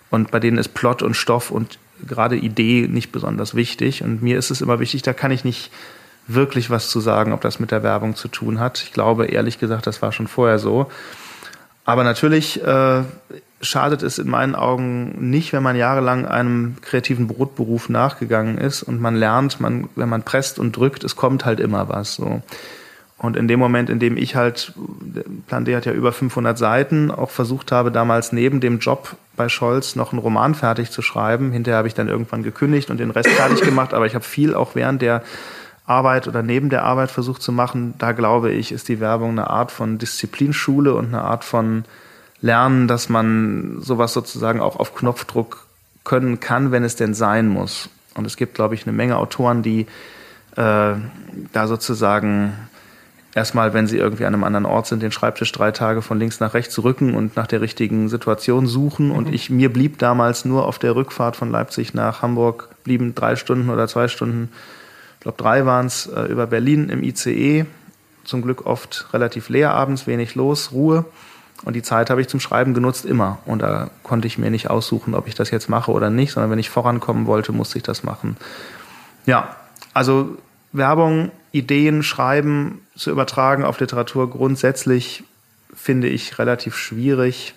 Und 0.09 0.31
bei 0.31 0.41
denen 0.41 0.57
ist 0.57 0.73
Plot 0.73 1.03
und 1.03 1.17
Stoff 1.17 1.51
und 1.51 1.79
gerade 2.07 2.37
Idee 2.37 2.89
nicht 2.89 3.13
besonders 3.13 3.55
wichtig. 3.55 4.03
Und 4.03 4.23
mir 4.23 4.39
ist 4.39 4.51
es 4.51 4.61
immer 4.61 4.81
wichtig, 4.81 5.03
da 5.03 5.13
kann 5.13 5.31
ich 5.31 5.45
nicht 5.45 5.71
wirklich 6.27 6.71
was 6.71 6.89
zu 6.89 7.01
sagen, 7.01 7.33
ob 7.33 7.41
das 7.41 7.61
mit 7.61 7.71
der 7.71 7.83
Werbung 7.83 8.17
zu 8.17 8.29
tun 8.29 8.59
hat. 8.59 8.83
Ich 8.83 8.93
glaube, 8.93 9.27
ehrlich 9.27 9.59
gesagt, 9.59 9.87
das 9.87 10.01
war 10.03 10.13
schon 10.13 10.27
vorher 10.27 10.59
so. 10.59 10.91
Aber 11.85 12.03
natürlich 12.03 12.63
äh, 12.63 13.03
schadet 13.61 14.03
es 14.03 14.19
in 14.19 14.29
meinen 14.29 14.55
Augen 14.55 15.31
nicht, 15.31 15.53
wenn 15.53 15.63
man 15.63 15.77
jahrelang 15.77 16.27
einem 16.27 16.77
kreativen 16.81 17.27
Brotberuf 17.27 17.89
nachgegangen 17.89 18.57
ist 18.59 18.83
und 18.83 19.01
man 19.01 19.17
lernt, 19.17 19.61
man, 19.61 19.89
wenn 19.95 20.09
man 20.09 20.23
presst 20.23 20.59
und 20.59 20.77
drückt, 20.77 21.05
es 21.05 21.17
kommt 21.17 21.45
halt 21.45 21.61
immer 21.61 21.89
was. 21.89 22.15
So. 22.15 22.43
Und 23.25 23.39
in 23.39 23.49
dem 23.49 23.59
Moment, 23.59 23.89
in 23.89 23.99
dem 23.99 24.19
ich 24.19 24.37
halt, 24.37 24.75
Plan 25.47 25.65
D 25.65 25.75
hat 25.75 25.87
ja 25.87 25.93
über 25.93 26.13
500 26.13 26.59
Seiten, 26.59 27.11
auch 27.11 27.31
versucht 27.31 27.73
habe, 27.73 27.91
damals 27.91 28.33
neben 28.33 28.61
dem 28.61 28.81
Job 28.81 29.17
bei 29.35 29.49
Scholz 29.49 29.97
noch 29.97 30.13
einen 30.13 30.19
Roman 30.19 30.55
fertig 30.55 30.91
zu 30.91 31.01
schreiben. 31.01 31.51
Hinterher 31.51 31.79
habe 31.79 31.89
ich 31.89 31.95
dann 31.95 32.09
irgendwann 32.09 32.43
gekündigt 32.43 32.91
und 32.91 32.99
den 33.01 33.11
Rest 33.11 33.31
fertig 33.31 33.63
gemacht, 33.63 33.95
aber 33.95 34.05
ich 34.05 34.15
habe 34.15 34.27
viel 34.27 34.55
auch 34.55 34.75
während 34.75 35.01
der 35.01 35.23
Arbeit 35.87 36.29
oder 36.29 36.43
neben 36.43 36.69
der 36.69 36.85
Arbeit 36.85 37.11
versucht 37.11 37.41
zu 37.41 37.51
machen, 37.51 37.95
da 37.97 38.13
glaube 38.13 38.53
ich, 38.53 38.73
ist 38.73 38.91
die 38.91 39.01
Werbung 39.01 39.31
eine 39.31 39.49
Art 39.49 39.73
von 39.73 39.97
Disziplinschule 39.97 40.95
und 40.95 41.07
eine 41.07 41.23
Art 41.23 41.45
von 41.45 41.87
Lernen, 42.43 42.89
dass 42.89 43.09
man 43.09 43.79
sowas 43.81 44.13
sozusagen 44.13 44.61
auch 44.61 44.77
auf 44.77 44.95
Knopfdruck 44.95 45.67
können 46.05 46.41
kann, 46.41 46.73
wenn 46.73 46.85
es 46.85 46.95
denn 46.95 47.15
sein 47.15 47.49
muss. 47.49 47.89
Und 48.15 48.27
es 48.27 48.37
gibt, 48.37 48.55
glaube 48.55 48.75
ich, 48.75 48.87
eine 48.87 48.93
Menge 48.93 49.17
Autoren, 49.17 49.63
die 49.63 49.87
äh, 50.57 50.95
da 51.53 51.67
sozusagen 51.67 52.53
erstmal, 53.35 53.75
wenn 53.75 53.87
sie 53.87 53.99
irgendwie 53.99 54.25
an 54.25 54.35
einem 54.35 54.45
anderen 54.45 54.67
Ort 54.67 54.87
sind, 54.87 55.03
den 55.03 55.13
Schreibtisch 55.13 55.53
drei 55.53 55.71
Tage 55.71 56.03
von 56.03 56.19
links 56.19 56.41
nach 56.41 56.55
rechts 56.55 56.83
rücken 56.83 57.15
und 57.15 57.37
nach 57.37 57.47
der 57.47 57.61
richtigen 57.61 58.09
Situation 58.09 58.67
suchen. 58.67 59.09
Mhm. 59.09 59.15
Und 59.15 59.35
ich, 59.35 59.51
mir 59.51 59.73
blieb 59.73 59.99
damals 59.99 60.45
nur 60.45 60.67
auf 60.67 60.79
der 60.79 60.95
Rückfahrt 60.95 61.37
von 61.37 61.51
Leipzig 61.51 61.95
nach 61.95 62.23
Hamburg, 62.23 62.71
blieben 62.85 63.15
drei 63.15 63.37
Stunden 63.37 63.71
oder 63.71 63.89
zwei 63.89 64.09
Stunden 64.09 64.51
glaube 65.25 65.39
drei 65.39 65.67
waren 65.67 65.87
es, 65.87 66.07
äh, 66.07 66.23
über 66.25 66.47
Berlin 66.47 66.89
im 66.91 67.03
ICE. 67.03 67.67
Zum 68.25 68.43
Glück 68.43 68.67
oft 68.67 69.09
relativ 69.13 69.49
leer 69.49 69.73
abends, 69.73 70.07
wenig 70.07 70.35
los, 70.35 70.71
Ruhe. 70.73 71.05
Und 71.65 71.75
die 71.75 71.83
Zeit 71.83 72.11
habe 72.11 72.21
ich 72.21 72.29
zum 72.29 72.41
Schreiben 72.41 72.75
genutzt 72.75 73.07
immer. 73.07 73.39
Und 73.47 73.63
da 73.63 73.91
konnte 74.03 74.27
ich 74.27 74.39
mir 74.39 74.51
nicht 74.51 74.71
aussuchen, 74.71 75.15
ob 75.15 75.27
ich 75.27 75.35
das 75.35 75.51
jetzt 75.51 75.69
mache 75.69 75.91
oder 75.91 76.11
nicht, 76.11 76.33
sondern 76.33 76.51
wenn 76.51 76.59
ich 76.59 76.69
vorankommen 76.69 77.27
wollte, 77.27 77.53
musste 77.53 77.79
ich 77.79 77.83
das 77.83 78.03
machen. 78.03 78.37
Ja, 79.25 79.57
also 79.95 80.37
Werbung, 80.73 81.31
Ideen, 81.55 82.03
Schreiben 82.03 82.81
zu 82.97 83.11
übertragen 83.11 83.65
auf 83.65 83.81
Literatur 83.81 84.29
grundsätzlich 84.29 85.25
finde 85.75 86.09
ich 86.09 86.39
relativ 86.39 86.77
schwierig 86.77 87.55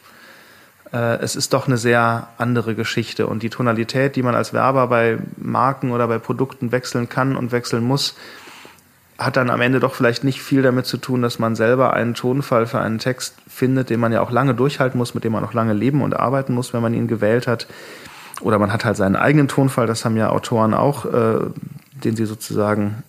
äh, 0.94 1.20
es 1.20 1.36
ist 1.36 1.54
doch 1.54 1.68
eine 1.68 1.78
sehr 1.78 2.28
andere 2.38 2.76
Geschichte. 2.76 3.28
Und 3.28 3.44
die 3.44 3.50
Tonalität, 3.50 4.16
die 4.16 4.24
man 4.24 4.36
als 4.36 4.54
Werber 4.54 4.88
bei 4.88 5.18
Marken 5.38 5.92
oder 5.92 6.08
bei 6.08 6.20
Produkten 6.20 6.72
wechseln 6.72 7.10
kann 7.10 7.36
und 7.36 7.52
wechseln 7.52 7.84
muss, 7.84 8.16
hat 9.18 9.36
dann 9.36 9.50
am 9.50 9.62
Ende 9.62 9.80
doch 9.80 9.96
vielleicht 9.96 10.24
nicht 10.24 10.42
viel 10.42 10.62
damit 10.62 10.86
zu 10.86 10.98
tun, 10.98 11.24
dass 11.24 11.40
man 11.40 11.56
selber 11.56 11.94
einen 11.94 12.14
Tonfall 12.14 12.68
für 12.68 12.80
einen 12.80 13.00
Text 13.00 13.36
findet, 13.48 13.90
den 13.90 14.00
man 14.00 14.12
ja 14.12 14.22
auch 14.22 14.30
lange 14.32 14.54
durchhalten 14.54 14.98
muss, 14.98 15.16
mit 15.16 15.24
dem 15.24 15.32
man 15.32 15.44
auch 15.44 15.54
lange 15.54 15.74
leben 15.74 16.04
und 16.04 16.16
arbeiten 16.16 16.54
muss, 16.54 16.74
wenn 16.74 16.84
man 16.84 16.94
ihn 16.94 17.08
gewählt 17.08 17.48
hat. 17.48 17.68
Oder 18.42 18.60
man 18.60 18.72
hat 18.72 18.86
halt 18.86 18.96
seinen 18.96 19.16
eigenen 19.16 19.48
Tonfall, 19.48 19.88
das 19.88 20.06
haben 20.06 20.18
ja 20.18 20.30
Autoren 20.30 20.76
auch, 20.76 21.06
äh, 21.06 21.40
den 22.04 22.16
sie 22.16 22.26
sozusagen 22.26 23.04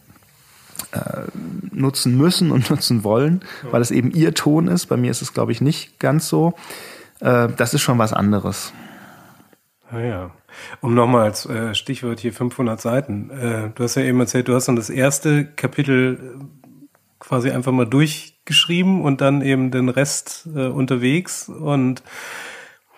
nutzen 1.72 2.16
müssen 2.16 2.50
und 2.50 2.70
nutzen 2.70 3.04
wollen, 3.04 3.42
weil 3.70 3.82
es 3.82 3.90
eben 3.90 4.10
ihr 4.10 4.34
Ton 4.34 4.68
ist. 4.68 4.86
Bei 4.86 4.96
mir 4.96 5.10
ist 5.10 5.22
es, 5.22 5.32
glaube 5.32 5.52
ich, 5.52 5.60
nicht 5.60 5.98
ganz 5.98 6.28
so. 6.28 6.54
Äh, 7.20 7.48
das 7.56 7.74
ist 7.74 7.82
schon 7.82 7.98
was 7.98 8.12
anderes. 8.12 8.72
Ah 9.90 10.00
ja. 10.00 10.30
Um 10.80 10.94
nochmal 10.94 11.24
als 11.24 11.46
äh, 11.46 11.74
Stichwort 11.74 12.20
hier 12.20 12.32
500 12.32 12.80
Seiten. 12.80 13.30
Äh, 13.30 13.70
du 13.74 13.84
hast 13.84 13.94
ja 13.94 14.02
eben 14.02 14.20
erzählt, 14.20 14.48
du 14.48 14.54
hast 14.54 14.66
dann 14.66 14.76
das 14.76 14.90
erste 14.90 15.44
Kapitel 15.44 16.36
quasi 17.18 17.50
einfach 17.50 17.72
mal 17.72 17.86
durchgeschrieben 17.86 19.02
und 19.02 19.20
dann 19.20 19.42
eben 19.42 19.70
den 19.70 19.88
Rest 19.88 20.46
unterwegs. 20.46 21.48
Und 21.48 22.02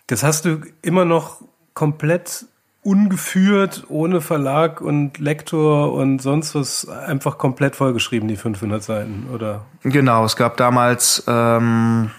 das 0.08 0.22
hast 0.22 0.44
du 0.44 0.60
immer 0.82 1.06
noch 1.06 1.40
komplett 1.72 2.44
ungeführt, 2.82 3.84
ohne 3.88 4.20
Verlag 4.20 4.80
und 4.80 5.18
Lektor 5.18 5.92
und 5.92 6.22
sonst 6.22 6.54
was, 6.54 6.88
einfach 6.88 7.36
komplett 7.36 7.76
vollgeschrieben, 7.76 8.28
die 8.28 8.36
500 8.36 8.82
Seiten, 8.82 9.28
oder? 9.32 9.66
Genau, 9.82 10.24
es 10.24 10.36
gab 10.36 10.56
damals 10.56 11.22
ähm, 11.26 12.10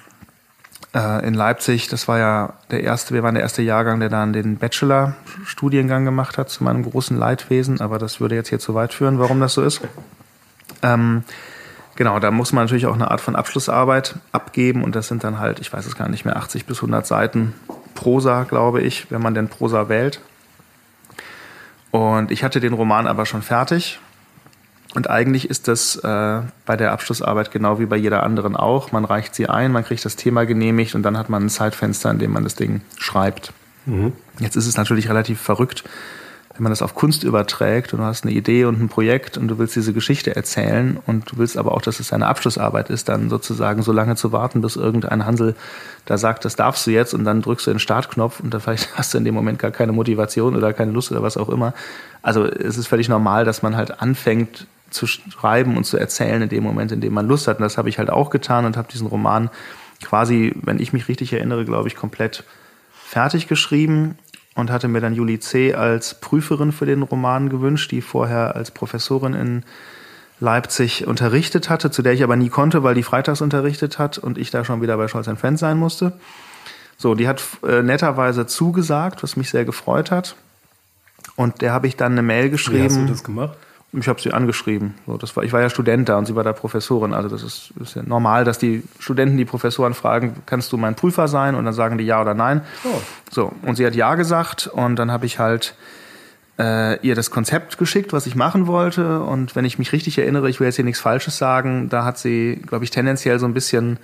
äh, 0.93 1.25
in 1.25 1.33
Leipzig, 1.33 1.87
das 1.87 2.07
war 2.07 2.19
ja 2.19 2.53
der 2.69 2.83
erste, 2.83 3.15
wir 3.15 3.23
waren 3.23 3.33
der 3.33 3.43
erste 3.43 3.63
Jahrgang, 3.63 3.99
der 3.99 4.09
dann 4.09 4.33
den 4.33 4.57
Bachelor-Studiengang 4.57 6.05
gemacht 6.05 6.37
hat, 6.37 6.49
zu 6.49 6.63
meinem 6.63 6.83
großen 6.83 7.17
Leidwesen, 7.17 7.81
aber 7.81 7.97
das 7.97 8.19
würde 8.19 8.35
jetzt 8.35 8.49
hier 8.49 8.59
zu 8.59 8.75
weit 8.75 8.93
führen, 8.93 9.17
warum 9.17 9.39
das 9.39 9.53
so 9.53 9.63
ist. 9.63 9.81
Ähm, 10.83 11.23
genau, 11.95 12.19
da 12.19 12.29
muss 12.29 12.53
man 12.53 12.65
natürlich 12.65 12.85
auch 12.85 12.93
eine 12.93 13.09
Art 13.09 13.21
von 13.21 13.35
Abschlussarbeit 13.35 14.19
abgeben 14.31 14.83
und 14.83 14.95
das 14.95 15.07
sind 15.07 15.23
dann 15.23 15.39
halt, 15.39 15.59
ich 15.59 15.73
weiß 15.73 15.87
es 15.87 15.95
gar 15.95 16.07
nicht 16.07 16.23
mehr, 16.23 16.35
80 16.35 16.67
bis 16.67 16.77
100 16.77 17.07
Seiten 17.07 17.55
Prosa, 17.95 18.43
glaube 18.43 18.81
ich, 18.81 19.09
wenn 19.09 19.23
man 19.23 19.33
denn 19.33 19.47
Prosa 19.47 19.89
wählt. 19.89 20.21
Und 21.91 22.31
ich 22.31 22.43
hatte 22.43 22.59
den 22.59 22.73
Roman 22.73 23.05
aber 23.05 23.25
schon 23.25 23.41
fertig 23.41 23.99
und 24.93 25.09
eigentlich 25.09 25.49
ist 25.49 25.67
das 25.67 25.95
äh, 25.97 26.41
bei 26.65 26.75
der 26.75 26.91
Abschlussarbeit 26.91 27.51
genau 27.51 27.79
wie 27.79 27.85
bei 27.85 27.95
jeder 27.95 28.23
anderen 28.23 28.55
auch. 28.55 28.91
Man 28.91 29.05
reicht 29.05 29.35
sie 29.35 29.47
ein, 29.47 29.71
man 29.71 29.85
kriegt 29.85 30.03
das 30.03 30.17
Thema 30.17 30.45
genehmigt 30.45 30.95
und 30.95 31.03
dann 31.03 31.17
hat 31.17 31.29
man 31.29 31.43
ein 31.43 31.49
Zeitfenster, 31.49 32.11
in 32.11 32.19
dem 32.19 32.31
man 32.31 32.43
das 32.43 32.55
Ding 32.55 32.81
schreibt. 32.97 33.53
Mhm. 33.85 34.13
Jetzt 34.39 34.57
ist 34.57 34.67
es 34.67 34.77
natürlich 34.77 35.09
relativ 35.09 35.39
verrückt, 35.39 35.83
wenn 36.61 36.65
man 36.65 36.73
das 36.73 36.83
auf 36.83 36.93
Kunst 36.93 37.23
überträgt 37.23 37.91
und 37.91 38.01
du 38.01 38.05
hast 38.05 38.23
eine 38.23 38.33
Idee 38.33 38.65
und 38.65 38.79
ein 38.79 38.87
Projekt 38.87 39.35
und 39.35 39.47
du 39.47 39.57
willst 39.57 39.75
diese 39.75 39.93
Geschichte 39.93 40.35
erzählen 40.35 40.99
und 41.07 41.31
du 41.31 41.39
willst 41.39 41.57
aber 41.57 41.71
auch, 41.71 41.81
dass 41.81 41.99
es 41.99 42.13
eine 42.13 42.27
Abschlussarbeit 42.27 42.91
ist, 42.91 43.09
dann 43.09 43.31
sozusagen 43.31 43.81
so 43.81 43.91
lange 43.91 44.15
zu 44.15 44.31
warten, 44.31 44.61
bis 44.61 44.75
irgendein 44.75 45.25
Hansel 45.25 45.55
da 46.05 46.19
sagt, 46.19 46.45
das 46.45 46.55
darfst 46.55 46.85
du 46.85 46.91
jetzt 46.91 47.15
und 47.15 47.23
dann 47.23 47.41
drückst 47.41 47.65
du 47.65 47.71
den 47.71 47.79
Startknopf 47.79 48.41
und 48.41 48.53
da 48.53 48.59
vielleicht 48.59 48.95
hast 48.95 49.11
du 49.11 49.17
in 49.17 49.25
dem 49.25 49.33
Moment 49.33 49.57
gar 49.57 49.71
keine 49.71 49.91
Motivation 49.91 50.55
oder 50.55 50.71
keine 50.71 50.91
Lust 50.91 51.11
oder 51.11 51.23
was 51.23 51.35
auch 51.35 51.49
immer. 51.49 51.73
Also 52.21 52.45
es 52.45 52.77
ist 52.77 52.85
völlig 52.85 53.09
normal, 53.09 53.43
dass 53.43 53.63
man 53.63 53.75
halt 53.75 53.99
anfängt, 53.99 54.67
zu 54.91 55.07
schreiben 55.07 55.77
und 55.77 55.85
zu 55.85 55.97
erzählen 55.97 56.43
in 56.43 56.49
dem 56.49 56.63
Moment, 56.63 56.91
in 56.91 57.01
dem 57.01 57.13
man 57.13 57.27
Lust 57.27 57.47
hat. 57.47 57.57
Und 57.57 57.63
das 57.63 57.79
habe 57.79 57.89
ich 57.89 57.97
halt 57.97 58.11
auch 58.11 58.29
getan 58.29 58.65
und 58.65 58.77
habe 58.77 58.87
diesen 58.91 59.07
Roman 59.07 59.49
quasi, 60.03 60.53
wenn 60.61 60.79
ich 60.79 60.93
mich 60.93 61.07
richtig 61.07 61.33
erinnere, 61.33 61.65
glaube 61.65 61.87
ich, 61.87 61.95
komplett 61.95 62.43
fertig 62.93 63.47
geschrieben 63.47 64.19
und 64.55 64.71
hatte 64.71 64.87
mir 64.87 65.01
dann 65.01 65.13
Julie 65.13 65.39
C. 65.39 65.73
als 65.73 66.19
Prüferin 66.19 66.71
für 66.71 66.85
den 66.85 67.03
Roman 67.03 67.49
gewünscht, 67.49 67.91
die 67.91 68.01
vorher 68.01 68.55
als 68.55 68.71
Professorin 68.71 69.33
in 69.33 69.63
Leipzig 70.39 71.07
unterrichtet 71.07 71.69
hatte, 71.69 71.91
zu 71.91 72.01
der 72.01 72.13
ich 72.13 72.23
aber 72.23 72.35
nie 72.35 72.49
konnte, 72.49 72.83
weil 72.83 72.95
die 72.95 73.03
freitags 73.03 73.41
unterrichtet 73.41 73.99
hat 73.99 74.17
und 74.17 74.37
ich 74.37 74.49
da 74.49 74.65
schon 74.65 74.81
wieder 74.81 74.97
bei 74.97 75.07
Scholz 75.07 75.29
Friends 75.39 75.61
sein 75.61 75.77
musste. 75.77 76.13
So, 76.97 77.15
die 77.15 77.27
hat 77.27 77.41
äh, 77.67 77.81
netterweise 77.81 78.45
zugesagt, 78.47 79.23
was 79.23 79.35
mich 79.35 79.49
sehr 79.49 79.65
gefreut 79.65 80.11
hat. 80.11 80.35
Und 81.35 81.61
der 81.61 81.71
habe 81.71 81.87
ich 81.87 81.95
dann 81.95 82.13
eine 82.13 82.21
Mail 82.21 82.49
geschrieben. 82.49 82.83
Wie 82.83 82.85
hast 82.85 82.97
du 82.97 83.05
das 83.05 83.23
gemacht? 83.23 83.57
Ich 83.93 84.07
habe 84.07 84.21
sie 84.21 84.31
angeschrieben. 84.31 84.93
So, 85.05 85.17
das 85.17 85.35
war, 85.35 85.43
ich 85.43 85.51
war 85.51 85.59
ja 85.59 85.69
Student 85.69 86.07
da 86.07 86.17
und 86.17 86.25
sie 86.25 86.35
war 86.35 86.45
da 86.45 86.53
Professorin. 86.53 87.13
Also 87.13 87.27
das 87.27 87.43
ist, 87.43 87.73
ist 87.81 87.95
ja 87.95 88.03
normal, 88.03 88.45
dass 88.45 88.57
die 88.57 88.83
Studenten 88.99 89.37
die 89.37 89.43
Professoren 89.43 89.93
fragen, 89.93 90.35
kannst 90.45 90.71
du 90.71 90.77
mein 90.77 90.95
Prüfer 90.95 91.27
sein? 91.27 91.55
Und 91.55 91.65
dann 91.65 91.73
sagen 91.73 91.97
die 91.97 92.05
ja 92.05 92.21
oder 92.21 92.33
nein. 92.33 92.61
Oh. 92.85 93.01
So, 93.29 93.51
und 93.63 93.75
sie 93.75 93.85
hat 93.85 93.95
ja 93.95 94.15
gesagt 94.15 94.67
und 94.67 94.95
dann 94.95 95.11
habe 95.11 95.25
ich 95.25 95.39
halt 95.39 95.75
äh, 96.57 97.05
ihr 97.05 97.15
das 97.15 97.31
Konzept 97.31 97.77
geschickt, 97.77 98.13
was 98.13 98.27
ich 98.27 98.35
machen 98.35 98.67
wollte. 98.67 99.21
Und 99.21 99.55
wenn 99.55 99.65
ich 99.65 99.77
mich 99.77 99.91
richtig 99.91 100.17
erinnere, 100.17 100.49
ich 100.49 100.59
will 100.59 100.67
jetzt 100.67 100.75
hier 100.75 100.85
nichts 100.85 101.01
Falsches 101.01 101.37
sagen, 101.37 101.89
da 101.89 102.05
hat 102.05 102.17
sie, 102.17 102.61
glaube 102.65 102.85
ich, 102.85 102.91
tendenziell 102.91 103.39
so 103.39 103.45
ein 103.45 103.53
bisschen 103.53 103.97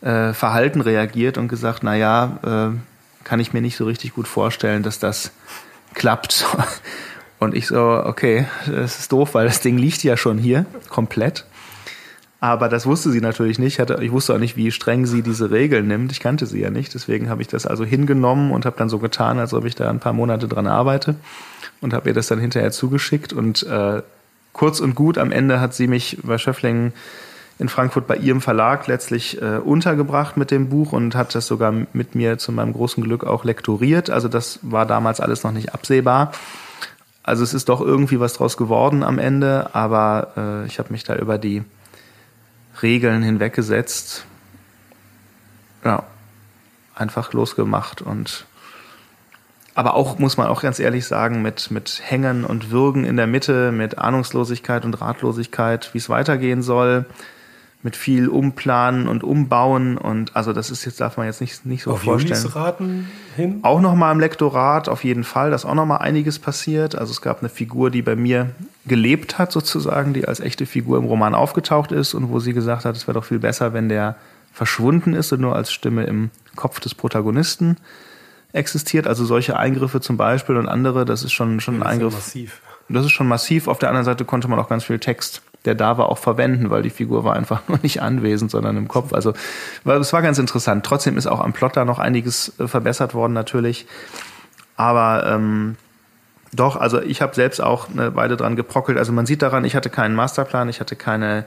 äh, 0.00 0.32
verhalten 0.32 0.80
reagiert 0.80 1.36
und 1.36 1.48
gesagt, 1.48 1.82
na 1.82 1.94
ja, 1.94 2.38
äh, 2.72 3.24
kann 3.24 3.40
ich 3.40 3.52
mir 3.52 3.60
nicht 3.60 3.76
so 3.76 3.84
richtig 3.84 4.14
gut 4.14 4.28
vorstellen, 4.28 4.82
dass 4.82 4.98
das 4.98 5.32
klappt. 5.94 6.46
Und 7.40 7.54
ich 7.54 7.66
so, 7.66 7.80
okay, 7.80 8.46
das 8.66 9.00
ist 9.00 9.12
doof, 9.12 9.34
weil 9.34 9.46
das 9.46 9.60
Ding 9.60 9.78
liegt 9.78 10.04
ja 10.04 10.16
schon 10.16 10.36
hier 10.38 10.66
komplett. 10.90 11.46
Aber 12.38 12.68
das 12.68 12.86
wusste 12.86 13.10
sie 13.10 13.20
natürlich 13.20 13.58
nicht. 13.58 13.78
Ich 13.78 14.12
wusste 14.12 14.34
auch 14.34 14.38
nicht, 14.38 14.56
wie 14.56 14.70
streng 14.70 15.06
sie 15.06 15.22
diese 15.22 15.50
Regeln 15.50 15.88
nimmt. 15.88 16.12
Ich 16.12 16.20
kannte 16.20 16.46
sie 16.46 16.60
ja 16.60 16.70
nicht. 16.70 16.94
Deswegen 16.94 17.28
habe 17.28 17.42
ich 17.42 17.48
das 17.48 17.66
also 17.66 17.84
hingenommen 17.84 18.50
und 18.50 18.66
habe 18.66 18.76
dann 18.78 18.88
so 18.88 18.98
getan, 18.98 19.38
als 19.38 19.52
ob 19.54 19.64
ich 19.64 19.74
da 19.74 19.90
ein 19.90 20.00
paar 20.00 20.12
Monate 20.12 20.48
dran 20.48 20.66
arbeite 20.66 21.16
und 21.80 21.92
habe 21.94 22.10
ihr 22.10 22.14
das 22.14 22.28
dann 22.28 22.38
hinterher 22.38 22.72
zugeschickt. 22.72 23.32
Und 23.32 23.62
äh, 23.64 24.02
kurz 24.52 24.80
und 24.80 24.94
gut 24.94 25.18
am 25.18 25.32
Ende 25.32 25.60
hat 25.60 25.74
sie 25.74 25.86
mich 25.86 26.18
bei 26.22 26.36
Schöfflingen 26.36 26.92
in 27.58 27.68
Frankfurt 27.68 28.06
bei 28.06 28.16
ihrem 28.16 28.40
Verlag 28.40 28.86
letztlich 28.86 29.40
äh, 29.40 29.58
untergebracht 29.58 30.38
mit 30.38 30.50
dem 30.50 30.70
Buch 30.70 30.92
und 30.92 31.14
hat 31.14 31.34
das 31.34 31.46
sogar 31.46 31.72
mit 31.92 32.14
mir 32.14 32.38
zu 32.38 32.52
meinem 32.52 32.72
großen 32.72 33.02
Glück 33.02 33.24
auch 33.24 33.44
lektoriert. 33.44 34.08
Also 34.08 34.28
das 34.28 34.60
war 34.62 34.86
damals 34.86 35.20
alles 35.20 35.42
noch 35.42 35.52
nicht 35.52 35.74
absehbar. 35.74 36.32
Also 37.30 37.44
es 37.44 37.54
ist 37.54 37.68
doch 37.68 37.80
irgendwie 37.80 38.18
was 38.18 38.32
draus 38.32 38.56
geworden 38.56 39.04
am 39.04 39.20
Ende, 39.20 39.72
aber 39.72 40.32
äh, 40.36 40.66
ich 40.66 40.80
habe 40.80 40.90
mich 40.90 41.04
da 41.04 41.14
über 41.14 41.38
die 41.38 41.62
Regeln 42.82 43.22
hinweggesetzt. 43.22 44.24
Ja, 45.84 46.02
einfach 46.96 47.32
losgemacht 47.32 48.02
und 48.02 48.46
aber 49.76 49.94
auch, 49.94 50.18
muss 50.18 50.38
man 50.38 50.48
auch 50.48 50.60
ganz 50.60 50.80
ehrlich 50.80 51.06
sagen, 51.06 51.40
mit, 51.40 51.70
mit 51.70 52.02
Hängen 52.04 52.44
und 52.44 52.72
Würgen 52.72 53.04
in 53.04 53.16
der 53.16 53.28
Mitte, 53.28 53.70
mit 53.70 53.96
Ahnungslosigkeit 53.96 54.84
und 54.84 55.00
Ratlosigkeit, 55.00 55.90
wie 55.94 55.98
es 55.98 56.08
weitergehen 56.08 56.62
soll, 56.62 57.06
mit 57.82 57.96
viel 57.96 58.28
Umplanen 58.28 59.08
und 59.08 59.24
Umbauen 59.24 59.96
und 59.96 60.36
also 60.36 60.52
das 60.52 60.70
ist 60.70 60.84
jetzt, 60.84 61.00
darf 61.00 61.16
man 61.16 61.26
jetzt 61.26 61.40
nicht, 61.40 61.64
nicht 61.64 61.82
so 61.84 61.92
Auf 61.92 62.02
vorstellen. 62.02 62.46
Raten 62.48 63.10
hin? 63.36 63.60
Auch 63.62 63.80
nochmal 63.80 64.12
im 64.12 64.20
Lektorat, 64.20 64.88
auf 64.90 65.02
jeden 65.02 65.24
Fall, 65.24 65.50
da 65.50 65.56
ist 65.56 65.64
auch 65.64 65.74
nochmal 65.74 65.98
einiges 65.98 66.38
passiert. 66.38 66.94
Also 66.94 67.12
es 67.12 67.22
gab 67.22 67.40
eine 67.40 67.48
Figur, 67.48 67.90
die 67.90 68.02
bei 68.02 68.16
mir 68.16 68.50
gelebt 68.84 69.38
hat 69.38 69.50
sozusagen, 69.50 70.12
die 70.12 70.28
als 70.28 70.40
echte 70.40 70.66
Figur 70.66 70.98
im 70.98 71.04
Roman 71.04 71.34
aufgetaucht 71.34 71.90
ist 71.90 72.12
und 72.12 72.28
wo 72.30 72.38
sie 72.38 72.52
gesagt 72.52 72.84
hat, 72.84 72.96
es 72.96 73.06
wäre 73.06 73.14
doch 73.14 73.24
viel 73.24 73.38
besser, 73.38 73.72
wenn 73.72 73.88
der 73.88 74.16
verschwunden 74.52 75.14
ist 75.14 75.32
und 75.32 75.40
nur 75.40 75.54
als 75.56 75.72
Stimme 75.72 76.04
im 76.04 76.30
Kopf 76.56 76.80
des 76.80 76.94
Protagonisten 76.94 77.76
existiert. 78.52 79.06
Also 79.06 79.24
solche 79.24 79.56
Eingriffe 79.56 80.00
zum 80.02 80.18
Beispiel 80.18 80.56
und 80.56 80.68
andere, 80.68 81.06
das 81.06 81.22
ist 81.22 81.32
schon, 81.32 81.60
schon 81.60 81.76
ein 81.76 81.80
Das 81.80 81.86
ist 81.86 81.92
ja 81.92 81.92
Eingriff. 82.04 82.14
massiv. 82.14 82.60
Das 82.90 83.04
ist 83.06 83.12
schon 83.12 83.28
massiv. 83.28 83.68
Auf 83.68 83.78
der 83.78 83.88
anderen 83.88 84.04
Seite 84.04 84.24
konnte 84.24 84.48
man 84.48 84.58
auch 84.58 84.68
ganz 84.68 84.84
viel 84.84 84.98
Text, 84.98 85.42
der 85.64 85.74
da 85.74 85.98
war, 85.98 86.08
auch 86.08 86.18
verwenden, 86.18 86.70
weil 86.70 86.82
die 86.82 86.90
Figur 86.90 87.24
war 87.24 87.36
einfach 87.36 87.62
nur 87.68 87.78
nicht 87.82 88.02
anwesend, 88.02 88.50
sondern 88.50 88.76
im 88.76 88.88
Kopf. 88.88 89.12
Also 89.12 89.34
weil 89.84 89.98
es 90.00 90.12
war 90.12 90.22
ganz 90.22 90.38
interessant. 90.38 90.84
Trotzdem 90.84 91.16
ist 91.16 91.26
auch 91.26 91.40
am 91.40 91.52
Plot 91.52 91.76
da 91.76 91.84
noch 91.84 91.98
einiges 91.98 92.58
äh, 92.58 92.68
verbessert 92.68 93.14
worden 93.14 93.32
natürlich. 93.32 93.86
Aber 94.76 95.26
ähm, 95.26 95.76
doch, 96.52 96.76
also 96.76 97.00
ich 97.00 97.22
habe 97.22 97.34
selbst 97.34 97.60
auch 97.60 97.90
eine 97.90 98.14
Weile 98.16 98.36
dran 98.36 98.56
geprockelt. 98.56 98.98
Also 98.98 99.12
man 99.12 99.26
sieht 99.26 99.42
daran, 99.42 99.64
ich 99.64 99.76
hatte 99.76 99.90
keinen 99.90 100.14
Masterplan, 100.14 100.68
ich 100.68 100.80
hatte 100.80 100.96
keine 100.96 101.44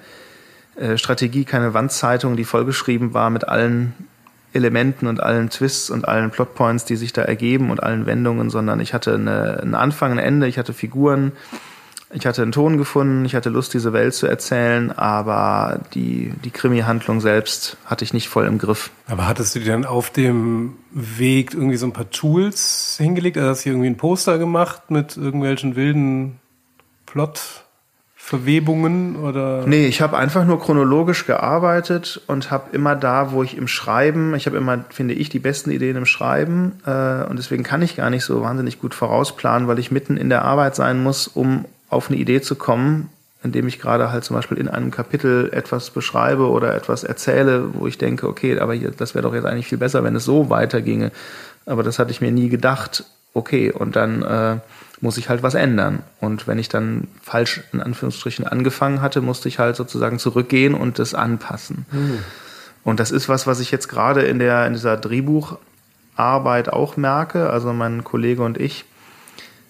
äh, 0.76 0.97
Strategie, 0.97 1.43
keine 1.43 1.73
Wandzeitung, 1.73 2.38
die 2.38 2.45
vollgeschrieben 2.45 3.13
war 3.13 3.30
mit 3.30 3.47
allen 3.47 3.93
Elementen 4.54 5.08
und 5.08 5.21
allen 5.21 5.49
Twists 5.49 5.89
und 5.89 6.08
allen 6.08 6.30
Plotpoints, 6.30 6.86
die 6.86 6.95
sich 6.95 7.12
da 7.12 7.23
ergeben 7.23 7.71
und 7.71 7.82
allen 7.82 8.06
Wendungen, 8.06 8.49
sondern 8.49 8.80
ich 8.80 8.93
hatte 8.93 9.15
eine, 9.15 9.60
einen 9.62 9.76
Anfang, 9.76 10.12
ein 10.12 10.19
Ende, 10.19 10.47
ich 10.47 10.60
hatte 10.60 10.73
Figuren, 10.73 11.32
ich 12.13 12.26
hatte 12.26 12.41
einen 12.41 12.52
Ton 12.52 12.78
gefunden, 12.78 13.23
ich 13.26 13.36
hatte 13.36 13.49
Lust, 13.49 13.73
diese 13.73 13.93
Welt 13.93 14.13
zu 14.13 14.28
erzählen, 14.28 14.91
aber 14.91 15.80
die, 15.93 16.34
die 16.43 16.52
Krimi-Handlung 16.52 17.21
selbst 17.21 17.78
hatte 17.86 18.04
ich 18.06 18.13
nicht 18.13 18.30
voll 18.30 18.45
im 18.45 18.60
Griff. 18.60 18.91
Aber 19.08 19.28
hattest 19.28 19.56
du 19.56 19.60
dir 19.60 19.71
dann 19.71 19.86
auf 19.86 20.12
dem 20.12 20.76
Weg 20.91 21.54
irgendwie 21.54 21.78
so 21.78 21.88
ein 21.88 21.93
paar 21.93 22.12
Tools 22.12 22.97
hingelegt? 22.99 23.38
Also 23.38 23.49
hast 23.49 23.62
du 23.62 23.63
hier 23.63 23.73
irgendwie 23.73 23.89
ein 23.89 23.97
Poster 23.97 24.38
gemacht 24.38 24.91
mit 24.91 25.17
irgendwelchen 25.17 25.76
wilden 25.76 26.39
Plot-Verwebungen 27.08 29.15
oder? 29.15 29.65
Nee, 29.65 29.88
ich 29.88 30.02
habe 30.02 30.15
einfach 30.17 30.45
nur 30.45 30.60
chronologisch 30.60 31.26
gearbeitet 31.26 32.21
und 32.28 32.52
habe 32.52 32.76
immer 32.76 32.95
da, 32.95 33.32
wo 33.32 33.41
ich 33.43 33.58
im 33.58 33.67
Schreiben, 33.67 34.36
ich 34.36 34.45
habe 34.45 34.58
immer, 34.58 34.86
finde 34.89 35.15
ich, 35.15 35.30
die 35.30 35.39
besten 35.39 35.71
Ideen 35.71 35.97
im 35.97 36.06
Schreiben 36.06 36.73
äh, 36.86 37.23
und 37.23 37.38
deswegen 37.38 37.63
kann 37.63 37.82
ich 37.82 37.95
gar 37.95 38.12
nicht 38.12 38.23
so 38.23 38.41
wahnsinnig 38.41 38.80
gut 38.80 38.93
vorausplanen, 38.93 39.67
weil 39.67 39.80
ich 39.80 39.91
mitten 39.91 40.17
in 40.17 40.30
der 40.30 40.43
Arbeit 40.43 40.76
sein 40.76 41.02
muss, 41.02 41.28
um 41.28 41.65
auf 41.93 42.10
eine 42.10 42.19
Idee 42.19 42.41
zu 42.41 42.56
kommen, 42.56 43.10
indem 43.43 43.67
ich 43.67 43.79
gerade 43.79 44.12
halt 44.12 44.23
zum 44.23 44.36
Beispiel 44.36 44.58
in 44.58 44.67
einem 44.67 44.91
Kapitel 44.91 45.49
etwas 45.51 45.89
beschreibe 45.89 46.49
oder 46.49 46.75
etwas 46.75 47.03
erzähle, 47.03 47.73
wo 47.73 47.88
ich 47.88 47.97
denke, 47.97 48.27
okay, 48.27 48.60
aber 48.60 48.73
hier, 48.73 48.91
das 48.91 49.15
wäre 49.15 49.23
doch 49.23 49.34
jetzt 49.34 49.45
eigentlich 49.45 49.67
viel 49.67 49.77
besser, 49.77 50.03
wenn 50.03 50.15
es 50.15 50.25
so 50.25 50.49
weiterginge. 50.49 51.12
Aber 51.65 51.84
das 51.84 51.99
hatte 51.99 52.12
ich 52.12 52.21
mir 52.21 52.32
nie 52.32 52.49
gedacht. 52.49 53.06
Okay, 53.34 53.71
und 53.71 53.95
dann 53.95 54.21
äh, 54.21 54.58
muss 55.01 55.17
ich 55.17 55.27
halt 55.27 55.43
was 55.43 55.56
ändern. 55.56 56.03
Und 56.21 56.47
wenn 56.47 56.60
ich 56.60 56.69
dann 56.69 57.08
falsch 57.21 57.62
in 57.73 57.82
Anführungsstrichen 57.82 58.47
angefangen 58.47 59.01
hatte, 59.01 59.21
musste 59.21 59.49
ich 59.49 59.60
halt 59.60 59.75
sozusagen 59.75 60.19
zurückgehen 60.19 60.75
und 60.75 60.99
das 60.99 61.13
anpassen. 61.13 61.86
Und 62.84 62.99
das 62.99 63.12
ist 63.12 63.27
was, 63.27 63.47
was 63.47 63.60
ich 63.60 63.71
jetzt 63.71 63.89
gerade 63.89 64.21
in 64.21 64.39
der 64.39 64.65
in 64.67 64.73
dieser 64.73 64.97
Drehbucharbeit 64.97 66.71
auch 66.71 66.95
merke. 66.95 67.49
Also 67.49 67.73
mein 67.73 68.03
Kollege 68.03 68.43
und 68.43 68.58
ich, 68.58 68.86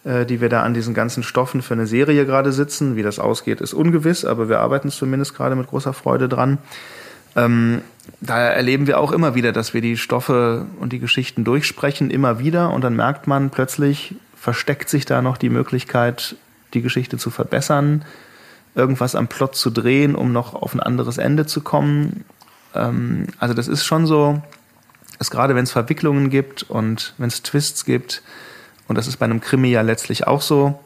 die 0.06 0.42
wir 0.42 0.50
da 0.50 0.64
an 0.64 0.74
diesen 0.74 0.94
ganzen 0.94 1.24
Stoffen 1.24 1.62
für 1.62 1.74
eine 1.74 1.88
Serie 1.88 2.26
gerade 2.26 2.52
sitzen. 2.52 2.96
Wie 2.96 3.04
das 3.04 3.20
ausgeht, 3.20 3.62
ist 3.62 3.74
ungewiss, 3.74 4.26
aber 4.26 4.50
wir 4.50 4.60
arbeiten 4.60 4.90
zumindest 4.90 5.36
gerade 5.36 5.56
mit 5.56 5.68
großer 5.68 5.94
Freude 5.94 6.28
dran. 6.28 6.58
Ähm, 7.36 7.82
da 8.20 8.38
erleben 8.40 8.88
wir 8.88 9.00
auch 9.00 9.12
immer 9.12 9.36
wieder, 9.36 9.52
dass 9.52 9.74
wir 9.74 9.82
die 9.82 9.98
Stoffe 9.98 10.66
und 10.80 10.94
die 10.94 11.00
Geschichten 11.00 11.44
durchsprechen, 11.44 12.12
immer 12.12 12.40
wieder. 12.40 12.72
Und 12.72 12.84
dann 12.84 12.96
merkt 12.96 13.28
man 13.28 13.50
plötzlich, 13.50 14.16
versteckt 14.36 14.90
sich 14.90 15.06
da 15.06 15.22
noch 15.22 15.38
die 15.38 15.50
Möglichkeit, 15.50 16.36
die 16.74 16.82
Geschichte 16.82 17.18
zu 17.18 17.30
verbessern, 17.30 18.04
irgendwas 18.76 19.16
am 19.16 19.28
Plot 19.28 19.56
zu 19.56 19.70
drehen, 19.70 20.16
um 20.16 20.32
noch 20.32 20.54
auf 20.54 20.74
ein 20.74 20.80
anderes 20.80 21.18
Ende 21.18 21.46
zu 21.46 21.62
kommen. 21.62 22.26
Ähm, 22.76 23.28
also 23.40 23.54
das 23.54 23.68
ist 23.68 23.86
schon 23.86 24.06
so, 24.06 24.42
dass 25.18 25.32
gerade 25.32 25.56
wenn 25.56 25.64
es 25.64 25.72
Verwicklungen 25.72 26.30
gibt 26.30 26.64
und 26.64 27.14
wenn 27.18 27.28
es 27.28 27.44
Twists 27.44 27.86
gibt, 27.86 28.22
und 28.94 28.98
das 29.00 29.08
ist 29.08 29.18
bei 29.18 29.26
einem 29.26 29.42
Krimi 29.42 29.72
ja 29.72 29.82
letztlich 29.82 30.28
auch 30.28 30.44
so, 30.44 30.80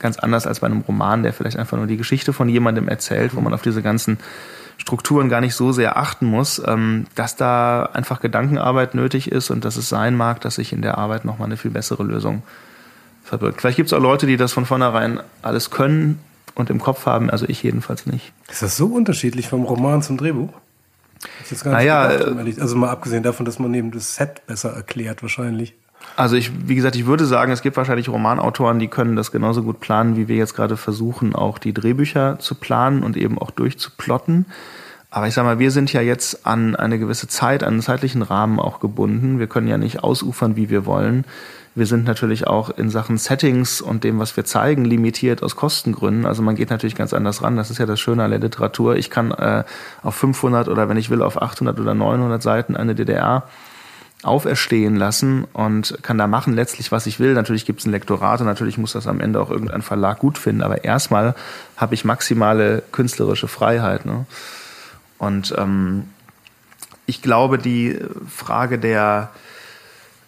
ganz 0.00 0.18
anders 0.18 0.44
als 0.44 0.58
bei 0.58 0.66
einem 0.66 0.80
Roman, 0.80 1.22
der 1.22 1.32
vielleicht 1.32 1.56
einfach 1.56 1.76
nur 1.76 1.86
die 1.86 1.96
Geschichte 1.96 2.32
von 2.32 2.48
jemandem 2.48 2.88
erzählt, 2.88 3.36
wo 3.36 3.40
man 3.40 3.54
auf 3.54 3.62
diese 3.62 3.80
ganzen 3.80 4.18
Strukturen 4.76 5.28
gar 5.28 5.40
nicht 5.40 5.54
so 5.54 5.70
sehr 5.70 5.96
achten 5.96 6.26
muss, 6.26 6.60
ähm, 6.66 7.06
dass 7.14 7.36
da 7.36 7.84
einfach 7.92 8.20
Gedankenarbeit 8.20 8.96
nötig 8.96 9.30
ist 9.30 9.50
und 9.50 9.64
dass 9.64 9.76
es 9.76 9.88
sein 9.88 10.16
mag, 10.16 10.40
dass 10.40 10.56
sich 10.56 10.72
in 10.72 10.82
der 10.82 10.98
Arbeit 10.98 11.24
nochmal 11.24 11.46
eine 11.46 11.56
viel 11.56 11.70
bessere 11.70 12.02
Lösung 12.02 12.42
verbirgt. 13.22 13.60
Vielleicht 13.60 13.76
gibt 13.76 13.86
es 13.86 13.92
auch 13.92 14.02
Leute, 14.02 14.26
die 14.26 14.36
das 14.36 14.52
von 14.52 14.66
vornherein 14.66 15.20
alles 15.42 15.70
können 15.70 16.18
und 16.56 16.70
im 16.70 16.80
Kopf 16.80 17.06
haben, 17.06 17.30
also 17.30 17.46
ich 17.48 17.62
jedenfalls 17.62 18.04
nicht. 18.04 18.32
Ist 18.50 18.62
das 18.62 18.76
so 18.76 18.86
unterschiedlich 18.86 19.46
vom 19.46 19.62
Roman 19.62 20.02
zum 20.02 20.16
Drehbuch? 20.16 20.50
Naja, 21.64 22.08
gedacht, 22.08 22.58
äh, 22.58 22.60
also 22.60 22.74
mal 22.74 22.90
abgesehen 22.90 23.22
davon, 23.22 23.46
dass 23.46 23.60
man 23.60 23.72
eben 23.74 23.92
das 23.92 24.16
Set 24.16 24.44
besser 24.48 24.72
erklärt 24.72 25.22
wahrscheinlich. 25.22 25.74
Also 26.16 26.36
ich, 26.36 26.68
wie 26.68 26.76
gesagt, 26.76 26.94
ich 26.94 27.06
würde 27.06 27.26
sagen, 27.26 27.50
es 27.50 27.62
gibt 27.62 27.76
wahrscheinlich 27.76 28.08
Romanautoren, 28.08 28.78
die 28.78 28.88
können 28.88 29.16
das 29.16 29.32
genauso 29.32 29.62
gut 29.62 29.80
planen, 29.80 30.16
wie 30.16 30.28
wir 30.28 30.36
jetzt 30.36 30.54
gerade 30.54 30.76
versuchen, 30.76 31.34
auch 31.34 31.58
die 31.58 31.72
Drehbücher 31.72 32.38
zu 32.38 32.54
planen 32.54 33.02
und 33.02 33.16
eben 33.16 33.38
auch 33.38 33.50
durchzuplotten. 33.50 34.46
Aber 35.10 35.26
ich 35.28 35.34
sag 35.34 35.44
mal, 35.44 35.58
wir 35.58 35.70
sind 35.70 35.92
ja 35.92 36.00
jetzt 36.00 36.46
an 36.46 36.76
eine 36.76 36.98
gewisse 36.98 37.28
Zeit, 37.28 37.62
an 37.62 37.74
einen 37.74 37.82
zeitlichen 37.82 38.22
Rahmen 38.22 38.58
auch 38.58 38.80
gebunden. 38.80 39.38
Wir 39.38 39.46
können 39.46 39.68
ja 39.68 39.78
nicht 39.78 40.02
ausufern, 40.02 40.56
wie 40.56 40.70
wir 40.70 40.86
wollen. 40.86 41.24
Wir 41.76 41.86
sind 41.86 42.04
natürlich 42.04 42.46
auch 42.46 42.70
in 42.70 42.90
Sachen 42.90 43.18
Settings 43.18 43.80
und 43.80 44.04
dem, 44.04 44.20
was 44.20 44.36
wir 44.36 44.44
zeigen, 44.44 44.84
limitiert 44.84 45.42
aus 45.42 45.56
Kostengründen. 45.56 46.26
Also 46.26 46.42
man 46.42 46.54
geht 46.54 46.70
natürlich 46.70 46.94
ganz 46.94 47.12
anders 47.12 47.42
ran. 47.42 47.56
Das 47.56 47.70
ist 47.70 47.78
ja 47.78 47.86
das 47.86 47.98
Schöne 47.98 48.22
an 48.22 48.30
der 48.30 48.38
Literatur. 48.38 48.94
Ich 48.94 49.10
kann 49.10 49.32
äh, 49.32 49.64
auf 50.02 50.14
500 50.14 50.68
oder 50.68 50.88
wenn 50.88 50.96
ich 50.96 51.10
will 51.10 51.22
auf 51.22 51.42
800 51.42 51.80
oder 51.80 51.94
900 51.94 52.40
Seiten 52.40 52.76
eine 52.76 52.94
DDR 52.94 53.44
auferstehen 54.24 54.96
lassen 54.96 55.44
und 55.52 55.98
kann 56.02 56.18
da 56.18 56.26
machen 56.26 56.54
letztlich, 56.54 56.92
was 56.92 57.06
ich 57.06 57.20
will. 57.20 57.34
Natürlich 57.34 57.66
gibt 57.66 57.80
es 57.80 57.86
ein 57.86 57.90
Lektorat 57.90 58.40
und 58.40 58.46
natürlich 58.46 58.78
muss 58.78 58.92
das 58.92 59.06
am 59.06 59.20
Ende 59.20 59.40
auch 59.40 59.50
irgendein 59.50 59.82
Verlag 59.82 60.18
gut 60.18 60.38
finden, 60.38 60.62
aber 60.62 60.84
erstmal 60.84 61.34
habe 61.76 61.94
ich 61.94 62.04
maximale 62.04 62.82
künstlerische 62.92 63.48
Freiheit. 63.48 64.06
Ne? 64.06 64.26
Und 65.18 65.54
ähm, 65.58 66.04
ich 67.06 67.22
glaube, 67.22 67.58
die 67.58 67.98
Frage 68.28 68.78
der, 68.78 69.30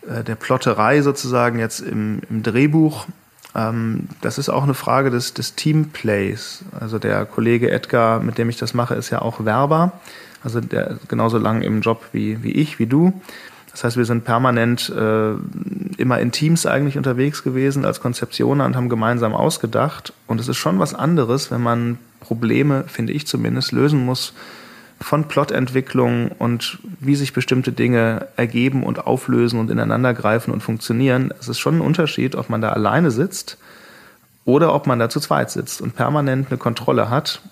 äh, 0.08 0.22
der 0.22 0.34
Plotterei 0.34 1.02
sozusagen 1.02 1.58
jetzt 1.58 1.80
im, 1.80 2.20
im 2.28 2.42
Drehbuch, 2.42 3.06
ähm, 3.54 4.08
das 4.20 4.38
ist 4.38 4.48
auch 4.48 4.64
eine 4.64 4.74
Frage 4.74 5.10
des, 5.10 5.34
des 5.34 5.54
Teamplays. 5.54 6.62
Also 6.78 6.98
der 6.98 7.24
Kollege 7.24 7.70
Edgar, 7.70 8.20
mit 8.20 8.38
dem 8.38 8.50
ich 8.50 8.58
das 8.58 8.74
mache, 8.74 8.94
ist 8.94 9.10
ja 9.10 9.22
auch 9.22 9.44
Werber. 9.44 9.92
Also 10.44 10.60
der 10.60 10.98
genauso 11.08 11.38
lang 11.38 11.62
im 11.62 11.80
Job 11.80 12.04
wie, 12.12 12.42
wie 12.42 12.52
ich, 12.52 12.78
wie 12.78 12.86
du. 12.86 13.20
Das 13.76 13.84
heißt, 13.84 13.96
wir 13.98 14.06
sind 14.06 14.24
permanent 14.24 14.88
äh, 14.88 15.32
immer 15.98 16.18
in 16.18 16.32
Teams 16.32 16.64
eigentlich 16.64 16.96
unterwegs 16.96 17.42
gewesen 17.42 17.84
als 17.84 18.00
Konzeptioner 18.00 18.64
und 18.64 18.74
haben 18.74 18.88
gemeinsam 18.88 19.34
ausgedacht. 19.34 20.14
Und 20.26 20.40
es 20.40 20.48
ist 20.48 20.56
schon 20.56 20.78
was 20.78 20.94
anderes, 20.94 21.50
wenn 21.50 21.60
man 21.60 21.98
Probleme, 22.20 22.84
finde 22.86 23.12
ich 23.12 23.26
zumindest, 23.26 23.72
lösen 23.72 24.02
muss 24.02 24.32
von 24.98 25.28
Plotentwicklung 25.28 26.30
und 26.38 26.78
wie 27.00 27.16
sich 27.16 27.34
bestimmte 27.34 27.70
Dinge 27.70 28.28
ergeben 28.36 28.82
und 28.82 29.06
auflösen 29.06 29.60
und 29.60 29.70
ineinandergreifen 29.70 30.54
und 30.54 30.62
funktionieren. 30.62 31.34
Es 31.38 31.48
ist 31.48 31.58
schon 31.58 31.76
ein 31.76 31.82
Unterschied, 31.82 32.34
ob 32.34 32.48
man 32.48 32.62
da 32.62 32.70
alleine 32.70 33.10
sitzt 33.10 33.58
oder 34.46 34.74
ob 34.74 34.86
man 34.86 34.98
da 34.98 35.10
zu 35.10 35.20
zweit 35.20 35.50
sitzt 35.50 35.82
und 35.82 35.94
permanent 35.94 36.46
eine 36.48 36.56
Kontrolle 36.56 37.10
hat 37.10 37.42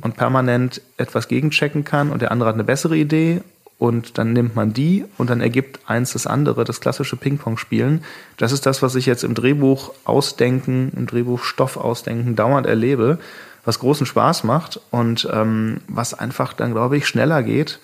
und 0.00 0.16
permanent 0.16 0.80
etwas 0.96 1.28
gegenchecken 1.28 1.84
kann 1.84 2.10
und 2.10 2.22
der 2.22 2.32
andere 2.32 2.48
hat 2.48 2.54
eine 2.54 2.64
bessere 2.64 2.96
Idee 2.96 3.42
und 3.78 4.18
dann 4.18 4.32
nimmt 4.32 4.54
man 4.54 4.72
die 4.72 5.04
und 5.18 5.30
dann 5.30 5.40
ergibt 5.40 5.80
eins 5.86 6.12
das 6.12 6.26
andere, 6.26 6.64
das 6.64 6.80
klassische 6.80 7.16
Ping-Pong-Spielen. 7.16 8.04
Das 8.36 8.52
ist 8.52 8.66
das, 8.66 8.82
was 8.82 8.94
ich 8.94 9.06
jetzt 9.06 9.24
im 9.24 9.34
Drehbuch 9.34 9.92
ausdenken, 10.04 10.92
im 10.96 11.06
Drehbuchstoff 11.06 11.76
ausdenken 11.76 12.36
dauernd 12.36 12.66
erlebe. 12.66 13.18
was 13.64 13.78
großen 13.78 14.06
Spaß 14.06 14.44
macht 14.44 14.80
und 14.90 15.28
ähm, 15.32 15.78
was 15.88 16.12
einfach 16.12 16.52
dann, 16.52 16.72
glaube 16.72 16.96
ich, 16.98 17.06
schneller 17.06 17.42
geht 17.42 17.78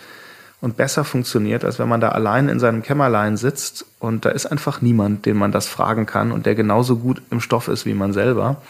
und 0.61 0.77
besser 0.77 1.05
funktioniert, 1.05 1.65
als 1.65 1.79
wenn 1.79 1.89
man 1.89 2.01
da 2.01 2.11
allein 2.11 2.49
in 2.49 2.61
seinem 2.61 2.83
Kämmerlein 2.83 3.37
sitzt 3.37 3.87
und 3.99 4.25
da 4.25 4.29
ist 4.29 4.47
einfach 4.47 4.83
niemand, 4.83 5.25
den 5.25 5.37
man 5.37 5.53
das 5.53 5.69
fragen 5.69 6.05
kann 6.07 6.33
und 6.33 6.45
der 6.47 6.55
genauso 6.55 6.97
gut 6.97 7.23
im 7.31 7.41
Stoff 7.41 7.69
ist 7.69 7.87
wie 7.87 7.95
man 7.95 8.13
selber. 8.13 8.61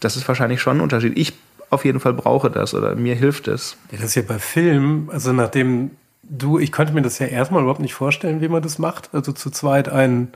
Das 0.00 0.16
ist 0.16 0.28
wahrscheinlich 0.28 0.60
schon 0.60 0.78
ein 0.78 0.80
Unterschied. 0.82 1.16
Ich 1.16 1.32
auf 1.70 1.86
jeden 1.86 2.00
Fall 2.00 2.12
brauche 2.12 2.50
das 2.50 2.74
oder 2.74 2.94
mir 2.94 3.14
hilft 3.14 3.48
es. 3.48 3.76
Ja, 3.90 3.96
das 3.96 4.08
ist 4.08 4.14
ja 4.16 4.22
bei 4.22 4.38
Filmen, 4.38 5.08
also 5.10 5.32
nachdem 5.32 5.92
du, 6.22 6.58
ich 6.58 6.72
konnte 6.72 6.92
mir 6.92 7.02
das 7.02 7.18
ja 7.18 7.26
erstmal 7.26 7.62
überhaupt 7.62 7.80
nicht 7.80 7.94
vorstellen, 7.94 8.40
wie 8.40 8.48
man 8.48 8.62
das 8.62 8.78
macht, 8.78 9.10
also 9.12 9.32
zu 9.32 9.50
zweit 9.50 9.88
einen, 9.88 10.32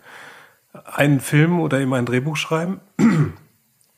einen 0.84 1.20
Film 1.20 1.60
oder 1.60 1.80
eben 1.80 1.94
ein 1.94 2.06
Drehbuch 2.06 2.36
schreiben. 2.36 2.80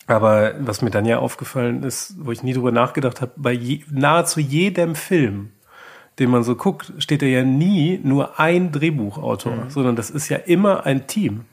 Aber 0.07 0.55
was 0.61 0.81
mir 0.81 0.90
dann 0.90 1.05
ja 1.05 1.18
aufgefallen 1.18 1.83
ist, 1.83 2.14
wo 2.18 2.33
ich 2.33 2.42
nie 2.42 2.55
drüber 2.55 2.72
nachgedacht 2.72 3.20
habe, 3.20 3.33
bei 3.37 3.53
je, 3.53 3.85
nahezu 3.90 4.40
jedem 4.40 4.94
Film, 4.94 5.51
den 6.18 6.31
man 6.31 6.44
so 6.44 6.55
guckt, 6.57 6.92
steht 6.98 7.22
ja 7.22 7.44
nie 7.44 8.01
nur 8.03 8.40
ein 8.40 8.72
Drehbuchautor, 8.72 9.53
mhm. 9.53 9.70
sondern 9.70 9.96
das 9.96 10.09
ist 10.11 10.31
ja 10.31 10.38
immer 10.38 10.87
ein 10.87 11.07
Team. 11.07 11.44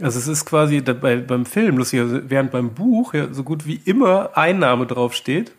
Also 0.00 0.18
es 0.18 0.26
ist 0.26 0.44
quasi 0.44 0.80
bei, 0.80 1.16
beim 1.16 1.46
Film, 1.46 1.78
lustig, 1.78 2.02
während 2.28 2.50
beim 2.50 2.74
Buch 2.74 3.14
ja 3.14 3.32
so 3.32 3.44
gut 3.44 3.66
wie 3.66 3.80
immer 3.84 4.36
Einnahme 4.36 4.86
draufsteht, 4.86 5.52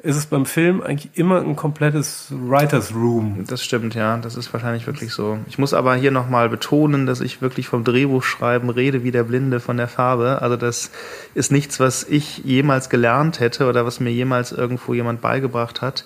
ist 0.00 0.16
es 0.16 0.26
beim 0.26 0.46
Film 0.46 0.80
eigentlich 0.80 1.10
immer 1.18 1.40
ein 1.40 1.56
komplettes 1.56 2.28
Writers 2.30 2.94
Room. 2.94 3.44
Das 3.48 3.64
stimmt, 3.64 3.96
ja. 3.96 4.16
Das 4.18 4.36
ist 4.36 4.52
wahrscheinlich 4.52 4.86
wirklich 4.86 5.12
so. 5.12 5.38
Ich 5.48 5.58
muss 5.58 5.74
aber 5.74 5.96
hier 5.96 6.12
nochmal 6.12 6.48
betonen, 6.48 7.04
dass 7.06 7.20
ich 7.20 7.42
wirklich 7.42 7.66
vom 7.66 7.82
Drehbuchschreiben 7.82 8.70
rede 8.70 9.02
wie 9.02 9.10
der 9.10 9.24
Blinde 9.24 9.58
von 9.58 9.76
der 9.76 9.88
Farbe. 9.88 10.40
Also 10.40 10.56
das 10.56 10.92
ist 11.34 11.50
nichts, 11.50 11.80
was 11.80 12.04
ich 12.04 12.38
jemals 12.38 12.90
gelernt 12.90 13.40
hätte 13.40 13.68
oder 13.68 13.84
was 13.84 13.98
mir 13.98 14.10
jemals 14.10 14.52
irgendwo 14.52 14.94
jemand 14.94 15.20
beigebracht 15.20 15.82
hat, 15.82 16.04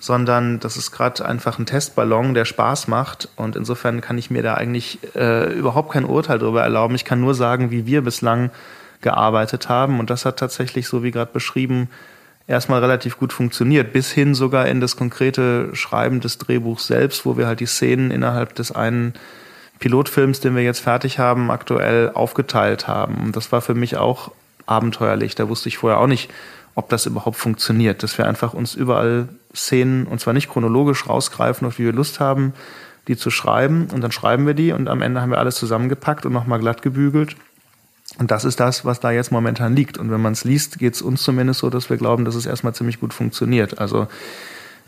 sondern 0.00 0.58
das 0.58 0.76
ist 0.76 0.90
gerade 0.90 1.24
einfach 1.24 1.60
ein 1.60 1.66
Testballon, 1.66 2.34
der 2.34 2.44
Spaß 2.44 2.88
macht. 2.88 3.28
Und 3.36 3.54
insofern 3.54 4.00
kann 4.00 4.18
ich 4.18 4.32
mir 4.32 4.42
da 4.42 4.54
eigentlich 4.54 4.98
äh, 5.14 5.52
überhaupt 5.52 5.92
kein 5.92 6.04
Urteil 6.04 6.40
darüber 6.40 6.62
erlauben. 6.62 6.96
Ich 6.96 7.04
kann 7.04 7.20
nur 7.20 7.36
sagen, 7.36 7.70
wie 7.70 7.86
wir 7.86 8.02
bislang 8.02 8.50
gearbeitet 9.00 9.68
haben. 9.68 10.00
Und 10.00 10.10
das 10.10 10.24
hat 10.24 10.40
tatsächlich, 10.40 10.88
so 10.88 11.04
wie 11.04 11.12
gerade 11.12 11.32
beschrieben, 11.32 11.88
erstmal 12.48 12.80
relativ 12.80 13.18
gut 13.18 13.32
funktioniert, 13.32 13.92
bis 13.92 14.10
hin 14.10 14.34
sogar 14.34 14.66
in 14.66 14.80
das 14.80 14.96
konkrete 14.96 15.68
Schreiben 15.76 16.20
des 16.20 16.38
Drehbuchs 16.38 16.86
selbst, 16.88 17.24
wo 17.24 17.36
wir 17.36 17.46
halt 17.46 17.60
die 17.60 17.66
Szenen 17.66 18.10
innerhalb 18.10 18.54
des 18.54 18.72
einen 18.72 19.12
Pilotfilms, 19.78 20.40
den 20.40 20.56
wir 20.56 20.62
jetzt 20.64 20.80
fertig 20.80 21.20
haben, 21.20 21.52
aktuell 21.52 22.10
aufgeteilt 22.12 22.88
haben. 22.88 23.18
Und 23.18 23.36
das 23.36 23.52
war 23.52 23.60
für 23.60 23.74
mich 23.74 23.96
auch 23.96 24.32
abenteuerlich. 24.66 25.34
Da 25.34 25.48
wusste 25.48 25.68
ich 25.68 25.78
vorher 25.78 26.00
auch 26.00 26.06
nicht, 26.06 26.30
ob 26.74 26.88
das 26.88 27.06
überhaupt 27.06 27.36
funktioniert, 27.36 28.02
dass 28.02 28.18
wir 28.18 28.26
einfach 28.26 28.54
uns 28.54 28.74
überall 28.74 29.28
Szenen, 29.54 30.06
und 30.06 30.20
zwar 30.20 30.32
nicht 30.32 30.48
chronologisch 30.48 31.08
rausgreifen, 31.08 31.68
auf 31.68 31.78
wie 31.78 31.84
wir 31.84 31.92
Lust 31.92 32.18
haben, 32.18 32.54
die 33.08 33.16
zu 33.16 33.30
schreiben. 33.30 33.88
Und 33.92 34.00
dann 34.00 34.12
schreiben 34.12 34.46
wir 34.46 34.54
die 34.54 34.72
und 34.72 34.88
am 34.88 35.02
Ende 35.02 35.20
haben 35.20 35.30
wir 35.30 35.38
alles 35.38 35.56
zusammengepackt 35.56 36.24
und 36.24 36.32
nochmal 36.32 36.60
glatt 36.60 36.80
gebügelt 36.82 37.36
und 38.18 38.30
das 38.30 38.44
ist 38.44 38.58
das, 38.58 38.84
was 38.84 39.00
da 39.00 39.10
jetzt 39.12 39.30
momentan 39.30 39.76
liegt. 39.76 39.96
Und 39.96 40.10
wenn 40.10 40.20
man 40.20 40.32
es 40.32 40.44
liest, 40.44 40.78
geht 40.78 40.94
es 40.94 41.02
uns 41.02 41.22
zumindest 41.22 41.60
so, 41.60 41.70
dass 41.70 41.88
wir 41.88 41.96
glauben, 41.96 42.24
dass 42.24 42.34
es 42.34 42.46
erstmal 42.46 42.74
ziemlich 42.74 43.00
gut 43.00 43.14
funktioniert. 43.14 43.78
Also 43.78 44.08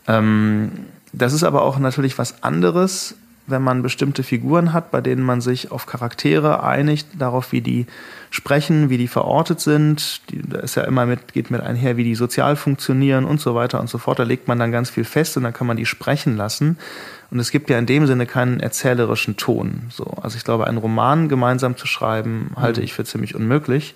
ähm, 0.09 0.73
das 1.13 1.33
ist 1.33 1.45
aber 1.45 1.63
auch 1.63 1.79
natürlich 1.79 2.19
was 2.19 2.43
anderes, 2.43 3.15
wenn 3.47 3.63
man 3.63 3.83
bestimmte 3.83 4.23
Figuren 4.23 4.73
hat, 4.73 4.91
bei 4.91 5.01
denen 5.01 5.23
man 5.23 5.41
sich 5.41 5.71
auf 5.71 5.87
Charaktere 5.87 6.63
einigt, 6.63 7.07
darauf, 7.19 7.53
wie 7.53 7.61
die 7.61 7.87
sprechen, 8.31 8.91
wie 8.91 8.99
die 8.99 9.09
verortet 9.09 9.61
sind. 9.61 10.23
Die, 10.31 10.43
da 10.43 10.61
ist 10.61 10.77
ja 10.77 10.85
immer 10.85 11.07
mit, 11.07 11.33
geht 11.33 11.51
mit 11.51 11.61
einher, 11.61 11.97
wie 11.97 12.05
die 12.05 12.15
sozial 12.15 12.57
funktionieren 12.57 13.25
und 13.25 13.41
so 13.41 13.55
weiter 13.55 13.81
und 13.81 13.89
so 13.89 13.99
fort. 13.99 14.19
Da 14.19 14.25
legt 14.25 14.49
man 14.49 14.59
dann 14.59 14.73
ganz 14.73 14.91
viel 14.91 15.05
fest 15.05 15.37
und 15.37 15.45
dann 15.45 15.53
kann 15.53 15.67
man 15.67 15.77
die 15.77 15.87
sprechen 15.87 16.37
lassen. 16.37 16.79
Und 17.31 17.39
es 17.39 17.51
gibt 17.51 17.71
ja 17.71 17.79
in 17.79 17.87
dem 17.87 18.07
Sinne 18.07 18.27
keinen 18.27 18.61
erzählerischen 18.61 19.37
Ton. 19.37 19.83
So, 19.91 20.05
also 20.21 20.37
ich 20.37 20.45
glaube, 20.45 20.67
einen 20.67 20.79
Roman 20.79 21.29
gemeinsam 21.29 21.77
zu 21.77 21.87
schreiben, 21.87 22.53
halte 22.57 22.81
mhm. 22.81 22.85
ich 22.85 22.93
für 22.93 23.05
ziemlich 23.05 23.35
unmöglich. 23.35 23.95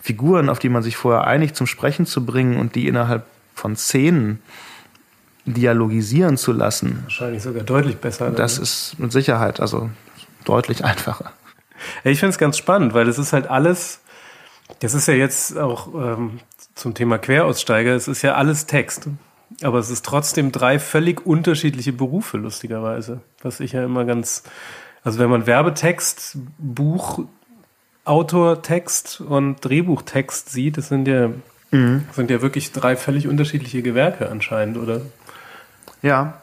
Figuren, 0.00 0.48
auf 0.48 0.58
die 0.58 0.68
man 0.68 0.82
sich 0.82 0.96
vorher 0.96 1.26
einigt, 1.26 1.56
zum 1.56 1.66
Sprechen 1.66 2.04
zu 2.04 2.26
bringen 2.26 2.58
und 2.58 2.74
die 2.74 2.88
innerhalb 2.88 3.24
von 3.54 3.76
Szenen 3.76 4.42
dialogisieren 5.46 6.36
zu 6.36 6.52
lassen. 6.52 7.00
Wahrscheinlich 7.04 7.42
sogar 7.42 7.62
deutlich 7.62 7.96
besser. 7.96 8.30
Das 8.30 8.56
ne? 8.56 8.62
ist 8.62 8.98
mit 8.98 9.12
Sicherheit, 9.12 9.60
also 9.60 9.90
deutlich 10.44 10.84
einfacher. 10.84 11.32
Ich 12.02 12.18
finde 12.18 12.30
es 12.30 12.38
ganz 12.38 12.56
spannend, 12.56 12.94
weil 12.94 13.08
es 13.08 13.18
ist 13.18 13.32
halt 13.32 13.48
alles, 13.48 14.00
das 14.80 14.94
ist 14.94 15.06
ja 15.06 15.14
jetzt 15.14 15.58
auch 15.58 15.94
ähm, 15.94 16.40
zum 16.74 16.94
Thema 16.94 17.18
Queraussteiger, 17.18 17.94
es 17.94 18.08
ist 18.08 18.22
ja 18.22 18.34
alles 18.34 18.66
Text. 18.66 19.08
Aber 19.62 19.78
es 19.78 19.90
ist 19.90 20.04
trotzdem 20.04 20.52
drei 20.52 20.78
völlig 20.78 21.26
unterschiedliche 21.26 21.92
Berufe, 21.92 22.36
lustigerweise. 22.36 23.20
Was 23.42 23.60
ich 23.60 23.72
ja 23.72 23.84
immer 23.84 24.04
ganz, 24.04 24.42
also 25.02 25.18
wenn 25.18 25.30
man 25.30 25.46
Werbetext, 25.46 26.38
Buch, 26.58 27.24
Autortext 28.04 29.20
und 29.20 29.64
Drehbuchtext 29.64 30.50
sieht, 30.50 30.76
das 30.76 30.88
sind 30.88 31.08
ja, 31.08 31.30
mhm. 31.70 32.04
sind 32.12 32.30
ja 32.30 32.42
wirklich 32.42 32.72
drei 32.72 32.96
völlig 32.96 33.28
unterschiedliche 33.28 33.82
Gewerke 33.82 34.28
anscheinend, 34.28 34.76
oder? 34.76 35.00
Ja, 36.02 36.40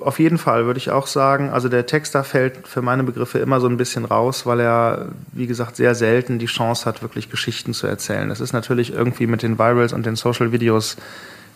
auf 0.00 0.18
jeden 0.18 0.38
Fall 0.38 0.66
würde 0.66 0.78
ich 0.78 0.90
auch 0.90 1.06
sagen, 1.06 1.50
also 1.50 1.68
der 1.68 1.86
Texter 1.86 2.24
fällt 2.24 2.66
für 2.68 2.82
meine 2.82 3.04
Begriffe 3.04 3.38
immer 3.38 3.60
so 3.60 3.68
ein 3.68 3.76
bisschen 3.76 4.04
raus, 4.04 4.44
weil 4.44 4.60
er, 4.60 5.08
wie 5.32 5.46
gesagt, 5.46 5.76
sehr 5.76 5.94
selten 5.94 6.38
die 6.38 6.46
Chance 6.46 6.84
hat, 6.84 7.02
wirklich 7.02 7.30
Geschichten 7.30 7.72
zu 7.72 7.86
erzählen. 7.86 8.28
Das 8.28 8.40
ist 8.40 8.52
natürlich 8.52 8.92
irgendwie 8.92 9.26
mit 9.26 9.42
den 9.42 9.58
Virals 9.58 9.92
und 9.92 10.04
den 10.04 10.16
Social 10.16 10.52
Videos 10.52 10.96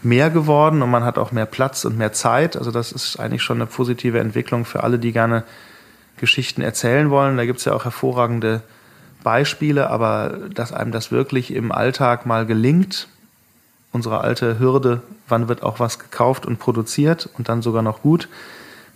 mehr 0.04 0.30
geworden 0.30 0.82
und 0.82 0.90
man 0.90 1.04
hat 1.04 1.18
auch 1.18 1.32
mehr 1.32 1.46
Platz 1.46 1.84
und 1.84 1.96
mehr 1.96 2.12
Zeit. 2.12 2.56
Also 2.56 2.70
das 2.70 2.92
ist 2.92 3.18
eigentlich 3.18 3.42
schon 3.42 3.58
eine 3.58 3.66
positive 3.66 4.18
Entwicklung 4.20 4.64
für 4.64 4.82
alle, 4.82 4.98
die 4.98 5.12
gerne 5.12 5.44
Geschichten 6.18 6.62
erzählen 6.62 7.10
wollen. 7.10 7.36
Da 7.36 7.46
gibt 7.46 7.58
es 7.58 7.64
ja 7.64 7.72
auch 7.72 7.84
hervorragende 7.84 8.62
Beispiele, 9.22 9.90
aber 9.90 10.38
dass 10.54 10.72
einem 10.72 10.92
das 10.92 11.10
wirklich 11.10 11.52
im 11.52 11.72
Alltag 11.72 12.26
mal 12.26 12.46
gelingt, 12.46 13.08
unsere 13.92 14.20
alte 14.20 14.58
Hürde, 14.58 15.02
wann 15.28 15.48
wird 15.48 15.62
auch 15.62 15.80
was 15.80 15.98
gekauft 15.98 16.46
und 16.46 16.58
produziert 16.58 17.28
und 17.38 17.48
dann 17.48 17.62
sogar 17.62 17.82
noch 17.82 18.02
gut, 18.02 18.28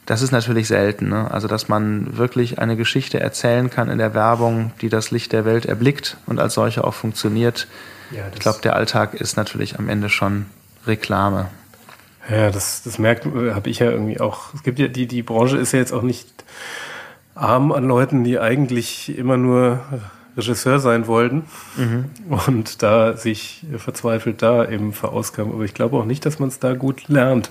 das 0.06 0.22
ist 0.22 0.32
natürlich 0.32 0.68
selten. 0.68 1.08
Ne? 1.08 1.30
Also 1.30 1.48
dass 1.48 1.68
man 1.68 2.16
wirklich 2.16 2.58
eine 2.58 2.76
Geschichte 2.76 3.20
erzählen 3.20 3.70
kann 3.70 3.90
in 3.90 3.98
der 3.98 4.14
Werbung, 4.14 4.72
die 4.80 4.88
das 4.88 5.10
Licht 5.10 5.32
der 5.32 5.44
Welt 5.44 5.66
erblickt 5.66 6.16
und 6.26 6.38
als 6.38 6.54
solche 6.54 6.84
auch 6.84 6.94
funktioniert. 6.94 7.68
Ja, 8.10 8.22
ich 8.32 8.40
glaube, 8.40 8.60
der 8.62 8.74
Alltag 8.74 9.14
ist 9.14 9.36
natürlich 9.36 9.78
am 9.78 9.88
Ende 9.88 10.08
schon 10.08 10.46
Reklame. 10.86 11.48
Ja, 12.30 12.50
das, 12.50 12.82
das 12.82 12.98
merkt, 12.98 13.24
habe 13.24 13.70
ich 13.70 13.78
ja 13.78 13.90
irgendwie 13.90 14.20
auch. 14.20 14.52
Es 14.54 14.62
gibt 14.62 14.78
ja 14.78 14.88
die, 14.88 15.06
die 15.06 15.22
Branche 15.22 15.56
ist 15.56 15.72
ja 15.72 15.78
jetzt 15.78 15.92
auch 15.92 16.02
nicht 16.02 16.28
arm 17.34 17.72
an 17.72 17.84
Leuten, 17.84 18.24
die 18.24 18.38
eigentlich 18.38 19.16
immer 19.16 19.36
nur 19.36 19.80
Regisseur 20.36 20.78
sein 20.78 21.06
wollten 21.06 21.44
mhm. 21.76 22.04
und 22.46 22.82
da 22.82 23.16
sich 23.16 23.64
verzweifelt 23.76 24.42
da 24.42 24.68
eben 24.68 24.92
verausgaben. 24.92 25.52
Aber 25.52 25.64
ich 25.64 25.74
glaube 25.74 25.96
auch 25.96 26.04
nicht, 26.04 26.26
dass 26.26 26.38
man 26.38 26.48
es 26.48 26.58
da 26.58 26.74
gut 26.74 27.08
lernt. 27.08 27.50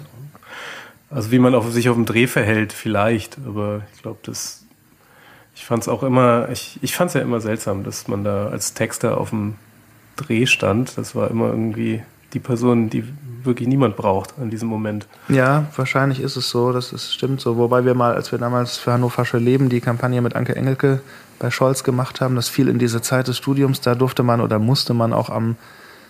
Also 1.10 1.32
wie 1.32 1.40
man 1.40 1.56
auf, 1.56 1.72
sich 1.72 1.90
auf 1.90 1.96
dem 1.96 2.06
Dreh 2.06 2.28
verhält, 2.28 2.74
vielleicht. 2.74 3.38
Aber 3.46 3.82
ich 3.96 4.02
glaube, 4.02 4.20
das. 4.24 4.64
Ich 5.56 5.66
fand 5.66 5.82
es 5.82 5.90
auch 5.90 6.04
immer, 6.04 6.50
ich, 6.52 6.78
ich 6.84 6.94
fand 6.94 7.08
es 7.08 7.16
ja 7.16 7.22
immer 7.22 7.42
seltsam, 7.42 7.84
dass 7.84 8.08
man 8.08 8.24
da 8.24 8.48
als 8.50 8.76
Texter 8.76 9.18
auf 9.18 9.32
dem 9.32 9.56
Dreh 10.16 10.46
stand. 10.46 11.00
Das 11.00 11.16
war 11.16 11.32
immer 11.32 11.48
irgendwie 11.48 12.04
die 12.34 12.40
Person, 12.40 12.90
die 12.90 13.04
wirklich 13.44 13.68
niemand 13.68 13.96
braucht 13.96 14.34
an 14.40 14.50
diesem 14.50 14.68
Moment. 14.68 15.08
Ja, 15.30 15.66
wahrscheinlich 15.76 16.20
ist 16.20 16.36
es 16.36 16.50
so, 16.50 16.72
das 16.72 16.94
ist, 16.94 17.14
stimmt 17.14 17.42
so. 17.42 17.58
Wobei 17.58 17.86
wir 17.86 17.96
mal, 17.96 18.14
als 18.14 18.32
wir 18.32 18.40
damals 18.40 18.78
für 18.78 18.94
Hannoversche 18.94 19.38
Leben 19.38 19.70
die 19.70 19.82
Kampagne 19.82 20.22
mit 20.22 20.36
Anke 20.36 20.56
Engelke 20.56 21.02
bei 21.40 21.50
Scholz 21.50 21.84
gemacht 21.84 22.22
haben, 22.22 22.36
das 22.36 22.50
fiel 22.50 22.68
in 22.68 22.80
diese 22.80 23.02
Zeit 23.02 23.28
des 23.28 23.38
Studiums, 23.38 23.82
da 23.82 23.96
durfte 23.96 24.24
man 24.24 24.42
oder 24.42 24.60
musste 24.60 24.94
man 24.94 25.14
auch 25.14 25.30
am 25.30 25.56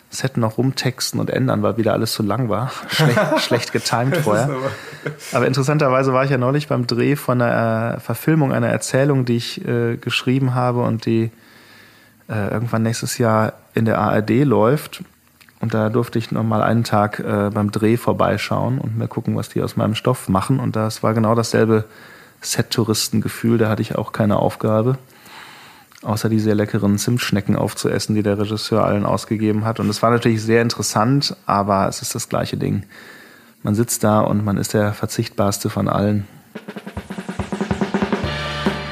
Set 0.09 0.37
noch 0.37 0.57
rumtexten 0.57 1.19
und 1.19 1.29
ändern, 1.29 1.63
weil 1.63 1.75
wieder 1.75 1.91
alles 1.91 2.13
zu 2.13 2.23
lang 2.23 2.47
war. 2.47 2.71
Schlecht, 2.87 3.39
schlecht 3.41 3.71
getimt 3.73 4.15
vorher. 4.17 4.45
Aber, 4.45 4.71
aber, 5.33 5.47
interessanterweise 5.47 6.13
war 6.13 6.23
ich 6.23 6.31
ja 6.31 6.37
neulich 6.37 6.69
beim 6.69 6.87
Dreh 6.87 7.17
von 7.17 7.41
einer 7.41 7.99
Verfilmung 7.99 8.53
einer 8.53 8.69
Erzählung, 8.69 9.25
die 9.25 9.35
ich 9.35 9.67
äh, 9.67 9.97
geschrieben 9.97 10.55
habe 10.55 10.81
und 10.83 11.05
die 11.05 11.29
äh, 12.29 12.51
irgendwann 12.51 12.83
nächstes 12.83 13.17
Jahr 13.17 13.53
in 13.73 13.83
der 13.83 13.99
ARD 13.99 14.45
läuft. 14.45 15.03
Und 15.59 15.73
da 15.73 15.89
durfte 15.89 16.19
ich 16.19 16.31
noch 16.31 16.43
mal 16.43 16.61
einen 16.61 16.83
Tag 16.83 17.19
äh, 17.19 17.49
beim 17.53 17.71
Dreh 17.71 17.97
vorbeischauen 17.97 18.77
und 18.79 18.97
mir 18.97 19.07
gucken, 19.07 19.35
was 19.35 19.49
die 19.49 19.61
aus 19.61 19.75
meinem 19.75 19.95
Stoff 19.95 20.29
machen. 20.29 20.59
Und 20.59 20.75
das 20.75 21.01
war 21.01 21.13
genau 21.13 21.33
dasselbe 21.33 21.85
Set-Touristengefühl. 22.41 23.57
Da 23.57 23.69
hatte 23.69 23.81
ich 23.81 23.95
auch 23.95 24.11
keine 24.11 24.37
Aufgabe, 24.37 24.97
außer 26.03 26.29
die 26.29 26.39
sehr 26.39 26.53
leckeren 26.53 26.97
Zimtschnecken 26.99 27.55
aufzuessen, 27.55 28.15
die 28.15 28.23
der 28.23 28.37
Regisseur 28.37 28.85
allen 28.85 29.05
ausgegeben 29.05 29.65
hat. 29.65 29.79
Und 29.79 29.89
es 29.89 30.03
war 30.03 30.11
natürlich 30.11 30.43
sehr 30.43 30.61
interessant, 30.61 31.35
aber 31.47 31.87
es 31.87 32.01
ist 32.03 32.13
das 32.13 32.29
gleiche 32.29 32.57
Ding. 32.57 32.83
Man 33.63 33.73
sitzt 33.73 34.03
da 34.03 34.21
und 34.21 34.45
man 34.45 34.57
ist 34.57 34.73
der 34.75 34.93
verzichtbarste 34.93 35.71
von 35.71 35.87
allen. 35.87 36.27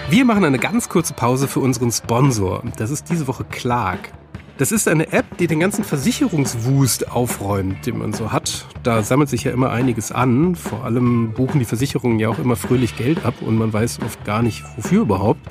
Wir 0.10 0.25
machen 0.25 0.45
eine 0.45 0.60
ganz 0.60 0.89
kurze 0.89 1.13
Pause 1.13 1.47
für 1.47 1.60
unseren 1.60 1.91
Sponsor. 1.91 2.63
Das 2.78 2.89
ist 2.89 3.10
diese 3.10 3.28
Woche 3.28 3.43
Clark. 3.43 4.12
Das 4.58 4.72
ist 4.72 4.88
eine 4.88 5.12
App, 5.12 5.38
die 5.38 5.48
den 5.48 5.60
ganzen 5.60 5.84
Versicherungswust 5.84 7.12
aufräumt, 7.12 7.86
den 7.86 7.98
man 7.98 8.13
so 8.13 8.32
hat. 8.32 8.65
Da 8.84 9.04
sammelt 9.04 9.28
sich 9.28 9.44
ja 9.44 9.52
immer 9.52 9.70
einiges 9.70 10.13
an. 10.13 10.56
Vor 10.56 10.86
allem 10.86 11.34
buchen 11.34 11.60
die 11.60 11.65
Versicherungen 11.65 12.20
ja 12.20 12.30
auch 12.30 12.39
immer 12.39 12.56
fröhlich 12.56 12.96
Geld 12.96 13.26
ab 13.26 13.34
und 13.41 13.58
man 13.58 13.74
weiß 13.74 14.00
oft 14.06 14.24
gar 14.24 14.41
nicht, 14.41 14.63
wofür 14.78 15.02
überhaupt. 15.02 15.41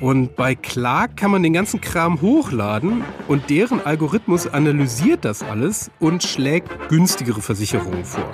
Und 0.00 0.36
bei 0.36 0.54
Clark 0.54 1.18
kann 1.18 1.30
man 1.30 1.42
den 1.42 1.52
ganzen 1.52 1.82
Kram 1.82 2.22
hochladen 2.22 3.04
und 3.28 3.50
deren 3.50 3.84
Algorithmus 3.84 4.46
analysiert 4.46 5.26
das 5.26 5.42
alles 5.42 5.90
und 6.00 6.22
schlägt 6.22 6.88
günstigere 6.88 7.42
Versicherungen 7.42 8.06
vor. 8.06 8.30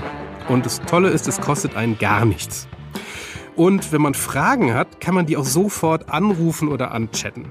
Und 0.49 0.66
das 0.66 0.81
Tolle 0.83 1.09
ist, 1.09 1.27
es 1.27 1.40
kostet 1.40 1.75
einen 1.75 1.99
gar 1.99 2.25
nichts. 2.25 2.69
Und 3.57 3.90
wenn 3.90 4.03
man 4.03 4.14
Fragen 4.14 4.73
hat, 4.73 5.01
kann 5.01 5.16
man 5.16 5.27
die 5.27 5.37
auch 5.37 5.45
sofort 5.45 6.11
anrufen 6.11 6.69
oder 6.69 6.92
anchatten. 6.92 7.47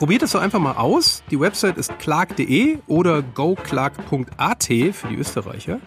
Probiert 0.00 0.22
es 0.22 0.32
doch 0.32 0.40
einfach 0.40 0.60
mal 0.60 0.76
aus. 0.76 1.22
Die 1.30 1.38
Website 1.38 1.76
ist 1.76 1.98
clark.de 1.98 2.78
oder 2.86 3.20
goclark.at 3.20 4.64
für 4.64 5.08
die 5.10 5.16
Österreicher. 5.16 5.78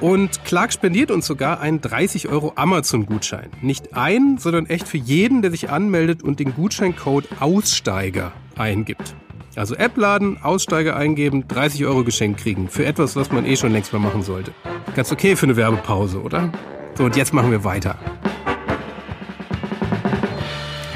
Und 0.00 0.44
Clark 0.44 0.72
spendiert 0.72 1.12
uns 1.12 1.28
sogar 1.28 1.60
einen 1.60 1.80
30 1.80 2.26
Euro 2.26 2.54
Amazon-Gutschein. 2.56 3.50
Nicht 3.60 3.94
ein, 3.94 4.38
sondern 4.38 4.66
echt 4.66 4.88
für 4.88 4.98
jeden, 4.98 5.40
der 5.40 5.52
sich 5.52 5.70
anmeldet 5.70 6.24
und 6.24 6.40
den 6.40 6.52
Gutscheincode 6.52 7.28
Aussteiger 7.38 8.32
eingibt. 8.56 9.14
Also 9.54 9.76
App 9.76 9.96
laden, 9.96 10.42
Aussteiger 10.42 10.96
eingeben, 10.96 11.46
30 11.46 11.86
Euro 11.86 12.02
Geschenk 12.02 12.38
kriegen. 12.38 12.68
Für 12.68 12.86
etwas, 12.86 13.14
was 13.14 13.30
man 13.30 13.46
eh 13.46 13.54
schon 13.54 13.70
längst 13.70 13.92
mal 13.92 14.00
machen 14.00 14.22
sollte. 14.22 14.50
Ganz 14.96 15.12
okay 15.12 15.36
für 15.36 15.46
eine 15.46 15.54
Werbepause, 15.54 16.20
oder? 16.20 16.52
So, 16.96 17.04
und 17.04 17.14
jetzt 17.14 17.32
machen 17.32 17.52
wir 17.52 17.62
weiter 17.62 18.00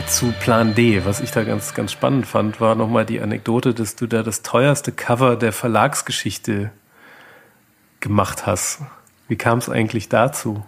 zu 0.09 0.33
Plan 0.41 0.75
D. 0.75 1.05
Was 1.05 1.21
ich 1.21 1.31
da 1.31 1.43
ganz, 1.45 1.75
ganz 1.75 1.93
spannend 1.93 2.27
fand, 2.27 2.61
war 2.61 2.75
nochmal 2.75 3.05
die 3.05 3.21
Anekdote, 3.21 3.75
dass 3.75 3.97
du 3.97 4.07
da 4.07 4.23
das 4.23 4.43
teuerste 4.43 4.93
Cover 4.93 5.37
der 5.37 5.53
Verlagsgeschichte 5.53 6.71
gemacht 8.01 8.47
hast. 8.47 8.81
Wie 9.29 9.37
kam 9.37 9.59
es 9.59 9.69
eigentlich 9.69 10.09
dazu? 10.09 10.65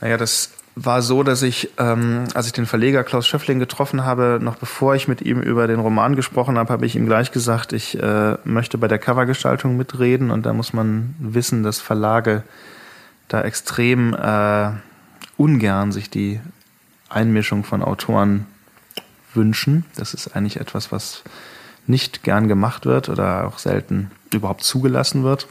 Naja, 0.00 0.16
das 0.16 0.52
war 0.74 1.02
so, 1.02 1.22
dass 1.22 1.42
ich, 1.42 1.70
ähm, 1.78 2.24
als 2.34 2.46
ich 2.46 2.52
den 2.52 2.66
Verleger 2.66 3.04
Klaus 3.04 3.26
Schöffling 3.26 3.60
getroffen 3.60 4.04
habe, 4.04 4.40
noch 4.42 4.56
bevor 4.56 4.96
ich 4.96 5.06
mit 5.06 5.22
ihm 5.22 5.40
über 5.40 5.68
den 5.68 5.78
Roman 5.78 6.16
gesprochen 6.16 6.58
habe, 6.58 6.72
habe 6.72 6.84
ich 6.86 6.96
ihm 6.96 7.06
gleich 7.06 7.30
gesagt, 7.30 7.72
ich 7.72 8.00
äh, 8.02 8.36
möchte 8.44 8.78
bei 8.78 8.88
der 8.88 8.98
Covergestaltung 8.98 9.76
mitreden 9.76 10.30
und 10.32 10.44
da 10.44 10.52
muss 10.52 10.72
man 10.72 11.14
wissen, 11.20 11.62
dass 11.62 11.80
Verlage 11.80 12.42
da 13.28 13.42
extrem 13.42 14.14
äh, 14.14 14.70
ungern 15.36 15.92
sich 15.92 16.10
die 16.10 16.40
Einmischung 17.14 17.64
von 17.64 17.82
Autoren 17.82 18.46
wünschen. 19.34 19.84
Das 19.96 20.14
ist 20.14 20.36
eigentlich 20.36 20.58
etwas, 20.58 20.92
was 20.92 21.22
nicht 21.86 22.22
gern 22.22 22.48
gemacht 22.48 22.86
wird 22.86 23.08
oder 23.08 23.46
auch 23.46 23.58
selten 23.58 24.10
überhaupt 24.32 24.64
zugelassen 24.64 25.24
wird. 25.24 25.46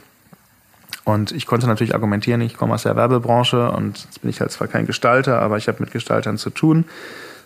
Und 1.04 1.32
ich 1.32 1.46
konnte 1.46 1.66
natürlich 1.66 1.94
argumentieren, 1.94 2.40
ich 2.40 2.56
komme 2.56 2.74
aus 2.74 2.84
der 2.84 2.96
Werbebranche 2.96 3.70
und 3.70 4.04
jetzt 4.04 4.22
bin 4.22 4.30
ich 4.30 4.40
halt 4.40 4.52
zwar 4.52 4.68
kein 4.68 4.86
Gestalter, 4.86 5.40
aber 5.40 5.58
ich 5.58 5.68
habe 5.68 5.80
mit 5.80 5.90
Gestaltern 5.90 6.38
zu 6.38 6.50
tun. 6.50 6.86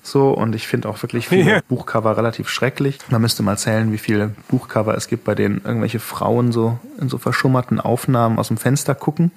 So, 0.02 0.30
und 0.30 0.54
ich 0.54 0.68
finde 0.68 0.88
auch 0.88 1.02
wirklich 1.02 1.28
viele 1.28 1.50
ja. 1.50 1.60
Buchcover 1.68 2.16
relativ 2.16 2.48
schrecklich. 2.48 2.98
Man 3.10 3.20
müsste 3.20 3.42
mal 3.42 3.58
zählen, 3.58 3.92
wie 3.92 3.98
viele 3.98 4.34
Buchcover 4.48 4.96
es 4.96 5.08
gibt, 5.08 5.24
bei 5.24 5.34
denen 5.34 5.60
irgendwelche 5.64 5.98
Frauen 5.98 6.52
so 6.52 6.78
in 7.00 7.08
so 7.08 7.18
verschummerten 7.18 7.80
Aufnahmen 7.80 8.38
aus 8.38 8.48
dem 8.48 8.56
Fenster 8.56 8.94
gucken. 8.94 9.32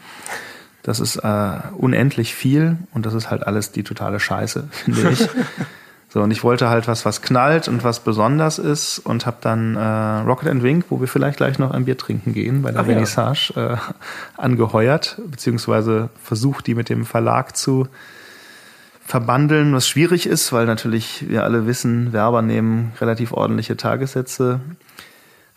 Das 0.83 0.99
ist 0.99 1.17
äh, 1.17 1.57
unendlich 1.77 2.33
viel 2.33 2.77
und 2.93 3.05
das 3.05 3.13
ist 3.13 3.29
halt 3.29 3.45
alles 3.45 3.71
die 3.71 3.83
totale 3.83 4.19
Scheiße, 4.19 4.67
finde 4.71 5.11
ich. 5.11 5.27
so, 6.09 6.21
und 6.21 6.31
ich 6.31 6.43
wollte 6.43 6.69
halt 6.69 6.87
was, 6.87 7.05
was 7.05 7.21
knallt 7.21 7.67
und 7.67 7.83
was 7.83 7.99
besonders 7.99 8.57
ist 8.59 8.99
und 8.99 9.25
habe 9.25 9.37
dann 9.41 9.75
äh, 9.75 10.27
Rocket 10.27 10.49
and 10.49 10.63
Wink, 10.63 10.85
wo 10.89 10.99
wir 10.99 11.07
vielleicht 11.07 11.37
gleich 11.37 11.59
noch 11.59 11.71
ein 11.71 11.85
Bier 11.85 11.97
trinken 11.97 12.33
gehen, 12.33 12.63
bei 12.63 12.71
der 12.71 12.81
Ach, 12.81 12.85
Vernissage, 12.85 13.53
ja. 13.55 13.73
äh, 13.73 13.77
angeheuert, 14.37 15.21
beziehungsweise 15.29 16.09
versucht, 16.23 16.67
die 16.67 16.75
mit 16.75 16.89
dem 16.89 17.05
Verlag 17.05 17.55
zu 17.55 17.87
verbandeln, 19.05 19.73
was 19.73 19.87
schwierig 19.87 20.25
ist, 20.25 20.53
weil 20.53 20.65
natürlich 20.65 21.27
wir 21.27 21.43
alle 21.43 21.67
wissen, 21.67 22.13
Werber 22.13 22.41
nehmen 22.41 22.93
relativ 23.01 23.33
ordentliche 23.33 23.75
Tagessätze 23.75 24.61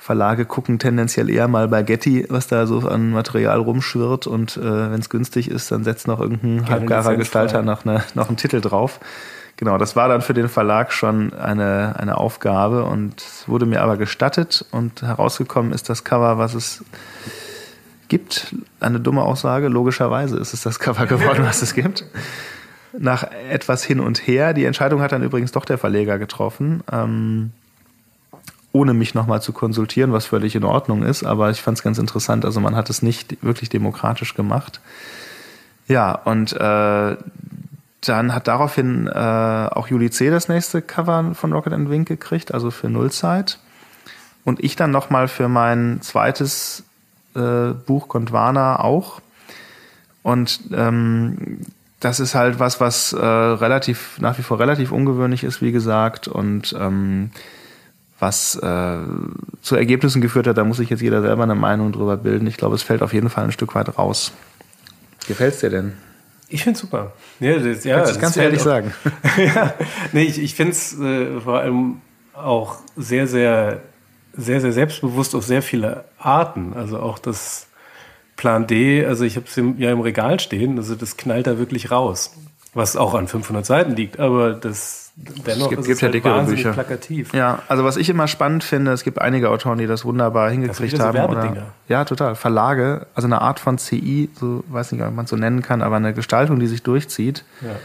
Verlage 0.05 0.45
gucken 0.45 0.79
tendenziell 0.79 1.31
eher 1.31 1.49
mal 1.49 1.67
bei 1.67 1.83
Getty, 1.83 2.27
was 2.29 2.47
da 2.47 2.67
so 2.67 2.81
an 2.81 3.12
Material 3.12 3.59
rumschwirrt 3.59 4.27
und 4.27 4.59
äh, 4.59 4.61
wenn 4.61 5.01
es 5.01 5.09
günstig 5.09 5.51
ist, 5.51 5.73
dann 5.73 5.83
setzt 5.83 6.07
noch 6.07 6.21
irgendein 6.21 6.69
halbgarer 6.69 7.17
Gestalter 7.17 7.62
noch, 7.62 7.87
eine, 7.87 8.05
noch 8.12 8.29
einen 8.29 8.37
Titel 8.37 8.61
drauf. 8.61 9.01
Genau, 9.57 9.79
das 9.79 9.97
war 9.97 10.09
dann 10.09 10.21
für 10.21 10.35
den 10.35 10.51
Verlag 10.51 10.93
schon 10.93 11.33
eine, 11.33 11.95
eine 11.99 12.19
Aufgabe 12.19 12.85
und 12.85 13.25
wurde 13.47 13.64
mir 13.64 13.81
aber 13.81 13.97
gestattet 13.97 14.67
und 14.73 15.01
herausgekommen 15.01 15.73
ist 15.73 15.88
das 15.88 16.05
Cover, 16.05 16.37
was 16.37 16.53
es 16.53 16.85
gibt. 18.09 18.55
Eine 18.81 19.01
dumme 19.01 19.23
Aussage, 19.23 19.69
logischerweise 19.69 20.37
ist 20.37 20.53
es 20.53 20.61
das 20.61 20.81
Cover 20.81 21.07
geworden, 21.07 21.45
was 21.47 21.62
es 21.62 21.73
gibt. 21.73 22.05
Nach 22.93 23.25
etwas 23.51 23.83
hin 23.83 24.01
und 24.01 24.27
her. 24.27 24.53
Die 24.53 24.67
Entscheidung 24.67 25.01
hat 25.01 25.12
dann 25.12 25.23
übrigens 25.23 25.53
doch 25.53 25.64
der 25.64 25.79
Verleger 25.79 26.19
getroffen. 26.19 26.83
Ähm, 26.93 27.53
ohne 28.74 28.92
mich 28.92 29.14
nochmal 29.14 29.40
zu 29.40 29.52
konsultieren, 29.52 30.12
was 30.12 30.26
völlig 30.26 30.56
in 30.56 30.64
Ordnung 30.64 31.04
ist, 31.04 31.22
aber 31.22 31.48
ich 31.50 31.62
fand 31.62 31.78
es 31.78 31.84
ganz 31.84 31.96
interessant. 31.96 32.44
Also 32.44 32.58
man 32.58 32.74
hat 32.74 32.90
es 32.90 33.02
nicht 33.02 33.40
wirklich 33.40 33.68
demokratisch 33.68 34.34
gemacht. 34.34 34.80
Ja, 35.87 36.12
und 36.12 36.52
äh, 36.54 37.16
dann 38.00 38.34
hat 38.34 38.48
daraufhin 38.48 39.06
äh, 39.06 39.12
auch 39.70 39.87
Juli 39.87 40.10
C. 40.10 40.28
das 40.28 40.48
nächste 40.48 40.82
Cover 40.82 41.34
von 41.34 41.52
Rocket 41.52 41.72
and 41.72 41.88
Wink 41.88 42.08
gekriegt, 42.08 42.52
also 42.52 42.72
für 42.72 42.90
Nullzeit. 42.90 43.60
Und 44.44 44.62
ich 44.62 44.74
dann 44.74 44.90
nochmal 44.90 45.28
für 45.28 45.48
mein 45.48 46.00
zweites 46.02 46.82
äh, 47.37 47.70
Buch 47.87 48.08
Gondwana 48.08 48.80
auch. 48.80 49.20
Und 50.24 50.58
ähm, 50.72 51.60
das 52.00 52.18
ist 52.18 52.34
halt 52.34 52.58
was, 52.58 52.80
was 52.80 53.12
äh, 53.12 53.24
relativ, 53.24 54.18
nach 54.18 54.37
wie 54.37 54.42
vor 54.42 54.58
relativ 54.58 54.90
ungewöhnlich 54.90 55.44
ist, 55.44 55.62
wie 55.62 55.70
gesagt. 55.70 56.26
Und 56.26 56.74
ähm, 56.76 57.30
was 58.18 58.57
äh, 58.57 58.98
zu 59.62 59.77
Ergebnissen 59.77 60.20
geführt 60.20 60.46
hat, 60.46 60.57
da 60.57 60.64
muss 60.64 60.77
sich 60.77 60.90
jetzt 60.90 61.03
jeder 61.03 61.20
selber 61.22 61.42
eine 61.42 61.55
Meinung 61.55 61.92
drüber 61.92 62.16
bilden. 62.16 62.46
Ich 62.46 62.57
glaube, 62.57 62.74
es 62.74 62.83
fällt 62.83 63.03
auf 63.03 63.12
jeden 63.12 63.29
Fall 63.29 63.44
ein 63.44 63.53
Stück 63.53 63.74
weit 63.74 63.98
raus. 63.98 64.33
Gefällt's 65.27 65.61
dir 65.61 65.70
denn? 65.70 65.94
Ich 66.48 66.62
finde 66.62 66.79
super. 66.79 67.12
Ja, 67.40 67.59
das, 67.59 67.85
ja, 67.85 67.98
das 68.00 68.18
kannst 68.18 68.37
du 68.37 68.40
ehrlich 68.40 68.61
auch, 68.61 68.64
sagen. 68.64 68.92
ja, 69.38 69.74
nee, 70.12 70.22
ich, 70.22 70.40
ich 70.40 70.55
finde 70.55 70.72
es 70.72 70.98
äh, 70.98 71.40
vor 71.40 71.59
allem 71.59 72.00
auch 72.35 72.77
sehr, 72.96 73.27
sehr, 73.27 73.81
sehr, 74.37 74.61
sehr 74.61 74.72
selbstbewusst 74.72 75.35
auf 75.35 75.44
sehr 75.44 75.62
viele 75.62 76.05
Arten. 76.18 76.74
Also 76.74 77.00
auch 77.00 77.18
das 77.18 77.66
Plan 78.37 78.66
D, 78.66 79.05
also 79.05 79.24
ich 79.24 79.37
habe 79.37 79.46
es 79.46 79.57
ja 79.57 79.92
im 79.92 80.00
Regal 80.00 80.40
stehen, 80.40 80.79
also 80.79 80.94
das 80.94 81.16
knallt 81.16 81.46
da 81.46 81.59
wirklich 81.59 81.90
raus. 81.90 82.37
Was 82.74 82.96
auch 82.96 83.14
an 83.14 83.29
500 83.29 83.64
Seiten 83.64 83.94
liegt, 83.94 84.18
aber 84.18 84.53
das 84.53 85.04
Dennoch 85.16 85.66
es 85.66 85.70
gibt, 85.70 85.85
gibt 85.85 86.00
ja 86.00 86.07
halt 86.07 86.14
dickere 86.14 86.44
Bücher. 86.44 86.72
Plakativ. 86.72 87.33
Ja, 87.35 87.62
also 87.68 87.85
was 87.85 87.96
ich 87.96 88.09
immer 88.09 88.27
spannend 88.27 88.64
finde, 88.64 88.90
es 88.92 89.05
gibt 89.05 89.20
einige 89.20 89.50
Autoren, 89.50 89.79
die 89.79 89.87
das 89.87 90.05
wunderbar 90.05 90.50
hingekriegt 90.50 90.94
das 90.94 91.00
haben. 91.00 91.18
Oder, 91.31 91.72
ja, 91.88 92.05
total. 92.05 92.35
Verlage, 92.35 93.07
also 93.14 93.29
eine 93.29 93.40
Art 93.40 93.61
von 93.61 93.79
CI, 93.79 94.29
so 94.35 94.64
weiß 94.68 94.90
nicht, 94.90 95.03
ob 95.03 95.14
man 95.14 95.24
es 95.24 95.31
so 95.31 95.37
nennen 95.37 95.62
kann, 95.62 95.83
aber 95.83 95.96
eine 95.96 96.14
Gestaltung, 96.14 96.59
die 96.59 96.66
sich 96.66 96.83
durchzieht. 96.83 97.44
Ja. 97.61 97.77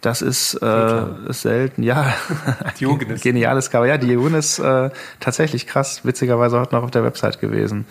Das 0.00 0.22
ist, 0.22 0.54
äh, 0.54 1.28
ist 1.28 1.42
selten. 1.42 1.82
Ja, 1.82 2.14
Diogenes. 2.80 3.20
geniales 3.20 3.70
Cover. 3.70 3.86
Ja, 3.86 3.98
Diogenes 3.98 4.58
äh, 4.58 4.90
tatsächlich 5.20 5.66
krass. 5.66 6.04
Witzigerweise 6.04 6.58
heute 6.58 6.74
noch 6.74 6.82
auf 6.82 6.90
der 6.90 7.04
Website 7.04 7.38
gewesen 7.38 7.84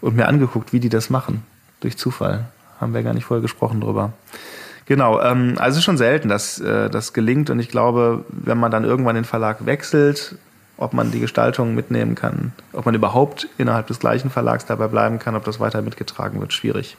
und 0.00 0.16
mir 0.16 0.26
angeguckt, 0.26 0.72
wie 0.72 0.80
die 0.80 0.88
das 0.88 1.10
machen. 1.10 1.44
Durch 1.80 1.96
Zufall. 1.96 2.46
Haben 2.80 2.94
wir 2.94 3.02
gar 3.02 3.14
nicht 3.14 3.24
vorher 3.24 3.42
gesprochen 3.42 3.82
drüber. 3.82 4.12
Genau, 4.90 5.22
ähm, 5.22 5.54
also 5.56 5.80
schon 5.80 5.96
selten, 5.96 6.28
dass 6.28 6.58
äh, 6.58 6.90
das 6.90 7.12
gelingt 7.12 7.48
und 7.48 7.60
ich 7.60 7.68
glaube, 7.68 8.24
wenn 8.28 8.58
man 8.58 8.72
dann 8.72 8.82
irgendwann 8.82 9.14
den 9.14 9.24
Verlag 9.24 9.64
wechselt, 9.64 10.34
ob 10.78 10.94
man 10.94 11.12
die 11.12 11.20
Gestaltung 11.20 11.76
mitnehmen 11.76 12.16
kann, 12.16 12.50
ob 12.72 12.86
man 12.86 12.96
überhaupt 12.96 13.46
innerhalb 13.56 13.86
des 13.86 14.00
gleichen 14.00 14.30
Verlags 14.30 14.66
dabei 14.66 14.88
bleiben 14.88 15.20
kann, 15.20 15.36
ob 15.36 15.44
das 15.44 15.60
weiter 15.60 15.80
mitgetragen 15.80 16.40
wird, 16.40 16.52
schwierig. 16.52 16.96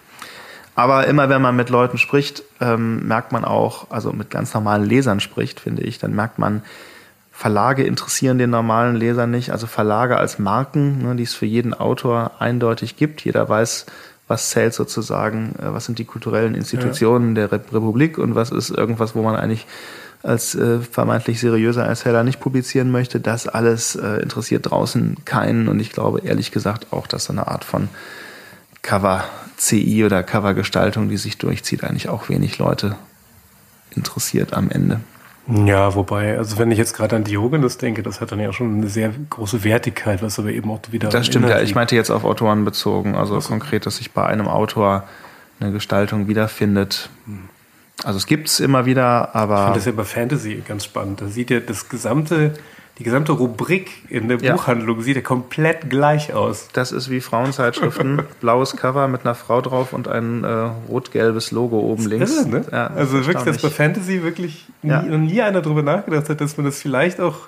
Aber 0.73 1.05
immer 1.05 1.27
wenn 1.27 1.41
man 1.41 1.57
mit 1.57 1.69
Leuten 1.69 1.97
spricht, 1.97 2.43
ähm, 2.61 3.05
merkt 3.09 3.33
man 3.33 3.43
auch, 3.43 3.91
also 3.91 4.13
mit 4.13 4.29
ganz 4.29 4.53
normalen 4.53 4.85
Lesern 4.85 5.19
spricht, 5.19 5.59
finde 5.59 5.83
ich, 5.83 5.99
dann 5.99 6.15
merkt 6.15 6.39
man, 6.39 6.61
Verlage 7.33 7.83
interessieren 7.83 8.37
den 8.37 8.51
normalen 8.51 8.95
Leser 8.95 9.27
nicht. 9.27 9.51
Also 9.51 9.67
Verlage 9.67 10.15
als 10.15 10.39
Marken, 10.39 11.01
ne, 11.01 11.15
die 11.15 11.23
es 11.23 11.33
für 11.33 11.45
jeden 11.45 11.73
Autor 11.73 12.31
eindeutig 12.39 12.95
gibt. 12.95 13.25
Jeder 13.25 13.49
weiß, 13.49 13.85
was 14.31 14.49
zählt 14.49 14.73
sozusagen, 14.73 15.53
äh, 15.59 15.73
was 15.73 15.85
sind 15.85 15.99
die 15.99 16.05
kulturellen 16.05 16.55
Institutionen 16.55 17.35
ja. 17.35 17.47
der 17.47 17.51
Republik 17.51 18.17
und 18.17 18.33
was 18.33 18.49
ist 18.49 18.69
irgendwas, 18.69 19.13
wo 19.13 19.21
man 19.21 19.35
eigentlich 19.35 19.67
als 20.23 20.55
äh, 20.55 20.79
vermeintlich 20.79 21.39
seriöser 21.41 21.83
Erzähler 21.83 22.23
nicht 22.23 22.39
publizieren 22.39 22.91
möchte. 22.91 23.19
Das 23.19 23.47
alles 23.47 23.95
äh, 23.95 24.21
interessiert 24.21 24.71
draußen 24.71 25.17
keinen 25.25 25.67
und 25.67 25.79
ich 25.81 25.91
glaube 25.91 26.21
ehrlich 26.21 26.51
gesagt 26.51 26.93
auch, 26.93 27.07
dass 27.07 27.25
so 27.25 27.33
eine 27.33 27.47
Art 27.47 27.65
von 27.65 27.89
Cover-CI 28.83 30.05
oder 30.05 30.23
Cover-Gestaltung, 30.23 31.09
die 31.09 31.17
sich 31.17 31.37
durchzieht, 31.37 31.83
eigentlich 31.83 32.07
auch 32.07 32.29
wenig 32.29 32.57
Leute 32.57 32.95
interessiert 33.93 34.53
am 34.53 34.69
Ende. 34.69 35.01
Ja, 35.51 35.95
wobei, 35.95 36.37
also 36.37 36.57
wenn 36.57 36.71
ich 36.71 36.77
jetzt 36.77 36.93
gerade 36.95 37.15
an 37.15 37.23
Diogenes 37.23 37.77
denke, 37.77 38.03
das 38.03 38.21
hat 38.21 38.31
dann 38.31 38.39
ja 38.39 38.53
schon 38.53 38.77
eine 38.77 38.87
sehr 38.87 39.11
große 39.29 39.63
Wertigkeit, 39.63 40.21
was 40.21 40.39
aber 40.39 40.49
eben 40.49 40.71
auch 40.71 40.79
wieder. 40.91 41.09
Das 41.09 41.25
stimmt, 41.25 41.49
ja. 41.49 41.59
Ich 41.61 41.75
meinte 41.75 41.95
jetzt 41.95 42.09
auf 42.09 42.23
Autoren 42.23 42.63
bezogen, 42.63 43.15
also 43.15 43.35
was? 43.35 43.47
konkret, 43.47 43.85
dass 43.85 43.97
sich 43.97 44.11
bei 44.11 44.25
einem 44.25 44.47
Autor 44.47 45.03
eine 45.59 45.71
Gestaltung 45.71 46.27
wiederfindet. 46.27 47.09
Also 48.03 48.17
es 48.17 48.25
gibt 48.25 48.47
es 48.47 48.59
immer 48.59 48.85
wieder, 48.85 49.35
aber. 49.35 49.55
Ich 49.55 49.61
finde 49.63 49.79
das 49.79 49.85
ja 49.85 49.91
bei 49.91 50.03
Fantasy 50.03 50.63
ganz 50.67 50.85
spannend. 50.85 51.21
Da 51.21 51.27
sieht 51.27 51.49
ja 51.49 51.59
das 51.59 51.89
gesamte 51.89 52.53
die 53.01 53.05
gesamte 53.05 53.31
Rubrik 53.31 53.89
in 54.09 54.27
der 54.27 54.37
ja. 54.37 54.53
Buchhandlung 54.53 55.01
sieht 55.01 55.15
ja 55.15 55.23
komplett 55.23 55.89
gleich 55.89 56.35
aus. 56.35 56.67
Das 56.71 56.91
ist 56.91 57.09
wie 57.09 57.19
Frauenzeitschriften. 57.19 58.21
Blaues 58.41 58.75
Cover 58.75 59.07
mit 59.07 59.25
einer 59.25 59.33
Frau 59.33 59.59
drauf 59.59 59.91
und 59.91 60.07
ein 60.07 60.43
äh, 60.43 60.47
rot-gelbes 60.87 61.49
Logo 61.49 61.79
oben 61.79 62.05
links. 62.05 62.41
Irre, 62.41 62.49
ne? 62.49 62.65
ja, 62.71 62.87
also 62.87 63.25
wirklich, 63.25 63.43
dass 63.43 63.59
bei 63.59 63.71
Fantasy 63.71 64.21
wirklich 64.21 64.67
nie, 64.83 64.91
ja. 64.91 65.01
nie 65.01 65.41
einer 65.41 65.63
darüber 65.63 65.81
nachgedacht 65.81 66.29
hat, 66.29 66.41
dass 66.41 66.57
man 66.57 66.67
das 66.67 66.79
vielleicht 66.79 67.19
auch 67.19 67.47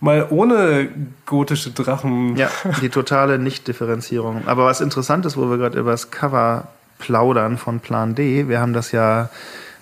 mal 0.00 0.26
ohne 0.28 0.88
gotische 1.24 1.70
Drachen. 1.70 2.34
Ja, 2.34 2.50
die 2.82 2.88
totale 2.88 3.38
Nicht-Differenzierung. 3.38 4.42
Aber 4.46 4.64
was 4.64 4.80
interessant 4.80 5.24
ist, 5.24 5.36
wo 5.36 5.48
wir 5.48 5.56
gerade 5.56 5.78
über 5.78 5.92
das 5.92 6.10
Cover 6.10 6.66
plaudern 6.98 7.58
von 7.58 7.78
Plan 7.78 8.16
D, 8.16 8.48
wir 8.48 8.60
haben 8.60 8.72
das 8.72 8.90
ja 8.90 9.30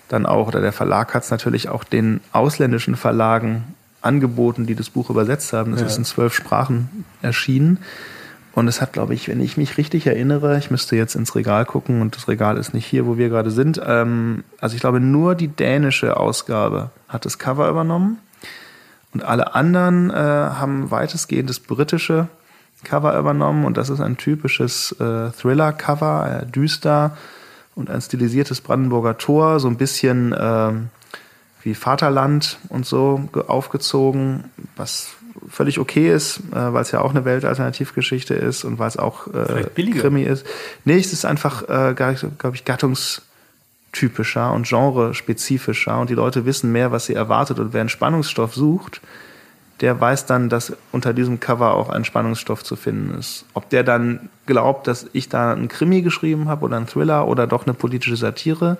dann 0.07 0.27
auch, 0.27 0.49
oder 0.49 0.61
der 0.61 0.71
Verlag 0.71 1.15
hat 1.15 1.23
es 1.23 1.31
natürlich 1.31 1.67
auch 1.67 1.83
den 1.83 2.21
ausländischen 2.31 2.95
Verlagen 2.95 3.73
angeboten, 4.01 4.65
die 4.65 4.75
das 4.75 4.89
Buch 4.89 5.09
übersetzt 5.09 5.53
haben. 5.53 5.73
Es 5.73 5.81
ja. 5.81 5.87
ist 5.87 5.97
in 5.97 6.05
zwölf 6.05 6.33
Sprachen 6.33 7.05
erschienen. 7.21 7.79
Und 8.53 8.67
es 8.67 8.81
hat, 8.81 8.93
glaube 8.93 9.13
ich, 9.13 9.27
wenn 9.27 9.39
ich 9.39 9.57
mich 9.57 9.77
richtig 9.77 10.07
erinnere, 10.07 10.57
ich 10.57 10.71
müsste 10.71 10.95
jetzt 10.95 11.15
ins 11.15 11.35
Regal 11.35 11.65
gucken 11.65 12.01
und 12.01 12.15
das 12.15 12.27
Regal 12.27 12.57
ist 12.57 12.73
nicht 12.73 12.85
hier, 12.85 13.05
wo 13.05 13.17
wir 13.17 13.29
gerade 13.29 13.51
sind. 13.51 13.79
Ähm, 13.85 14.43
also 14.59 14.75
ich 14.75 14.81
glaube, 14.81 14.99
nur 14.99 15.35
die 15.35 15.47
dänische 15.47 16.17
Ausgabe 16.17 16.89
hat 17.07 17.25
das 17.25 17.37
Cover 17.37 17.69
übernommen. 17.69 18.17
Und 19.13 19.23
alle 19.23 19.55
anderen 19.55 20.09
äh, 20.09 20.13
haben 20.13 20.91
weitestgehend 20.91 21.49
das 21.49 21.59
britische 21.59 22.27
Cover 22.83 23.17
übernommen. 23.17 23.65
Und 23.65 23.77
das 23.77 23.89
ist 23.89 24.01
ein 24.01 24.17
typisches 24.17 24.91
äh, 24.99 25.31
Thriller-Cover, 25.31 26.41
äh, 26.41 26.45
düster 26.45 27.17
und 27.75 27.89
ein 27.89 28.01
stilisiertes 28.01 28.61
Brandenburger 28.61 29.17
Tor, 29.17 29.59
so 29.59 29.67
ein 29.67 29.77
bisschen 29.77 30.35
ähm, 30.37 30.89
wie 31.63 31.75
Vaterland 31.75 32.57
und 32.69 32.85
so 32.85 33.29
aufgezogen, 33.47 34.45
was 34.75 35.09
völlig 35.49 35.79
okay 35.79 36.13
ist, 36.13 36.39
äh, 36.51 36.73
weil 36.73 36.81
es 36.81 36.91
ja 36.91 37.01
auch 37.01 37.11
eine 37.11 37.25
Weltalternativgeschichte 37.25 38.33
ist 38.33 38.63
und 38.63 38.79
weil 38.79 38.87
es 38.87 38.97
auch 38.97 39.27
äh, 39.27 39.63
Krimi 39.91 40.23
ist. 40.23 40.45
Nee, 40.85 40.97
es 40.97 41.13
ist 41.13 41.25
einfach, 41.25 41.63
äh, 41.63 41.93
glaube 41.93 42.55
ich, 42.55 42.65
gattungstypischer 42.65 44.51
und 44.53 44.67
genrespezifischer 44.67 45.99
und 45.99 46.09
die 46.09 46.15
Leute 46.15 46.45
wissen 46.45 46.71
mehr, 46.71 46.91
was 46.91 47.05
sie 47.05 47.13
erwartet 47.13 47.59
und 47.59 47.73
wer 47.73 47.81
einen 47.81 47.89
Spannungsstoff 47.89 48.53
sucht, 48.53 49.01
der 49.81 49.99
weiß 49.99 50.25
dann, 50.25 50.49
dass 50.49 50.73
unter 50.91 51.13
diesem 51.13 51.39
Cover 51.39 51.73
auch 51.73 51.89
ein 51.89 52.03
Spannungsstoff 52.03 52.63
zu 52.63 52.75
finden 52.75 53.17
ist. 53.17 53.45
Ob 53.53 53.69
der 53.69 53.83
dann 53.83 54.29
glaubt, 54.45 54.87
dass 54.87 55.07
ich 55.13 55.29
da 55.29 55.53
einen 55.53 55.69
Krimi 55.69 56.01
geschrieben 56.01 56.49
habe 56.49 56.65
oder 56.65 56.77
einen 56.77 56.87
Thriller 56.87 57.27
oder 57.27 57.47
doch 57.47 57.65
eine 57.65 57.73
politische 57.73 58.17
Satire, 58.17 58.77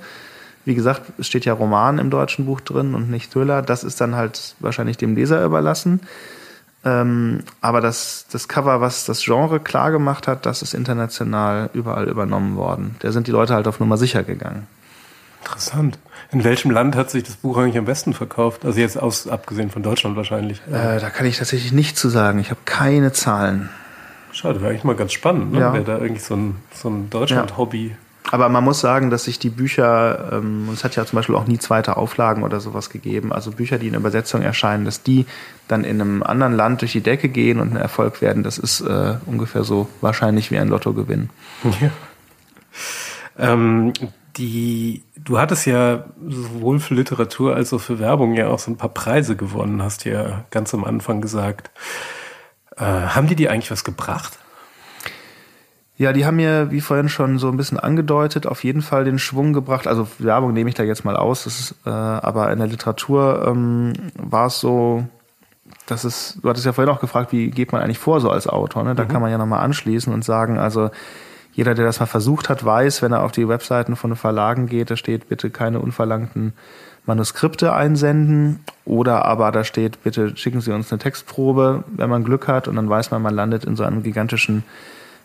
wie 0.65 0.75
gesagt, 0.75 1.01
es 1.17 1.27
steht 1.27 1.45
ja 1.45 1.53
Roman 1.53 1.99
im 1.99 2.09
deutschen 2.09 2.45
Buch 2.45 2.61
drin 2.61 2.93
und 2.95 3.09
nicht 3.09 3.31
Thriller. 3.31 3.61
Das 3.61 3.83
ist 3.83 3.99
dann 4.01 4.15
halt 4.15 4.55
wahrscheinlich 4.59 4.97
dem 4.97 5.15
Leser 5.15 5.43
überlassen. 5.43 6.01
Ähm, 6.85 7.43
aber 7.59 7.81
das, 7.81 8.25
das 8.31 8.47
Cover, 8.47 8.79
was 8.79 9.05
das 9.05 9.23
Genre 9.23 9.59
klar 9.59 9.91
gemacht 9.91 10.27
hat, 10.27 10.45
das 10.45 10.61
ist 10.61 10.73
international 10.73 11.69
überall 11.73 12.07
übernommen 12.07 12.55
worden. 12.55 12.95
Da 12.99 13.11
sind 13.11 13.27
die 13.27 13.31
Leute 13.31 13.53
halt 13.53 13.67
auf 13.67 13.79
Nummer 13.79 13.97
sicher 13.97 14.23
gegangen. 14.23 14.67
Interessant. 15.43 15.97
In 16.31 16.43
welchem 16.43 16.71
Land 16.71 16.95
hat 16.95 17.09
sich 17.09 17.23
das 17.23 17.35
Buch 17.35 17.57
eigentlich 17.57 17.77
am 17.77 17.85
besten 17.85 18.13
verkauft? 18.13 18.65
Also 18.65 18.79
jetzt 18.79 18.97
aus, 18.97 19.27
abgesehen 19.27 19.71
von 19.71 19.83
Deutschland 19.83 20.15
wahrscheinlich. 20.15 20.61
Äh, 20.67 20.99
da 20.99 21.09
kann 21.09 21.25
ich 21.25 21.37
tatsächlich 21.37 21.71
nicht 21.71 21.97
zu 21.97 22.09
sagen. 22.09 22.39
Ich 22.39 22.51
habe 22.51 22.61
keine 22.65 23.11
Zahlen. 23.11 23.69
Schade, 24.31 24.61
wäre 24.61 24.71
eigentlich 24.71 24.83
mal 24.83 24.95
ganz 24.95 25.11
spannend, 25.11 25.53
ne? 25.53 25.59
Ja. 25.59 25.73
Wäre 25.73 25.83
da 25.83 25.97
irgendwie 25.97 26.21
so 26.21 26.35
ein, 26.35 26.55
so 26.73 26.89
ein 26.89 27.09
Deutschland-Hobby. 27.09 27.87
Ja. 27.87 27.95
Aber 28.31 28.49
man 28.49 28.63
muss 28.63 28.79
sagen, 28.79 29.09
dass 29.09 29.23
sich 29.23 29.39
die 29.39 29.49
Bücher, 29.49 30.29
ähm, 30.33 30.69
es 30.71 30.83
hat 30.83 30.95
ja 30.95 31.05
zum 31.05 31.17
Beispiel 31.17 31.35
auch 31.35 31.47
nie 31.47 31.57
zweite 31.57 31.97
Auflagen 31.97 32.43
oder 32.43 32.59
sowas 32.59 32.89
gegeben, 32.89 33.33
also 33.33 33.51
Bücher, 33.51 33.79
die 33.79 33.87
in 33.87 33.95
Übersetzung 33.95 34.41
erscheinen, 34.41 34.85
dass 34.85 35.01
die 35.01 35.25
dann 35.67 35.83
in 35.83 35.99
einem 35.99 36.23
anderen 36.23 36.53
Land 36.53 36.81
durch 36.81 36.91
die 36.91 37.01
Decke 37.01 37.29
gehen 37.29 37.59
und 37.59 37.71
ein 37.71 37.77
Erfolg 37.77 38.21
werden, 38.21 38.43
das 38.43 38.57
ist 38.57 38.81
äh, 38.81 39.15
ungefähr 39.25 39.63
so 39.63 39.87
wahrscheinlich 40.01 40.51
wie 40.51 40.59
ein 40.59 40.67
Lottogewinn. 40.67 41.29
Ja. 41.81 41.91
Ähm, 43.37 43.93
die, 44.37 45.03
du 45.15 45.39
hattest 45.39 45.65
ja 45.65 46.05
sowohl 46.27 46.79
für 46.79 46.93
Literatur 46.93 47.55
als 47.55 47.73
auch 47.73 47.81
für 47.81 47.99
Werbung 47.99 48.33
ja 48.33 48.47
auch 48.47 48.59
so 48.59 48.71
ein 48.71 48.77
paar 48.77 48.89
Preise 48.89 49.35
gewonnen, 49.35 49.81
hast 49.81 50.05
ja 50.05 50.45
ganz 50.51 50.73
am 50.73 50.83
Anfang 50.83 51.21
gesagt. 51.21 51.71
Äh, 52.77 52.83
haben 52.83 53.27
die 53.27 53.35
dir 53.35 53.51
eigentlich 53.51 53.71
was 53.71 53.83
gebracht? 53.83 54.37
Ja, 55.99 56.13
die 56.13 56.25
haben 56.25 56.37
mir, 56.37 56.71
wie 56.71 56.79
vorhin 56.79 57.09
schon 57.09 57.39
so 57.39 57.49
ein 57.49 57.57
bisschen 57.57 57.77
angedeutet, 57.77 58.47
auf 58.47 58.63
jeden 58.63 58.81
Fall 58.81 59.03
den 59.03 59.19
Schwung 59.19 59.51
gebracht. 59.51 59.85
Also 59.85 60.07
Werbung 60.17 60.53
nehme 60.53 60.69
ich 60.69 60.75
da 60.75 60.83
jetzt 60.83 61.03
mal 61.03 61.17
aus, 61.17 61.43
das 61.43 61.59
ist, 61.59 61.75
äh, 61.85 61.89
aber 61.89 62.53
in 62.53 62.59
der 62.59 62.69
Literatur 62.69 63.45
ähm, 63.45 63.91
war 64.15 64.47
es 64.47 64.61
so, 64.61 65.03
dass 65.87 66.05
es, 66.05 66.39
du 66.41 66.47
hattest 66.47 66.65
ja 66.65 66.71
vorhin 66.71 66.93
auch 66.93 67.01
gefragt, 67.01 67.33
wie 67.33 67.51
geht 67.51 67.73
man 67.73 67.81
eigentlich 67.81 67.99
vor 67.99 68.21
so 68.21 68.29
als 68.31 68.47
Autor, 68.47 68.85
ne? 68.85 68.95
Da 68.95 69.03
mhm. 69.03 69.07
kann 69.09 69.21
man 69.21 69.29
ja 69.29 69.37
nochmal 69.37 69.59
anschließen 69.59 70.13
und 70.13 70.23
sagen, 70.23 70.57
also 70.57 70.89
jeder, 71.51 71.75
der 71.75 71.83
das 71.83 71.99
mal 71.99 72.05
versucht 72.05 72.47
hat, 72.47 72.63
weiß, 72.63 73.01
wenn 73.01 73.11
er 73.11 73.23
auf 73.23 73.33
die 73.33 73.49
Webseiten 73.49 73.97
von 73.97 74.15
Verlagen 74.15 74.67
geht, 74.67 74.91
da 74.91 74.95
steht 74.95 75.27
bitte 75.27 75.49
keine 75.49 75.81
unverlangten 75.81 76.53
Manuskripte 77.07 77.73
einsenden 77.73 78.61
oder 78.85 79.25
aber 79.25 79.51
da 79.51 79.65
steht 79.65 80.01
bitte 80.01 80.37
schicken 80.37 80.61
Sie 80.61 80.71
uns 80.71 80.93
eine 80.93 80.99
Textprobe, 80.99 81.83
wenn 81.87 82.09
man 82.09 82.23
Glück 82.23 82.47
hat 82.47 82.69
und 82.69 82.77
dann 82.77 82.89
weiß 82.89 83.11
man, 83.11 83.21
man 83.21 83.35
landet 83.35 83.65
in 83.65 83.75
so 83.75 83.83
einem 83.83 84.01
gigantischen 84.01 84.63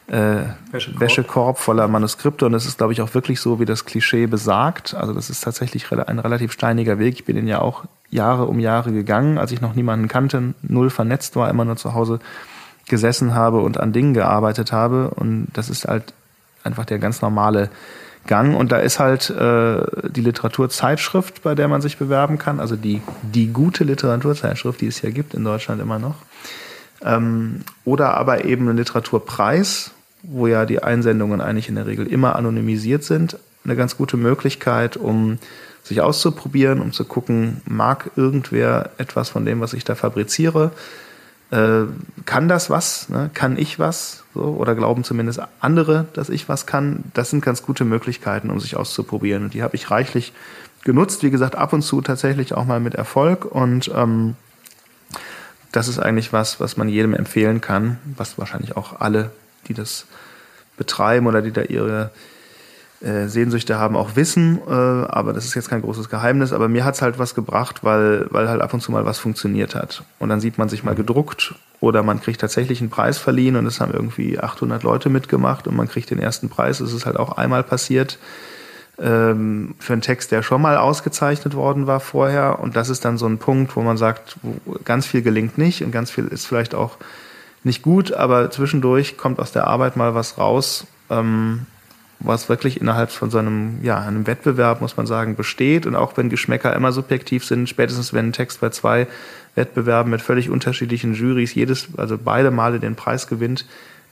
äh, 0.06 0.44
Wäschekorb. 0.70 1.00
Wäschekorb 1.00 1.58
voller 1.58 1.88
Manuskripte 1.88 2.44
und 2.46 2.54
es 2.54 2.66
ist, 2.66 2.78
glaube 2.78 2.92
ich, 2.92 3.00
auch 3.00 3.14
wirklich 3.14 3.40
so, 3.40 3.58
wie 3.58 3.64
das 3.64 3.84
Klischee 3.84 4.26
besagt. 4.26 4.94
Also 4.94 5.14
das 5.14 5.30
ist 5.30 5.42
tatsächlich 5.42 5.90
ein 5.92 6.18
relativ 6.18 6.52
steiniger 6.52 6.98
Weg. 6.98 7.14
Ich 7.14 7.24
bin 7.24 7.36
den 7.36 7.48
ja 7.48 7.60
auch 7.60 7.84
Jahre 8.10 8.46
um 8.46 8.60
Jahre 8.60 8.92
gegangen, 8.92 9.38
als 9.38 9.50
ich 9.50 9.60
noch 9.60 9.74
niemanden 9.74 10.08
kannte, 10.08 10.54
null 10.62 10.90
vernetzt 10.90 11.36
war, 11.36 11.48
immer 11.48 11.64
nur 11.64 11.76
zu 11.76 11.94
Hause 11.94 12.20
gesessen 12.86 13.34
habe 13.34 13.60
und 13.60 13.80
an 13.80 13.92
Dingen 13.92 14.14
gearbeitet 14.14 14.72
habe. 14.72 15.10
Und 15.10 15.48
das 15.54 15.70
ist 15.70 15.86
halt 15.86 16.12
einfach 16.64 16.84
der 16.84 16.98
ganz 16.98 17.22
normale 17.22 17.70
Gang. 18.26 18.54
Und 18.56 18.72
da 18.72 18.78
ist 18.78 18.98
halt 18.98 19.30
äh, 19.30 19.82
die 20.10 20.20
Literaturzeitschrift, 20.20 21.42
bei 21.42 21.54
der 21.54 21.68
man 21.68 21.82
sich 21.82 21.96
bewerben 21.96 22.38
kann, 22.38 22.60
also 22.60 22.76
die, 22.76 23.02
die 23.22 23.48
gute 23.48 23.84
Literaturzeitschrift, 23.84 24.80
die 24.80 24.86
es 24.86 25.02
ja 25.02 25.10
gibt 25.10 25.34
in 25.34 25.44
Deutschland 25.44 25.80
immer 25.80 25.98
noch. 25.98 26.16
Ähm, 27.02 27.62
oder 27.84 28.14
aber 28.16 28.44
eben 28.44 28.68
ein 28.68 28.76
Literaturpreis, 28.76 29.93
wo 30.28 30.46
ja 30.46 30.66
die 30.66 30.82
Einsendungen 30.82 31.40
eigentlich 31.40 31.68
in 31.68 31.74
der 31.74 31.86
Regel 31.86 32.06
immer 32.06 32.36
anonymisiert 32.36 33.04
sind. 33.04 33.38
Eine 33.64 33.76
ganz 33.76 33.96
gute 33.96 34.16
Möglichkeit, 34.16 34.96
um 34.96 35.38
sich 35.82 36.00
auszuprobieren, 36.00 36.80
um 36.80 36.92
zu 36.92 37.04
gucken, 37.04 37.60
mag 37.66 38.10
irgendwer 38.16 38.90
etwas 38.98 39.28
von 39.28 39.44
dem, 39.44 39.60
was 39.60 39.74
ich 39.74 39.84
da 39.84 39.94
fabriziere? 39.94 40.72
Äh, 41.50 41.84
kann 42.24 42.48
das 42.48 42.70
was? 42.70 43.08
Ne? 43.10 43.30
Kann 43.34 43.58
ich 43.58 43.78
was? 43.78 44.24
So? 44.32 44.40
Oder 44.40 44.74
glauben 44.74 45.04
zumindest 45.04 45.40
andere, 45.60 46.06
dass 46.14 46.30
ich 46.30 46.48
was 46.48 46.66
kann? 46.66 47.04
Das 47.12 47.30
sind 47.30 47.44
ganz 47.44 47.62
gute 47.62 47.84
Möglichkeiten, 47.84 48.50
um 48.50 48.60
sich 48.60 48.76
auszuprobieren. 48.76 49.44
Und 49.44 49.54
die 49.54 49.62
habe 49.62 49.76
ich 49.76 49.90
reichlich 49.90 50.32
genutzt. 50.84 51.22
Wie 51.22 51.30
gesagt, 51.30 51.54
ab 51.54 51.72
und 51.72 51.82
zu 51.82 52.00
tatsächlich 52.00 52.54
auch 52.54 52.64
mal 52.64 52.80
mit 52.80 52.94
Erfolg. 52.94 53.44
Und 53.44 53.90
ähm, 53.94 54.36
das 55.70 55.88
ist 55.88 55.98
eigentlich 55.98 56.32
was, 56.32 56.60
was 56.60 56.76
man 56.76 56.88
jedem 56.88 57.14
empfehlen 57.14 57.60
kann, 57.60 57.98
was 58.16 58.38
wahrscheinlich 58.38 58.76
auch 58.76 59.00
alle, 59.00 59.30
die 59.64 59.74
das 59.74 60.06
betreiben 60.76 61.26
oder 61.26 61.42
die 61.42 61.52
da 61.52 61.62
ihre 61.62 62.10
äh, 63.04 63.28
Sehnsüchte 63.28 63.78
haben, 63.78 63.96
auch 63.96 64.16
wissen. 64.16 64.60
Äh, 64.66 64.72
aber 64.72 65.32
das 65.32 65.44
ist 65.44 65.54
jetzt 65.54 65.68
kein 65.68 65.82
großes 65.82 66.08
Geheimnis. 66.08 66.52
Aber 66.52 66.68
mir 66.68 66.84
hat's 66.84 67.02
halt 67.02 67.18
was 67.18 67.34
gebracht, 67.34 67.84
weil, 67.84 68.26
weil 68.30 68.48
halt 68.48 68.62
ab 68.62 68.72
und 68.72 68.80
zu 68.80 68.92
mal 68.92 69.04
was 69.04 69.18
funktioniert 69.18 69.74
hat. 69.74 70.04
Und 70.18 70.30
dann 70.30 70.40
sieht 70.40 70.56
man 70.58 70.68
sich 70.68 70.84
mal 70.84 70.94
gedruckt 70.94 71.54
oder 71.80 72.02
man 72.02 72.20
kriegt 72.20 72.40
tatsächlich 72.40 72.80
einen 72.80 72.90
Preis 72.90 73.18
verliehen 73.18 73.56
und 73.56 73.66
es 73.66 73.80
haben 73.80 73.92
irgendwie 73.92 74.40
800 74.40 74.82
Leute 74.82 75.10
mitgemacht 75.10 75.68
und 75.68 75.76
man 75.76 75.88
kriegt 75.88 76.10
den 76.10 76.18
ersten 76.18 76.48
Preis. 76.48 76.80
Es 76.80 76.92
ist 76.92 77.04
halt 77.04 77.18
auch 77.18 77.36
einmal 77.36 77.62
passiert 77.62 78.18
ähm, 78.98 79.74
für 79.78 79.92
einen 79.92 80.02
Text, 80.02 80.32
der 80.32 80.42
schon 80.42 80.62
mal 80.62 80.76
ausgezeichnet 80.76 81.54
worden 81.54 81.86
war 81.86 82.00
vorher. 82.00 82.58
Und 82.60 82.76
das 82.76 82.88
ist 82.88 83.04
dann 83.04 83.18
so 83.18 83.26
ein 83.26 83.38
Punkt, 83.38 83.76
wo 83.76 83.82
man 83.82 83.96
sagt, 83.96 84.36
ganz 84.84 85.06
viel 85.06 85.22
gelingt 85.22 85.58
nicht 85.58 85.84
und 85.84 85.90
ganz 85.90 86.10
viel 86.10 86.26
ist 86.26 86.46
vielleicht 86.46 86.74
auch 86.74 86.96
nicht 87.64 87.82
gut, 87.82 88.12
aber 88.12 88.50
zwischendurch 88.50 89.16
kommt 89.16 89.40
aus 89.40 89.52
der 89.52 89.66
Arbeit 89.66 89.96
mal 89.96 90.14
was 90.14 90.38
raus, 90.38 90.86
ähm, 91.10 91.66
was 92.20 92.48
wirklich 92.48 92.80
innerhalb 92.80 93.10
von 93.10 93.30
so 93.30 93.38
einem, 93.38 93.80
ja, 93.82 93.98
einem 93.98 94.26
Wettbewerb, 94.26 94.80
muss 94.80 94.96
man 94.96 95.06
sagen, 95.06 95.36
besteht. 95.36 95.86
Und 95.86 95.96
auch 95.96 96.16
wenn 96.16 96.30
Geschmäcker 96.30 96.74
immer 96.74 96.92
subjektiv 96.92 97.44
sind, 97.44 97.68
spätestens 97.68 98.12
wenn 98.12 98.28
ein 98.28 98.32
Text 98.32 98.60
bei 98.60 98.70
zwei 98.70 99.06
Wettbewerben 99.54 100.10
mit 100.10 100.22
völlig 100.22 100.50
unterschiedlichen 100.50 101.14
Jurys 101.14 101.54
jedes, 101.54 101.88
also 101.96 102.18
beide 102.18 102.50
Male 102.50 102.80
den 102.80 102.96
Preis 102.96 103.26
gewinnt, 103.26 103.66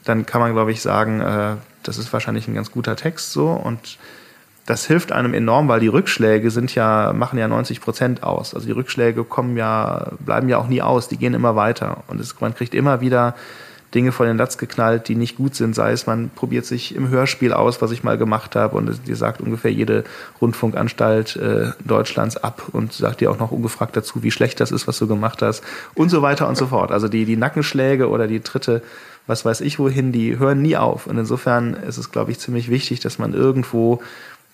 dann 0.04 0.26
kann 0.26 0.40
man, 0.40 0.52
glaube 0.52 0.72
ich, 0.72 0.80
sagen, 0.80 1.20
äh, 1.20 1.56
das 1.82 1.98
ist 1.98 2.12
wahrscheinlich 2.12 2.48
ein 2.48 2.54
ganz 2.54 2.70
guter 2.70 2.96
Text 2.96 3.32
so 3.32 3.50
und 3.50 3.98
das 4.72 4.86
hilft 4.86 5.12
einem 5.12 5.34
enorm, 5.34 5.68
weil 5.68 5.80
die 5.80 5.88
Rückschläge 5.88 6.50
sind 6.50 6.74
ja, 6.74 7.12
machen 7.12 7.38
ja 7.38 7.46
90 7.46 7.82
Prozent 7.82 8.22
aus. 8.22 8.54
Also 8.54 8.64
die 8.66 8.72
Rückschläge 8.72 9.22
kommen 9.22 9.58
ja, 9.58 10.12
bleiben 10.20 10.48
ja 10.48 10.56
auch 10.56 10.66
nie 10.66 10.80
aus, 10.80 11.08
die 11.08 11.18
gehen 11.18 11.34
immer 11.34 11.56
weiter. 11.56 12.04
Und 12.06 12.18
es, 12.18 12.40
man 12.40 12.54
kriegt 12.54 12.74
immer 12.74 13.02
wieder 13.02 13.34
Dinge 13.94 14.12
vor 14.12 14.24
den 14.24 14.38
Latz 14.38 14.56
geknallt, 14.56 15.08
die 15.08 15.14
nicht 15.14 15.36
gut 15.36 15.54
sind. 15.56 15.74
Sei 15.74 15.92
es, 15.92 16.06
man 16.06 16.30
probiert 16.30 16.64
sich 16.64 16.96
im 16.96 17.10
Hörspiel 17.10 17.52
aus, 17.52 17.82
was 17.82 17.90
ich 17.90 18.02
mal 18.02 18.16
gemacht 18.16 18.56
habe, 18.56 18.74
und 18.78 19.06
dir 19.06 19.14
sagt 19.14 19.42
ungefähr 19.42 19.70
jede 19.70 20.04
Rundfunkanstalt 20.40 21.36
äh, 21.36 21.72
Deutschlands 21.84 22.38
ab 22.38 22.62
und 22.72 22.94
sagt 22.94 23.20
dir 23.20 23.30
auch 23.30 23.38
noch 23.38 23.50
ungefragt 23.50 23.94
dazu, 23.94 24.22
wie 24.22 24.30
schlecht 24.30 24.58
das 24.58 24.72
ist, 24.72 24.88
was 24.88 24.98
du 24.98 25.06
gemacht 25.06 25.42
hast, 25.42 25.62
und 25.94 26.08
so 26.08 26.22
weiter 26.22 26.48
und 26.48 26.56
so 26.56 26.68
fort. 26.68 26.92
Also 26.92 27.08
die, 27.08 27.26
die 27.26 27.36
Nackenschläge 27.36 28.08
oder 28.08 28.26
die 28.26 28.40
Tritte, 28.40 28.80
was 29.26 29.44
weiß 29.44 29.60
ich 29.60 29.78
wohin, 29.78 30.12
die 30.12 30.38
hören 30.38 30.62
nie 30.62 30.78
auf. 30.78 31.06
Und 31.06 31.18
insofern 31.18 31.74
ist 31.74 31.98
es, 31.98 32.10
glaube 32.10 32.30
ich, 32.30 32.38
ziemlich 32.38 32.70
wichtig, 32.70 33.00
dass 33.00 33.18
man 33.18 33.34
irgendwo 33.34 34.00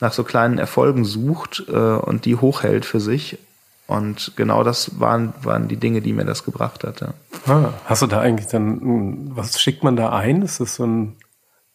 nach 0.01 0.13
so 0.13 0.25
kleinen 0.25 0.59
Erfolgen 0.59 1.05
sucht 1.05 1.65
äh, 1.69 1.73
und 1.73 2.25
die 2.25 2.37
hochhält 2.37 2.85
für 2.85 3.01
sich. 3.01 3.39
Und 3.87 4.33
genau 4.37 4.65
das 4.65 5.01
waren, 5.01 5.33
waren 5.43 5.67
die 5.67 5.79
Dinge, 5.79 6.03
die 6.03 6.13
mir 6.13 6.27
das 6.27 6.45
gebracht 6.45 6.85
hat. 6.85 7.01
Ja. 7.01 7.15
Ah, 7.47 7.73
hast 7.87 8.03
du 8.03 8.07
da 8.07 8.21
eigentlich 8.21 8.49
dann, 8.49 9.35
was 9.35 9.61
schickt 9.61 9.83
man 9.83 9.97
da 9.97 10.11
ein? 10.11 10.43
Ist 10.43 10.61
das 10.61 10.75
so 10.75 10.87
ein, 10.87 11.17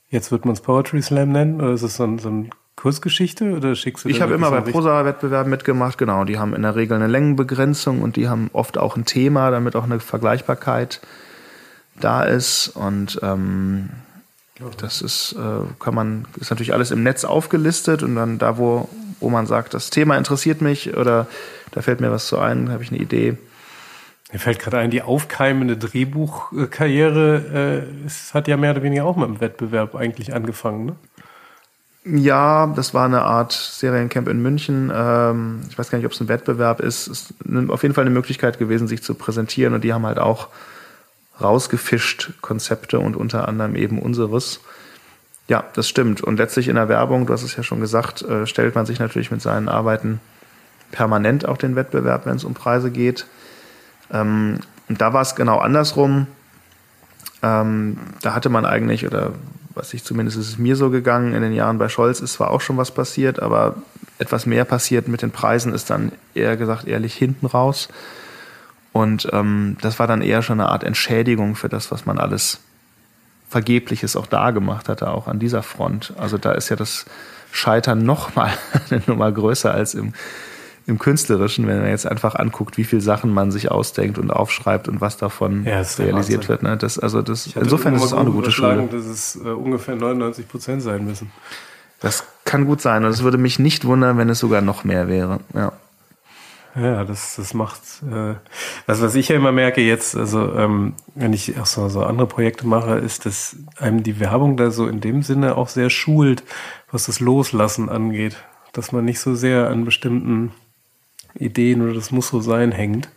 jetzt 0.09 0.32
wird 0.32 0.45
man 0.45 0.53
es 0.53 0.61
Poetry 0.61 1.01
Slam 1.01 1.32
nennen, 1.32 1.59
oder 1.59 1.74
ist 1.74 1.82
es 1.82 1.95
so 1.95 2.03
ein, 2.03 2.19
so 2.19 2.30
ein 2.30 2.51
Kursgeschichte 2.76 3.55
oder 3.55 3.76
schickst 3.76 4.05
du 4.05 4.09
Ich 4.09 4.21
habe 4.21 4.34
immer 4.34 4.51
bei 4.51 4.61
Prosa-Wettbewerben 4.61 5.49
mitgemacht, 5.49 5.97
genau. 5.97 6.24
Die 6.24 6.38
haben 6.38 6.53
in 6.53 6.63
der 6.63 6.76
Regel 6.76 6.95
eine 6.95 7.07
Längenbegrenzung 7.07 8.01
und 8.01 8.15
die 8.15 8.28
haben 8.28 8.49
oft 8.53 8.78
auch 8.78 8.95
ein 8.95 9.05
Thema, 9.05 9.51
damit 9.51 9.76
auch 9.76 9.84
eine 9.84 9.99
Vergleichbarkeit 9.99 11.01
da 11.99 12.24
ist. 12.24 12.69
Und 12.69 13.19
ähm, 13.24 13.89
das 14.78 15.01
ist, 15.01 15.34
äh, 15.34 15.66
kann 15.80 15.95
man, 15.95 16.26
ist 16.39 16.51
natürlich 16.51 16.74
alles 16.74 16.91
im 16.91 17.04
Netz 17.04 17.26
aufgelistet 17.26 18.04
und 18.04 18.16
dann 18.16 18.38
da, 18.38 18.58
wo, 18.58 18.88
wo 19.20 19.30
man 19.30 19.47
sagt, 19.47 19.74
das 19.74 19.89
Thema 19.89 20.18
interessiert 20.18 20.62
mich 20.62 20.95
oder 20.95 21.28
da 21.72 21.82
fällt 21.82 22.01
mir 22.01 22.12
was 22.12 22.28
zu 22.28 22.38
ein, 22.38 22.70
habe 22.70 22.84
ich 22.84 22.91
eine 22.91 22.99
Idee. 22.99 23.38
Mir 24.32 24.39
fällt 24.39 24.60
gerade 24.60 24.78
ein, 24.78 24.91
die 24.91 25.01
aufkeimende 25.01 25.78
Drehbuchkarriere 25.78 27.84
äh, 27.84 28.06
es 28.06 28.34
hat 28.34 28.47
ja 28.47 28.58
mehr 28.58 28.72
oder 28.72 28.84
weniger 28.84 29.06
auch 29.06 29.16
mit 29.16 29.28
dem 29.28 29.41
Wettbewerb 29.41 29.95
eigentlich 29.95 30.34
angefangen, 30.34 30.86
ne? 30.86 30.95
Ja, 32.06 32.68
das 32.76 32.93
war 32.93 33.06
eine 33.06 33.22
Art 33.22 33.54
Seriencamp 33.54 34.28
in 34.28 34.41
München. 34.41 34.91
Ähm, 34.93 35.62
ich 35.70 35.80
weiß 35.80 35.89
gar 35.89 35.97
nicht, 35.97 36.06
ob 36.06 36.12
es 36.12 36.20
ein 36.20 36.28
Wettbewerb 36.28 36.82
ist. 36.82 37.08
Es 37.08 37.32
ist 37.32 37.34
auf 37.70 37.82
jeden 37.82 37.95
Fall 37.95 38.04
eine 38.04 38.14
Möglichkeit 38.14 38.60
gewesen, 38.60 38.89
sich 38.89 39.01
zu 39.01 39.16
präsentieren 39.16 39.74
und 39.74 39.86
die 39.86 39.93
haben 39.93 40.06
halt 40.06 40.20
auch 40.20 40.49
rausgefischt 41.41 42.34
Konzepte 42.41 42.99
und 42.99 43.15
unter 43.15 43.47
anderem 43.47 43.75
eben 43.75 43.99
unseres. 43.99 44.59
Ja, 45.47 45.63
das 45.73 45.89
stimmt. 45.89 46.21
Und 46.21 46.38
letztlich 46.38 46.67
in 46.67 46.75
der 46.75 46.89
Werbung, 46.89 47.25
du 47.25 47.34
hast 47.34 47.43
es 47.43 47.55
ja 47.55 47.63
schon 47.63 47.81
gesagt, 47.81 48.21
äh, 48.21 48.47
stellt 48.47 48.75
man 48.75 48.86
sich 48.86 48.99
natürlich 48.99 49.31
mit 49.31 49.41
seinen 49.41 49.67
Arbeiten 49.67 50.19
permanent 50.91 51.47
auch 51.47 51.57
den 51.57 51.75
Wettbewerb, 51.75 52.25
wenn 52.25 52.36
es 52.36 52.43
um 52.43 52.53
Preise 52.53 52.91
geht. 52.91 53.25
Ähm, 54.11 54.59
und 54.88 55.01
da 55.01 55.13
war 55.13 55.21
es 55.21 55.36
genau 55.36 55.59
andersrum. 55.59 56.27
Ähm, 57.41 57.97
da 58.21 58.34
hatte 58.34 58.49
man 58.49 58.65
eigentlich, 58.65 59.05
oder 59.05 59.34
was 59.75 59.93
ich 59.93 60.03
zumindest 60.03 60.38
ist 60.38 60.47
es 60.47 60.57
mir 60.57 60.75
so 60.75 60.89
gegangen, 60.89 61.34
in 61.34 61.41
den 61.41 61.53
Jahren 61.53 61.77
bei 61.77 61.89
Scholz 61.89 62.21
ist 62.21 62.34
zwar 62.34 62.51
auch 62.51 62.61
schon 62.61 62.77
was 62.77 62.91
passiert, 62.91 63.41
aber 63.41 63.75
etwas 64.19 64.45
mehr 64.45 64.65
passiert 64.65 65.07
mit 65.07 65.21
den 65.21 65.31
Preisen 65.31 65.73
ist 65.73 65.89
dann 65.89 66.11
eher 66.36 66.55
gesagt 66.57 66.88
ehrlich 66.88 67.15
hinten 67.15 67.47
raus. 67.47 67.89
Und 68.93 69.27
ähm, 69.33 69.75
das 69.81 69.99
war 69.99 70.07
dann 70.07 70.21
eher 70.21 70.43
schon 70.43 70.61
eine 70.61 70.69
Art 70.69 70.83
Entschädigung 70.83 71.55
für 71.55 71.67
das, 71.67 71.91
was 71.91 72.05
man 72.05 72.19
alles 72.19 72.59
Vergebliches 73.49 74.15
auch 74.15 74.27
da 74.27 74.51
gemacht 74.51 74.87
hatte, 74.87 75.09
auch 75.09 75.27
an 75.27 75.39
dieser 75.39 75.63
Front. 75.63 76.13
Also 76.17 76.37
da 76.37 76.53
ist 76.53 76.69
ja 76.69 76.75
das 76.75 77.05
Scheitern 77.51 77.99
noch 78.05 78.35
mal 78.35 78.51
eine 78.89 79.01
Nummer 79.07 79.31
größer 79.31 79.73
als 79.73 79.95
im, 79.95 80.13
im 80.85 80.99
Künstlerischen, 80.99 81.65
wenn 81.67 81.79
man 81.79 81.89
jetzt 81.89 82.05
einfach 82.05 82.35
anguckt, 82.35 82.77
wie 82.77 82.83
viele 82.83 83.01
Sachen 83.01 83.31
man 83.31 83.51
sich 83.51 83.71
ausdenkt 83.71 84.19
und 84.19 84.29
aufschreibt 84.29 84.87
und 84.87 85.01
was 85.01 85.17
davon 85.17 85.65
ja, 85.65 85.81
realisiert 85.97 86.47
wird. 86.47 86.61
Ne? 86.61 86.77
Das, 86.77 86.99
also 86.99 87.23
das, 87.23 87.47
insofern 87.47 87.95
ist 87.95 88.03
es 88.03 88.13
auch 88.13 88.19
eine 88.19 88.31
gute 88.31 88.51
Schule. 88.51 88.87
dass 88.91 89.05
es 89.05 89.35
äh, 89.35 89.49
ungefähr 89.49 89.95
99 89.95 90.47
Prozent 90.47 90.83
sein 90.83 91.03
müssen. 91.03 91.31
Das 91.99 92.25
kann 92.45 92.65
gut 92.65 92.81
sein 92.81 93.05
und 93.05 93.11
es 93.11 93.23
würde 93.23 93.37
mich 93.39 93.57
nicht 93.57 93.85
wundern, 93.85 94.17
wenn 94.19 94.29
es 94.29 94.39
sogar 94.39 94.61
noch 94.61 94.83
mehr 94.83 95.07
wäre. 95.07 95.39
Ja. 95.55 95.71
Ja, 96.76 97.03
das, 97.03 97.36
das 97.36 97.53
macht, 97.53 97.82
äh, 98.03 98.34
das, 98.88 99.01
was 99.01 99.13
ich 99.13 99.30
ja 99.30 99.36
immer 99.36 99.51
merke 99.51 99.82
jetzt, 99.82 100.15
also 100.15 100.53
ähm, 100.55 100.95
wenn 101.13 101.32
ich 101.32 101.59
auch 101.59 101.67
so, 101.67 101.88
so 101.88 102.03
andere 102.03 102.26
Projekte 102.28 102.65
mache, 102.65 102.95
ist, 102.95 103.28
dass 103.28 103.55
einem 103.78 104.01
die 104.01 104.19
Werbung 104.19 104.57
da 104.57 104.71
so 104.71 104.88
in 104.88 104.99
dem 104.99 105.21
Sinne 105.21 105.55
auch 105.55 105.69
sehr 105.69 105.91
schult, 105.91 106.43
was 106.91 107.05
das 107.05 107.19
Loslassen 107.19 107.89
angeht. 107.89 108.38
Dass 108.71 108.91
man 108.91 109.05
nicht 109.05 109.19
so 109.19 109.36
sehr 109.36 109.69
an 109.69 109.86
bestimmten 109.86 110.51
Ideen 111.36 111.82
oder 111.82 111.93
das 111.93 112.09
muss 112.09 112.30
so 112.30 112.41
sein 112.41 112.71
hängt, 112.71 113.07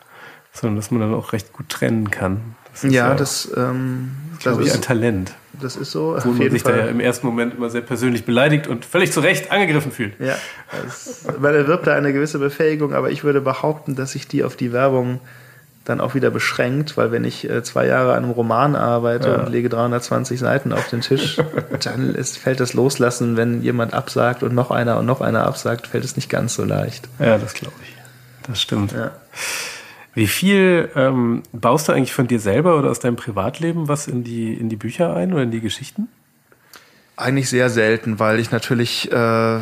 sondern 0.52 0.76
dass 0.76 0.90
man 0.90 1.00
dann 1.00 1.14
auch 1.14 1.32
recht 1.32 1.54
gut 1.54 1.70
trennen 1.70 2.11
kann. 2.11 2.57
Das 2.72 2.82
ja, 2.82 2.90
ja, 2.90 3.14
das, 3.14 3.50
ähm, 3.57 4.16
das 4.42 4.59
ist 4.59 4.74
ein 4.74 4.82
Talent. 4.82 5.34
Das 5.61 5.76
ist 5.76 5.90
so. 5.90 6.16
Wo 6.22 6.28
man 6.30 6.50
sich 6.50 6.62
Fall. 6.62 6.72
da 6.72 6.78
ja 6.78 6.86
im 6.86 7.00
ersten 7.00 7.26
Moment 7.26 7.54
immer 7.54 7.70
sehr 7.70 7.80
persönlich 7.80 8.24
beleidigt 8.24 8.66
und 8.66 8.84
völlig 8.84 9.12
zu 9.12 9.20
Recht 9.20 9.50
angegriffen 9.50 9.92
fühlt. 9.92 10.18
Ja, 10.20 10.36
weil 11.38 11.54
er 11.54 11.66
wirbt 11.66 11.86
da 11.86 11.94
eine 11.94 12.12
gewisse 12.12 12.38
Befähigung, 12.38 12.92
aber 12.92 13.11
ich 13.11 13.24
würde 13.24 13.40
behaupten, 13.40 13.94
dass 13.94 14.12
sich 14.12 14.28
die 14.28 14.44
auf 14.44 14.57
die 14.57 14.72
Werbung 14.72 15.20
dann 15.88 16.00
auch 16.00 16.14
wieder 16.14 16.30
beschränkt, 16.30 16.96
weil 16.96 17.12
wenn 17.12 17.24
ich 17.24 17.48
äh, 17.48 17.62
zwei 17.62 17.86
Jahre 17.86 18.14
an 18.14 18.24
einem 18.24 18.32
Roman 18.32 18.74
arbeite 18.74 19.28
ja. 19.28 19.34
und 19.36 19.50
lege 19.50 19.68
320 19.68 20.38
Seiten 20.38 20.72
auf 20.72 20.88
den 20.88 21.00
Tisch, 21.00 21.40
dann 21.84 22.14
ist, 22.14 22.38
fällt 22.38 22.61
das 22.61 22.74
Loslassen, 22.74 23.36
wenn 23.36 23.62
jemand 23.62 23.94
absagt 23.94 24.42
und 24.42 24.54
noch 24.54 24.70
einer 24.70 24.98
und 24.98 25.07
noch 25.07 25.20
einer 25.20 25.46
absagt, 25.46 25.86
fällt 25.86 26.04
es 26.04 26.16
nicht 26.16 26.28
ganz 26.28 26.54
so 26.54 26.64
leicht. 26.64 27.09
Ja, 27.18 27.38
das 27.38 27.54
glaube 27.54 27.76
ich. 27.82 27.96
Das 28.48 28.61
stimmt. 28.61 28.92
Ja. 28.92 29.12
Wie 30.16 30.26
viel 30.26 30.88
ähm, 30.94 31.42
baust 31.52 31.88
du 31.88 31.92
eigentlich 31.92 32.14
von 32.14 32.26
dir 32.26 32.40
selber 32.40 32.78
oder 32.78 32.90
aus 32.90 33.00
deinem 33.00 33.16
Privatleben 33.16 33.86
was 33.86 34.08
in 34.08 34.24
die, 34.24 34.54
in 34.54 34.70
die 34.70 34.76
Bücher 34.76 35.14
ein 35.14 35.34
oder 35.34 35.42
in 35.42 35.50
die 35.50 35.60
Geschichten? 35.60 36.08
Eigentlich 37.16 37.50
sehr 37.50 37.68
selten, 37.68 38.18
weil 38.18 38.40
ich 38.40 38.50
natürlich 38.50 39.12
äh, 39.12 39.58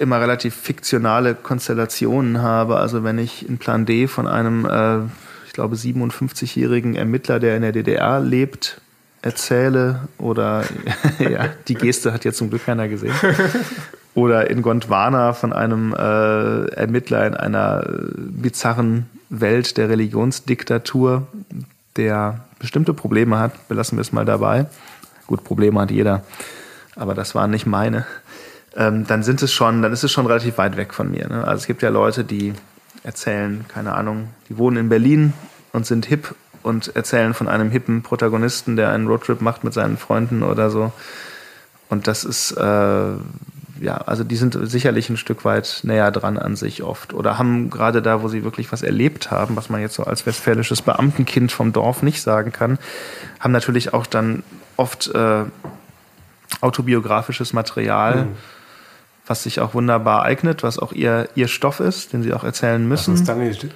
immer 0.00 0.20
relativ 0.20 0.56
fiktionale 0.56 1.36
Konstellationen 1.36 2.42
habe. 2.42 2.78
Also 2.78 3.04
wenn 3.04 3.18
ich 3.18 3.48
in 3.48 3.58
Plan 3.58 3.86
D 3.86 4.08
von 4.08 4.26
einem, 4.26 4.64
äh, 4.64 5.04
ich 5.46 5.52
glaube, 5.52 5.76
57-jährigen 5.76 6.96
Ermittler, 6.96 7.38
der 7.38 7.54
in 7.54 7.62
der 7.62 7.70
DDR 7.70 8.18
lebt, 8.18 8.80
erzähle 9.22 10.08
oder 10.18 10.64
ja, 11.20 11.48
die 11.68 11.76
Geste 11.76 12.12
hat 12.12 12.24
ja 12.24 12.32
zum 12.32 12.50
Glück 12.50 12.66
keiner 12.66 12.88
gesehen. 12.88 13.14
Oder 14.14 14.50
in 14.50 14.62
Gondwana 14.62 15.32
von 15.32 15.52
einem 15.52 15.94
äh, 15.94 16.64
Ermittler 16.72 17.26
in 17.26 17.34
einer 17.34 17.84
bizarren 18.16 19.08
Welt 19.28 19.76
der 19.76 19.88
Religionsdiktatur, 19.88 21.28
der 21.96 22.40
bestimmte 22.58 22.92
Probleme 22.92 23.38
hat, 23.38 23.68
belassen 23.68 23.98
wir 23.98 24.02
es 24.02 24.12
mal 24.12 24.24
dabei. 24.24 24.66
Gut, 25.26 25.44
Probleme 25.44 25.80
hat 25.80 25.92
jeder, 25.92 26.24
aber 26.96 27.14
das 27.14 27.34
waren 27.36 27.52
nicht 27.52 27.66
meine. 27.66 28.04
Ähm, 28.76 29.06
dann 29.06 29.22
sind 29.22 29.42
es 29.42 29.52
schon, 29.52 29.82
dann 29.82 29.92
ist 29.92 30.02
es 30.02 30.10
schon 30.10 30.26
relativ 30.26 30.58
weit 30.58 30.76
weg 30.76 30.92
von 30.92 31.10
mir. 31.10 31.28
Ne? 31.28 31.44
Also 31.44 31.62
es 31.62 31.66
gibt 31.66 31.82
ja 31.82 31.88
Leute, 31.88 32.24
die 32.24 32.52
erzählen, 33.02 33.64
keine 33.68 33.94
Ahnung, 33.94 34.28
die 34.48 34.58
wohnen 34.58 34.76
in 34.76 34.88
Berlin 34.88 35.32
und 35.72 35.86
sind 35.86 36.06
hip 36.06 36.34
und 36.62 36.94
erzählen 36.94 37.32
von 37.34 37.48
einem 37.48 37.70
hippen 37.70 38.02
Protagonisten, 38.02 38.76
der 38.76 38.90
einen 38.90 39.06
Roadtrip 39.06 39.40
macht 39.40 39.64
mit 39.64 39.72
seinen 39.72 39.96
Freunden 39.96 40.42
oder 40.42 40.70
so. 40.70 40.92
Und 41.88 42.06
das 42.06 42.24
ist 42.24 42.52
äh, 42.52 43.12
ja, 43.80 43.96
also 43.96 44.24
die 44.24 44.36
sind 44.36 44.58
sicherlich 44.62 45.08
ein 45.08 45.16
Stück 45.16 45.44
weit 45.44 45.80
näher 45.82 46.10
dran 46.10 46.38
an 46.38 46.54
sich 46.54 46.82
oft 46.82 47.14
oder 47.14 47.38
haben 47.38 47.70
gerade 47.70 48.02
da, 48.02 48.22
wo 48.22 48.28
sie 48.28 48.44
wirklich 48.44 48.70
was 48.72 48.82
erlebt 48.82 49.30
haben, 49.30 49.56
was 49.56 49.70
man 49.70 49.80
jetzt 49.80 49.94
so 49.94 50.04
als 50.04 50.26
westfälisches 50.26 50.82
Beamtenkind 50.82 51.50
vom 51.50 51.72
Dorf 51.72 52.02
nicht 52.02 52.20
sagen 52.20 52.52
kann, 52.52 52.78
haben 53.40 53.52
natürlich 53.52 53.94
auch 53.94 54.06
dann 54.06 54.42
oft 54.76 55.08
äh, 55.14 55.44
autobiografisches 56.60 57.54
Material, 57.54 58.26
mhm. 58.26 58.36
was 59.26 59.44
sich 59.44 59.60
auch 59.60 59.72
wunderbar 59.72 60.24
eignet, 60.24 60.62
was 60.62 60.78
auch 60.78 60.92
ihr, 60.92 61.28
ihr 61.34 61.48
Stoff 61.48 61.80
ist, 61.80 62.12
den 62.12 62.22
sie 62.22 62.34
auch 62.34 62.44
erzählen 62.44 62.86
müssen. 62.86 63.12
Also 63.12 63.24
Stanisic, 63.24 63.70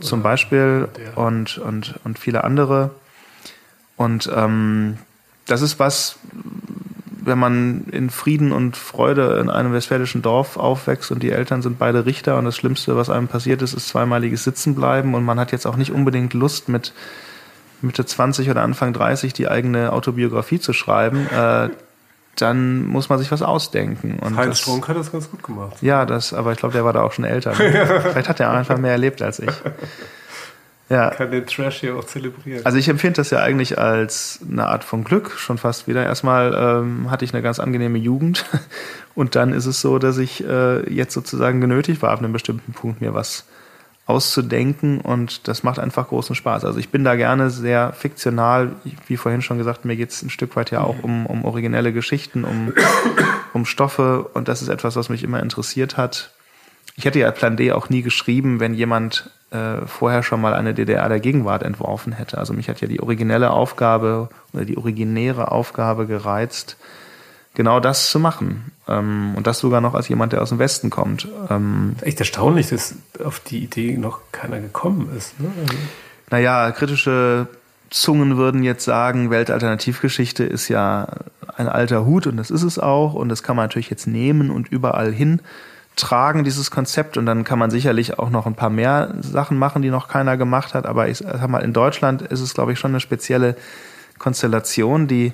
Zum 0.00 0.22
Beispiel 0.22 0.88
und, 1.14 1.58
und, 1.58 1.94
und 2.04 2.18
viele 2.18 2.44
andere. 2.44 2.90
Und 3.96 4.30
ähm, 4.34 4.98
das 5.46 5.62
ist 5.62 5.78
was, 5.78 6.16
wenn 7.24 7.38
man 7.38 7.84
in 7.90 8.10
Frieden 8.10 8.52
und 8.52 8.76
Freude 8.76 9.38
in 9.40 9.50
einem 9.50 9.72
westfälischen 9.72 10.22
Dorf 10.22 10.56
aufwächst 10.56 11.10
und 11.10 11.22
die 11.22 11.30
Eltern 11.30 11.62
sind 11.62 11.78
beide 11.78 12.06
Richter 12.06 12.38
und 12.38 12.44
das 12.44 12.56
Schlimmste, 12.56 12.96
was 12.96 13.10
einem 13.10 13.28
passiert 13.28 13.62
ist, 13.62 13.72
ist 13.72 13.88
zweimaliges 13.88 14.44
Sitzenbleiben 14.44 15.14
und 15.14 15.24
man 15.24 15.40
hat 15.40 15.52
jetzt 15.52 15.66
auch 15.66 15.76
nicht 15.76 15.90
unbedingt 15.90 16.34
Lust 16.34 16.68
mit 16.68 16.92
Mitte 17.82 18.04
20 18.04 18.50
oder 18.50 18.62
Anfang 18.62 18.92
30 18.92 19.32
die 19.32 19.48
eigene 19.48 19.92
Autobiografie 19.92 20.60
zu 20.60 20.72
schreiben, 20.72 21.26
äh, 21.28 21.68
dann 22.36 22.86
muss 22.86 23.08
man 23.08 23.18
sich 23.18 23.30
was 23.30 23.42
ausdenken. 23.42 24.18
Und 24.20 24.36
Heinz 24.36 24.58
Strunk 24.58 24.88
hat 24.88 24.96
das 24.96 25.12
ganz 25.12 25.30
gut 25.30 25.42
gemacht. 25.42 25.76
Ja, 25.82 26.04
das, 26.04 26.32
aber 26.32 26.52
ich 26.52 26.58
glaube, 26.58 26.72
der 26.72 26.84
war 26.84 26.92
da 26.92 27.02
auch 27.02 27.12
schon 27.12 27.24
älter. 27.24 27.52
Vielleicht 27.54 28.28
hat 28.28 28.40
er 28.40 28.50
einfach 28.50 28.78
mehr 28.78 28.92
erlebt 28.92 29.22
als 29.22 29.38
ich. 29.38 29.50
Ja. 30.88 31.10
Kann 31.10 31.30
den 31.30 31.46
Trash 31.46 31.80
hier 31.80 31.96
auch 31.96 32.04
zelebrieren. 32.04 32.64
Also 32.64 32.76
ich 32.76 32.88
empfinde 32.88 33.16
das 33.16 33.30
ja 33.30 33.40
eigentlich 33.40 33.78
als 33.78 34.40
eine 34.48 34.66
Art 34.66 34.84
von 34.84 35.02
Glück, 35.02 35.32
schon 35.32 35.56
fast 35.56 35.88
wieder. 35.88 36.04
Erstmal 36.04 36.54
ähm, 36.54 37.10
hatte 37.10 37.24
ich 37.24 37.32
eine 37.32 37.42
ganz 37.42 37.58
angenehme 37.58 37.98
Jugend 37.98 38.44
und 39.14 39.34
dann 39.34 39.52
ist 39.52 39.66
es 39.66 39.80
so, 39.80 39.98
dass 39.98 40.18
ich 40.18 40.46
äh, 40.46 40.88
jetzt 40.92 41.14
sozusagen 41.14 41.60
genötigt 41.60 42.02
war, 42.02 42.12
auf 42.12 42.18
einem 42.18 42.32
bestimmten 42.32 42.72
Punkt 42.72 43.00
mir 43.00 43.14
was 43.14 43.46
auszudenken 44.06 45.00
und 45.00 45.48
das 45.48 45.62
macht 45.62 45.78
einfach 45.78 46.08
großen 46.08 46.36
Spaß. 46.36 46.66
Also 46.66 46.78
ich 46.78 46.90
bin 46.90 47.04
da 47.04 47.14
gerne 47.14 47.48
sehr 47.48 47.94
fiktional, 47.94 48.72
wie 49.06 49.16
vorhin 49.16 49.40
schon 49.40 49.56
gesagt, 49.56 49.86
mir 49.86 49.96
geht 49.96 50.10
es 50.10 50.22
ein 50.22 50.28
Stück 50.28 50.56
weit 50.56 50.70
ja 50.70 50.82
auch 50.82 51.02
um, 51.02 51.24
um 51.24 51.46
originelle 51.46 51.92
Geschichten, 51.94 52.44
um, 52.44 52.74
um 53.54 53.64
Stoffe 53.64 54.24
und 54.34 54.48
das 54.48 54.60
ist 54.60 54.68
etwas, 54.68 54.96
was 54.96 55.08
mich 55.08 55.24
immer 55.24 55.42
interessiert 55.42 55.96
hat. 55.96 56.33
Ich 56.96 57.04
hätte 57.04 57.18
ja 57.18 57.30
Plan 57.30 57.56
D 57.56 57.72
auch 57.72 57.88
nie 57.88 58.02
geschrieben, 58.02 58.60
wenn 58.60 58.74
jemand 58.74 59.30
äh, 59.50 59.86
vorher 59.86 60.22
schon 60.22 60.40
mal 60.40 60.54
eine 60.54 60.74
DDR 60.74 61.08
der 61.08 61.20
Gegenwart 61.20 61.62
entworfen 61.62 62.12
hätte. 62.12 62.38
Also 62.38 62.52
mich 62.52 62.68
hat 62.68 62.80
ja 62.80 62.88
die 62.88 63.00
originelle 63.00 63.50
Aufgabe 63.50 64.28
oder 64.52 64.64
die 64.64 64.76
originäre 64.76 65.50
Aufgabe 65.52 66.06
gereizt, 66.06 66.76
genau 67.54 67.80
das 67.80 68.10
zu 68.10 68.18
machen. 68.18 68.72
Ähm, 68.88 69.34
und 69.36 69.46
das 69.46 69.58
sogar 69.58 69.80
noch 69.80 69.94
als 69.94 70.08
jemand, 70.08 70.32
der 70.32 70.42
aus 70.42 70.50
dem 70.50 70.58
Westen 70.58 70.90
kommt. 70.90 71.28
Ähm, 71.50 71.96
Echt 72.00 72.20
erstaunlich, 72.20 72.68
dass 72.68 72.94
auf 73.24 73.40
die 73.40 73.62
Idee 73.62 73.96
noch 73.96 74.20
keiner 74.32 74.60
gekommen 74.60 75.10
ist. 75.16 75.38
Ne? 75.40 75.50
Also 75.62 75.76
naja, 76.30 76.70
kritische 76.72 77.48
Zungen 77.90 78.36
würden 78.36 78.64
jetzt 78.64 78.84
sagen, 78.84 79.30
Weltalternativgeschichte 79.30 80.42
ist 80.42 80.68
ja 80.68 81.06
ein 81.56 81.68
alter 81.68 82.04
Hut 82.04 82.26
und 82.26 82.36
das 82.36 82.50
ist 82.50 82.64
es 82.64 82.78
auch. 82.78 83.14
Und 83.14 83.28
das 83.28 83.42
kann 83.42 83.56
man 83.56 83.66
natürlich 83.66 83.90
jetzt 83.90 84.06
nehmen 84.06 84.50
und 84.50 84.68
überall 84.68 85.12
hin 85.12 85.40
tragen, 85.96 86.44
dieses 86.44 86.70
Konzept. 86.70 87.16
Und 87.16 87.26
dann 87.26 87.44
kann 87.44 87.58
man 87.58 87.70
sicherlich 87.70 88.18
auch 88.18 88.30
noch 88.30 88.46
ein 88.46 88.54
paar 88.54 88.70
mehr 88.70 89.14
Sachen 89.20 89.58
machen, 89.58 89.82
die 89.82 89.90
noch 89.90 90.08
keiner 90.08 90.36
gemacht 90.36 90.74
hat. 90.74 90.86
Aber 90.86 91.08
ich 91.08 91.18
sag 91.18 91.48
mal, 91.48 91.62
in 91.62 91.72
Deutschland 91.72 92.22
ist 92.22 92.40
es, 92.40 92.54
glaube 92.54 92.72
ich, 92.72 92.78
schon 92.78 92.92
eine 92.92 93.00
spezielle 93.00 93.56
Konstellation. 94.18 95.06
Die 95.06 95.32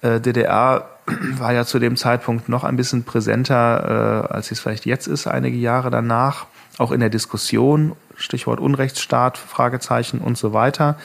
äh, 0.00 0.20
DDR 0.20 0.88
war 1.06 1.52
ja 1.52 1.64
zu 1.64 1.78
dem 1.78 1.96
Zeitpunkt 1.96 2.48
noch 2.48 2.64
ein 2.64 2.76
bisschen 2.76 3.04
präsenter, 3.04 4.28
äh, 4.30 4.34
als 4.34 4.50
es 4.50 4.60
vielleicht 4.60 4.86
jetzt 4.86 5.06
ist, 5.06 5.26
einige 5.26 5.56
Jahre 5.56 5.90
danach. 5.90 6.46
Auch 6.78 6.90
in 6.92 7.00
der 7.00 7.10
Diskussion, 7.10 7.92
Stichwort 8.16 8.60
Unrechtsstaat, 8.60 9.36
Fragezeichen 9.36 10.20
und 10.20 10.38
so 10.38 10.52
weiter. 10.52 10.96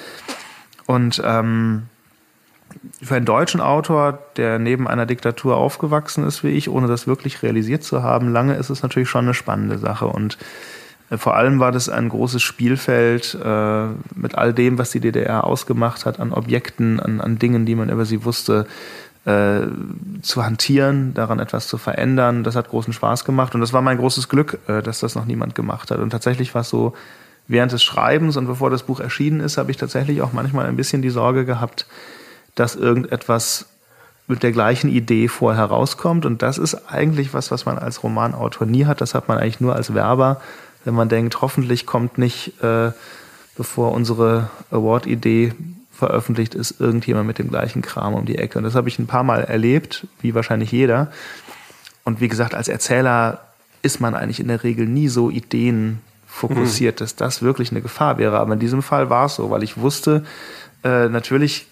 Und 0.86 1.22
ähm, 1.26 1.88
für 3.02 3.16
einen 3.16 3.26
deutschen 3.26 3.62
Autor, 3.62 4.20
der 4.38 4.60
neben 4.60 4.88
einer 4.88 5.06
Diktatur 5.06 5.58
aufgewachsen 5.58 6.26
ist 6.26 6.44
wie 6.44 6.50
ich, 6.50 6.70
ohne 6.70 6.88
das 6.88 7.08
wirklich 7.08 7.44
realisiert 7.44 7.84
zu 7.84 8.04
haben, 8.04 8.32
lange 8.32 8.56
ist 8.56 8.70
es 8.70 8.84
natürlich 8.84 9.10
schon 9.10 9.26
eine 9.26 9.34
spannende 9.34 9.78
Sache. 9.78 10.08
Und 10.08 10.38
äh, 11.10 11.18
vor 11.18 11.36
allem 11.36 11.60
war 11.60 11.72
das 11.72 11.90
ein 11.90 12.10
großes 12.10 12.42
Spielfeld 12.42 13.38
äh, 13.44 13.86
mit 14.16 14.36
all 14.36 14.54
dem, 14.54 14.78
was 14.78 14.92
die 14.92 15.00
DDR 15.00 15.44
ausgemacht 15.44 16.06
hat, 16.06 16.20
an 16.20 16.34
Objekten, 16.34 17.00
an, 17.00 17.22
an 17.22 17.40
Dingen, 17.40 17.66
die 17.66 17.76
man 17.76 17.90
über 17.90 18.06
sie 18.06 18.26
wusste, 18.26 18.66
äh, 19.26 19.68
zu 20.22 20.46
hantieren, 20.46 21.14
daran 21.14 21.40
etwas 21.40 21.68
zu 21.68 21.78
verändern. 21.78 22.44
Das 22.44 22.56
hat 22.56 22.70
großen 22.70 22.94
Spaß 22.94 23.26
gemacht 23.26 23.56
und 23.56 23.62
das 23.62 23.74
war 23.74 23.82
mein 23.82 23.98
großes 23.98 24.30
Glück, 24.30 24.60
äh, 24.68 24.82
dass 24.82 25.00
das 25.00 25.16
noch 25.16 25.26
niemand 25.26 25.56
gemacht 25.56 25.92
hat. 25.92 26.00
Und 26.00 26.12
tatsächlich 26.12 26.54
war 26.56 26.62
es 26.62 26.70
so, 26.70 26.94
während 27.48 27.72
des 27.72 27.84
Schreibens 27.84 28.38
und 28.38 28.48
bevor 28.48 28.70
das 28.70 28.84
Buch 28.84 29.00
erschienen 29.00 29.40
ist, 29.40 29.58
habe 29.58 29.72
ich 29.72 29.78
tatsächlich 29.78 30.22
auch 30.22 30.34
manchmal 30.34 30.66
ein 30.66 30.76
bisschen 30.76 31.02
die 31.02 31.10
Sorge 31.10 31.46
gehabt, 31.46 31.86
dass 32.60 32.76
irgendetwas 32.76 33.68
mit 34.28 34.43
der 34.43 34.51
gleichen 34.51 34.89
Idee 34.89 35.28
vorher 35.28 35.66
rauskommt. 35.66 36.26
Und 36.26 36.41
das 36.41 36.58
ist 36.58 36.91
eigentlich 36.91 37.34
was, 37.34 37.49
was 37.51 37.66
man 37.66 37.78
als 37.78 38.03
Romanautor 38.03 38.68
nie 38.68 38.86
hat. 38.86 38.99
Das 39.01 39.14
hat 39.14 39.28
man 39.28 39.38
eigentlich 39.38 39.62
nur 39.62 39.76
als 39.76 39.93
Werber, 39.93 40.41
wenn 40.84 40.93
man 40.93 41.10
denkt, 41.10 41.41
hoffentlich 41.41 41.86
kommt 41.86 42.18
nicht, 42.18 42.62
äh, 42.62 42.91
bevor 43.55 43.93
unsere 43.93 44.49
Award-Idee 44.72 45.53
veröffentlicht 45.91 46.53
ist, 46.53 46.80
irgendjemand 46.80 47.28
mit 47.28 47.39
dem 47.39 47.49
gleichen 47.49 47.82
Kram 47.82 48.14
um 48.14 48.26
die 48.26 48.38
Ecke. 48.38 48.58
Und 48.58 48.66
das 48.66 48.76
habe 48.76 48.88
ich 48.88 48.99
ein 48.99 49.08
paar 49.08 49.24
Mal 49.24 49.43
erlebt, 49.43 50.05
wie 50.22 50.36
wahrscheinlich 50.36 50.72
jeder. 50.72 51.12
Und 52.03 52.22
wie 52.22 52.28
gesagt, 52.28 52.53
als 52.53 52.68
Erzähler 52.68 53.41
ist 53.82 53.99
man 53.99 54.14
eigentlich 54.14 54.39
in 54.39 54.47
der 54.47 54.64
Regel 54.64 54.86
nie 54.86 55.08
so 55.08 55.30
Ideen 55.30 56.01
fokussiert, 56.28 56.95
mhm. 56.95 56.99
dass 56.99 57.16
das 57.16 57.41
wirklich 57.41 57.72
eine 57.72 57.82
Gefahr 57.82 58.18
wäre. 58.18 58.39
Aber 58.39 58.53
in 58.53 58.60
diesem 58.60 58.84
Fall 58.84 59.10
war 59.10 59.26
es 59.26 59.36
so, 59.36 59.49
weil 59.49 59.64
ich 59.64 59.78
wusste, 59.78 60.24
äh, 60.84 61.10
natürlich 61.10 61.66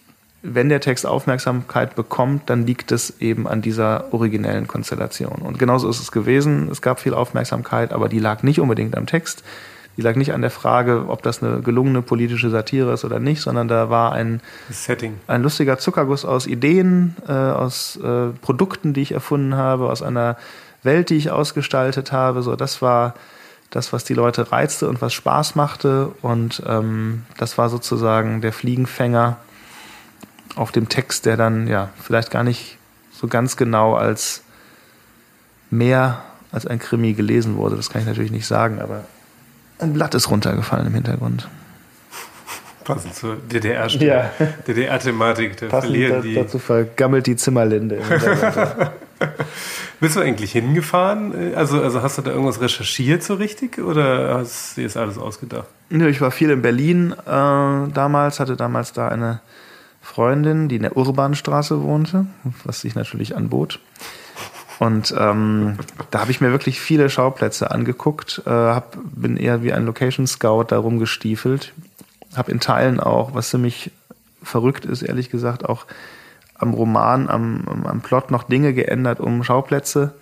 wenn 0.48 0.70
der 0.70 0.80
Text 0.80 1.06
Aufmerksamkeit 1.06 1.96
bekommt, 1.96 2.50
dann 2.50 2.66
liegt 2.66 2.92
es 2.92 3.20
eben 3.20 3.48
an 3.48 3.62
dieser 3.62 4.14
originellen 4.14 4.68
Konstellation. 4.68 5.42
Und 5.42 5.60
genauso 5.60 5.90
ist 5.90 6.00
es 6.00 6.12
gewesen. 6.12 6.70
Es 6.72 6.82
gab 6.82 7.00
viel 7.00 7.14
Aufmerksamkeit, 7.14 7.92
aber 7.92 8.10
die 8.10 8.20
lag 8.20 8.44
nicht 8.44 8.60
unbedingt 8.60 8.96
am 8.96 9.08
Text. 9.08 9.44
Die 9.98 10.02
lag 10.02 10.16
nicht 10.16 10.34
an 10.34 10.42
der 10.42 10.52
Frage, 10.52 11.06
ob 11.08 11.24
das 11.24 11.42
eine 11.42 11.62
gelungene 11.62 12.02
politische 12.02 12.50
Satire 12.50 12.94
ist 12.94 13.06
oder 13.06 13.20
nicht, 13.20 13.42
sondern 13.42 13.68
da 13.68 13.90
war 13.90 14.12
ein, 14.12 14.42
Setting. 14.70 15.16
ein 15.28 15.42
lustiger 15.42 15.78
Zuckerguss 15.78 16.26
aus 16.26 16.48
Ideen, 16.48 17.16
äh, 17.28 17.32
aus 17.32 17.98
äh, 17.98 18.28
Produkten, 18.42 18.94
die 18.94 19.02
ich 19.02 19.14
erfunden 19.14 19.56
habe, 19.56 19.90
aus 19.90 20.02
einer 20.02 20.38
Welt, 20.84 21.10
die 21.10 21.16
ich 21.16 21.32
ausgestaltet 21.32 22.12
habe. 22.12 22.42
So, 22.42 22.56
das 22.56 22.82
war 22.82 23.16
das, 23.70 23.94
was 23.94 24.04
die 24.04 24.14
Leute 24.14 24.52
reizte 24.52 24.90
und 24.90 25.02
was 25.02 25.14
Spaß 25.14 25.56
machte. 25.56 26.12
Und 26.22 26.62
ähm, 26.68 27.24
das 27.38 27.58
war 27.58 27.70
sozusagen 27.70 28.42
der 28.42 28.52
Fliegenfänger 28.52 29.38
auf 30.56 30.72
dem 30.72 30.90
Text, 30.90 31.26
der 31.26 31.38
dann 31.38 31.68
ja 31.68 31.90
vielleicht 32.02 32.32
gar 32.32 32.44
nicht 32.44 32.78
so 33.12 33.28
ganz 33.28 33.58
genau 33.58 33.94
als 33.96 34.44
mehr 35.70 36.22
als 36.52 36.66
ein 36.66 36.80
Krimi 36.80 37.14
gelesen 37.14 37.58
wurde. 37.58 37.76
Das 37.76 37.90
kann 37.90 38.02
ich 38.02 38.08
natürlich 38.08 38.32
nicht 38.32 38.48
sagen, 38.48 38.80
aber 38.80 39.04
ein 39.80 39.94
Blatt 39.94 40.16
ist 40.16 40.30
runtergefallen 40.30 40.88
im 40.88 40.94
Hintergrund. 40.94 41.50
Passend 42.86 43.16
zur 43.16 43.36
DDR, 43.36 43.88
ja. 43.88 44.32
DDR-Thematik. 44.68 45.58
Da 45.58 45.68
Passend 45.68 45.92
verlieren 45.92 46.22
die. 46.22 46.36
dazu 46.36 46.60
vergammelt 46.60 47.26
die 47.26 47.36
Zimmerlinde. 47.36 48.00
Bist 50.00 50.16
du 50.16 50.20
eigentlich 50.20 50.52
hingefahren? 50.52 51.56
Also, 51.56 51.82
also 51.82 52.04
hast 52.04 52.20
du 52.20 52.22
da 52.22 52.32
irgendwas 52.32 52.62
recherchiert 52.62 53.24
so 53.24 53.36
richtig 53.36 53.80
oder 53.80 54.36
hast 54.36 54.78
du 54.78 54.82
dir 54.82 54.88
das 54.88 54.98
alles 54.98 55.18
ausgedacht? 55.18 55.68
Nö, 55.90 56.08
ich 56.08 56.22
war 56.22 56.32
viel 56.32 56.52
in 56.52 56.62
Berlin 56.62 57.14
äh, 57.14 57.26
damals, 57.26 58.40
hatte 58.40 58.56
damals 58.56 58.94
da 58.94 59.08
eine 59.08 59.40
Freundin, 60.06 60.70
die 60.70 60.76
in 60.76 60.84
der 60.84 60.96
Urbanstraße 60.96 61.82
wohnte, 61.82 62.28
was 62.64 62.82
sich 62.82 62.94
natürlich 62.94 63.36
anbot. 63.36 63.80
Und 64.78 65.14
ähm, 65.18 65.78
da 66.12 66.20
habe 66.20 66.30
ich 66.30 66.42
mir 66.42 66.52
wirklich 66.52 66.80
viele 66.80 67.10
Schauplätze 67.10 67.72
angeguckt, 67.72 68.44
äh, 68.46 68.50
hab, 68.50 68.98
bin 69.04 69.36
eher 69.36 69.64
wie 69.64 69.74
ein 69.74 69.86
Location 69.86 70.28
Scout 70.28 70.66
da 70.68 70.78
rumgestiefelt, 70.78 71.74
habe 72.36 72.52
in 72.52 72.60
Teilen 72.60 73.00
auch, 73.00 73.34
was 73.34 73.50
ziemlich 73.50 73.92
verrückt 74.44 74.86
ist, 74.86 75.02
ehrlich 75.02 75.32
gesagt, 75.32 75.66
auch 75.68 75.86
am 76.54 76.76
Roman, 76.76 77.28
am, 77.28 77.84
am 77.86 78.02
Plot 78.02 78.30
noch 78.30 78.44
Dinge 78.44 78.74
geändert, 78.74 79.20
um 79.20 79.44
Schauplätze 79.44 80.14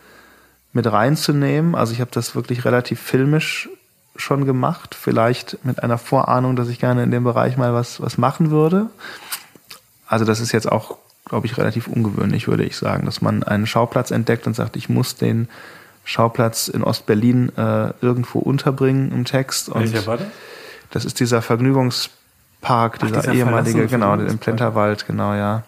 mit 0.72 0.90
reinzunehmen. 0.90 1.76
Also 1.76 1.92
ich 1.92 2.00
habe 2.00 2.12
das 2.14 2.36
wirklich 2.36 2.64
relativ 2.64 3.02
filmisch 3.02 3.70
schon 4.16 4.46
gemacht, 4.46 4.96
vielleicht 4.96 5.66
mit 5.66 5.84
einer 5.84 5.98
Vorahnung, 5.98 6.56
dass 6.56 6.70
ich 6.70 6.80
gerne 6.80 7.04
in 7.04 7.12
dem 7.12 7.26
Bereich 7.26 7.58
mal 7.58 7.74
was, 7.74 8.02
was 8.02 8.18
machen 8.18 8.50
würde. 8.50 8.88
Also 10.14 10.26
das 10.26 10.39
ist 10.39 10.51
jetzt 10.51 10.72
auch, 10.72 10.97
glaube 11.26 11.47
ich, 11.47 11.57
relativ 11.57 11.88
ungewöhnlich, 11.88 12.47
würde 12.47 12.64
ich 12.64 12.78
sagen, 12.78 13.07
dass 13.07 13.24
man 13.24 13.41
einen 13.41 13.66
Schauplatz 13.66 14.11
entdeckt 14.11 14.45
und 14.45 14.55
sagt, 14.55 14.76
ich 14.76 14.88
muss 14.88 15.16
den 15.16 15.47
Schauplatz 16.05 16.68
in 16.68 16.84
Ostberlin 16.84 17.51
äh, 17.57 17.93
irgendwo 17.99 18.38
unterbringen 18.38 19.11
im 19.11 19.26
Text. 19.26 19.70
Und 19.70 19.91
Welcher 19.91 20.05
war 20.05 20.18
das? 20.18 20.28
Das 20.91 21.05
ist 21.05 21.20
dieser 21.20 21.41
Vergnügungspark, 21.41 22.99
dieser, 22.99 23.22
dieser 23.22 23.34
ehemalige, 23.34 23.88
genau, 23.88 24.14
im 24.14 24.38
Plenterwald, 24.38 25.07
genau, 25.07 25.34
ja. 25.34 25.64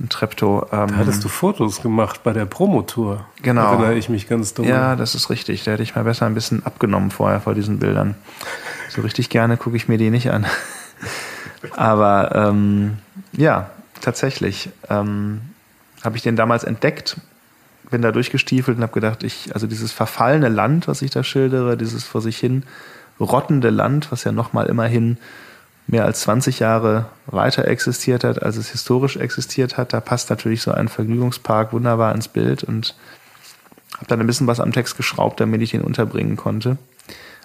In 0.00 0.08
Treptow. 0.08 0.66
Ähm, 0.72 0.88
da 0.88 0.96
hattest 0.96 1.22
du 1.22 1.28
Fotos 1.28 1.80
gemacht 1.80 2.24
bei 2.24 2.32
der 2.32 2.46
Promotour. 2.46 3.24
Genau. 3.40 3.62
Da 3.62 3.70
erinnere 3.70 3.98
ich 3.98 4.08
mich 4.08 4.28
ganz 4.28 4.52
dumm. 4.52 4.66
Ja, 4.66 4.96
das 4.96 5.14
ist 5.14 5.30
richtig. 5.30 5.62
Da 5.62 5.70
hätte 5.70 5.84
ich 5.84 5.94
mal 5.94 6.02
besser 6.02 6.26
ein 6.26 6.34
bisschen 6.34 6.66
abgenommen 6.66 7.12
vorher 7.12 7.40
vor 7.40 7.54
diesen 7.54 7.78
Bildern. 7.78 8.16
So 8.88 9.02
richtig 9.02 9.28
gerne 9.28 9.56
gucke 9.56 9.76
ich 9.76 9.86
mir 9.86 9.98
die 9.98 10.10
nicht 10.10 10.32
an. 10.32 10.44
Aber 11.76 12.34
ähm, 12.34 12.98
ja, 13.40 13.70
tatsächlich 14.02 14.68
ähm, 14.88 15.40
habe 16.04 16.16
ich 16.16 16.22
den 16.22 16.36
damals 16.36 16.62
entdeckt, 16.64 17.16
bin 17.90 18.02
da 18.02 18.12
durchgestiefelt 18.12 18.76
und 18.76 18.82
habe 18.82 18.92
gedacht, 18.92 19.22
ich, 19.22 19.54
also 19.54 19.66
dieses 19.66 19.92
verfallene 19.92 20.48
Land, 20.48 20.86
was 20.86 21.02
ich 21.02 21.10
da 21.10 21.24
schildere, 21.24 21.76
dieses 21.76 22.04
vor 22.04 22.20
sich 22.20 22.38
hin 22.38 22.64
rottende 23.18 23.70
Land, 23.70 24.12
was 24.12 24.24
ja 24.24 24.32
nochmal 24.32 24.66
immerhin 24.66 25.16
mehr 25.86 26.04
als 26.04 26.20
20 26.20 26.60
Jahre 26.60 27.06
weiter 27.26 27.66
existiert 27.66 28.24
hat, 28.24 28.42
als 28.42 28.56
es 28.56 28.70
historisch 28.70 29.16
existiert 29.16 29.76
hat, 29.76 29.92
da 29.92 30.00
passt 30.00 30.30
natürlich 30.30 30.62
so 30.62 30.70
ein 30.70 30.88
Vergnügungspark 30.88 31.72
wunderbar 31.72 32.14
ins 32.14 32.28
Bild 32.28 32.62
und 32.62 32.94
habe 33.94 34.06
dann 34.06 34.20
ein 34.20 34.26
bisschen 34.26 34.46
was 34.46 34.60
am 34.60 34.72
Text 34.72 34.96
geschraubt, 34.96 35.40
damit 35.40 35.62
ich 35.62 35.74
ihn 35.74 35.80
unterbringen 35.80 36.36
konnte. 36.36 36.76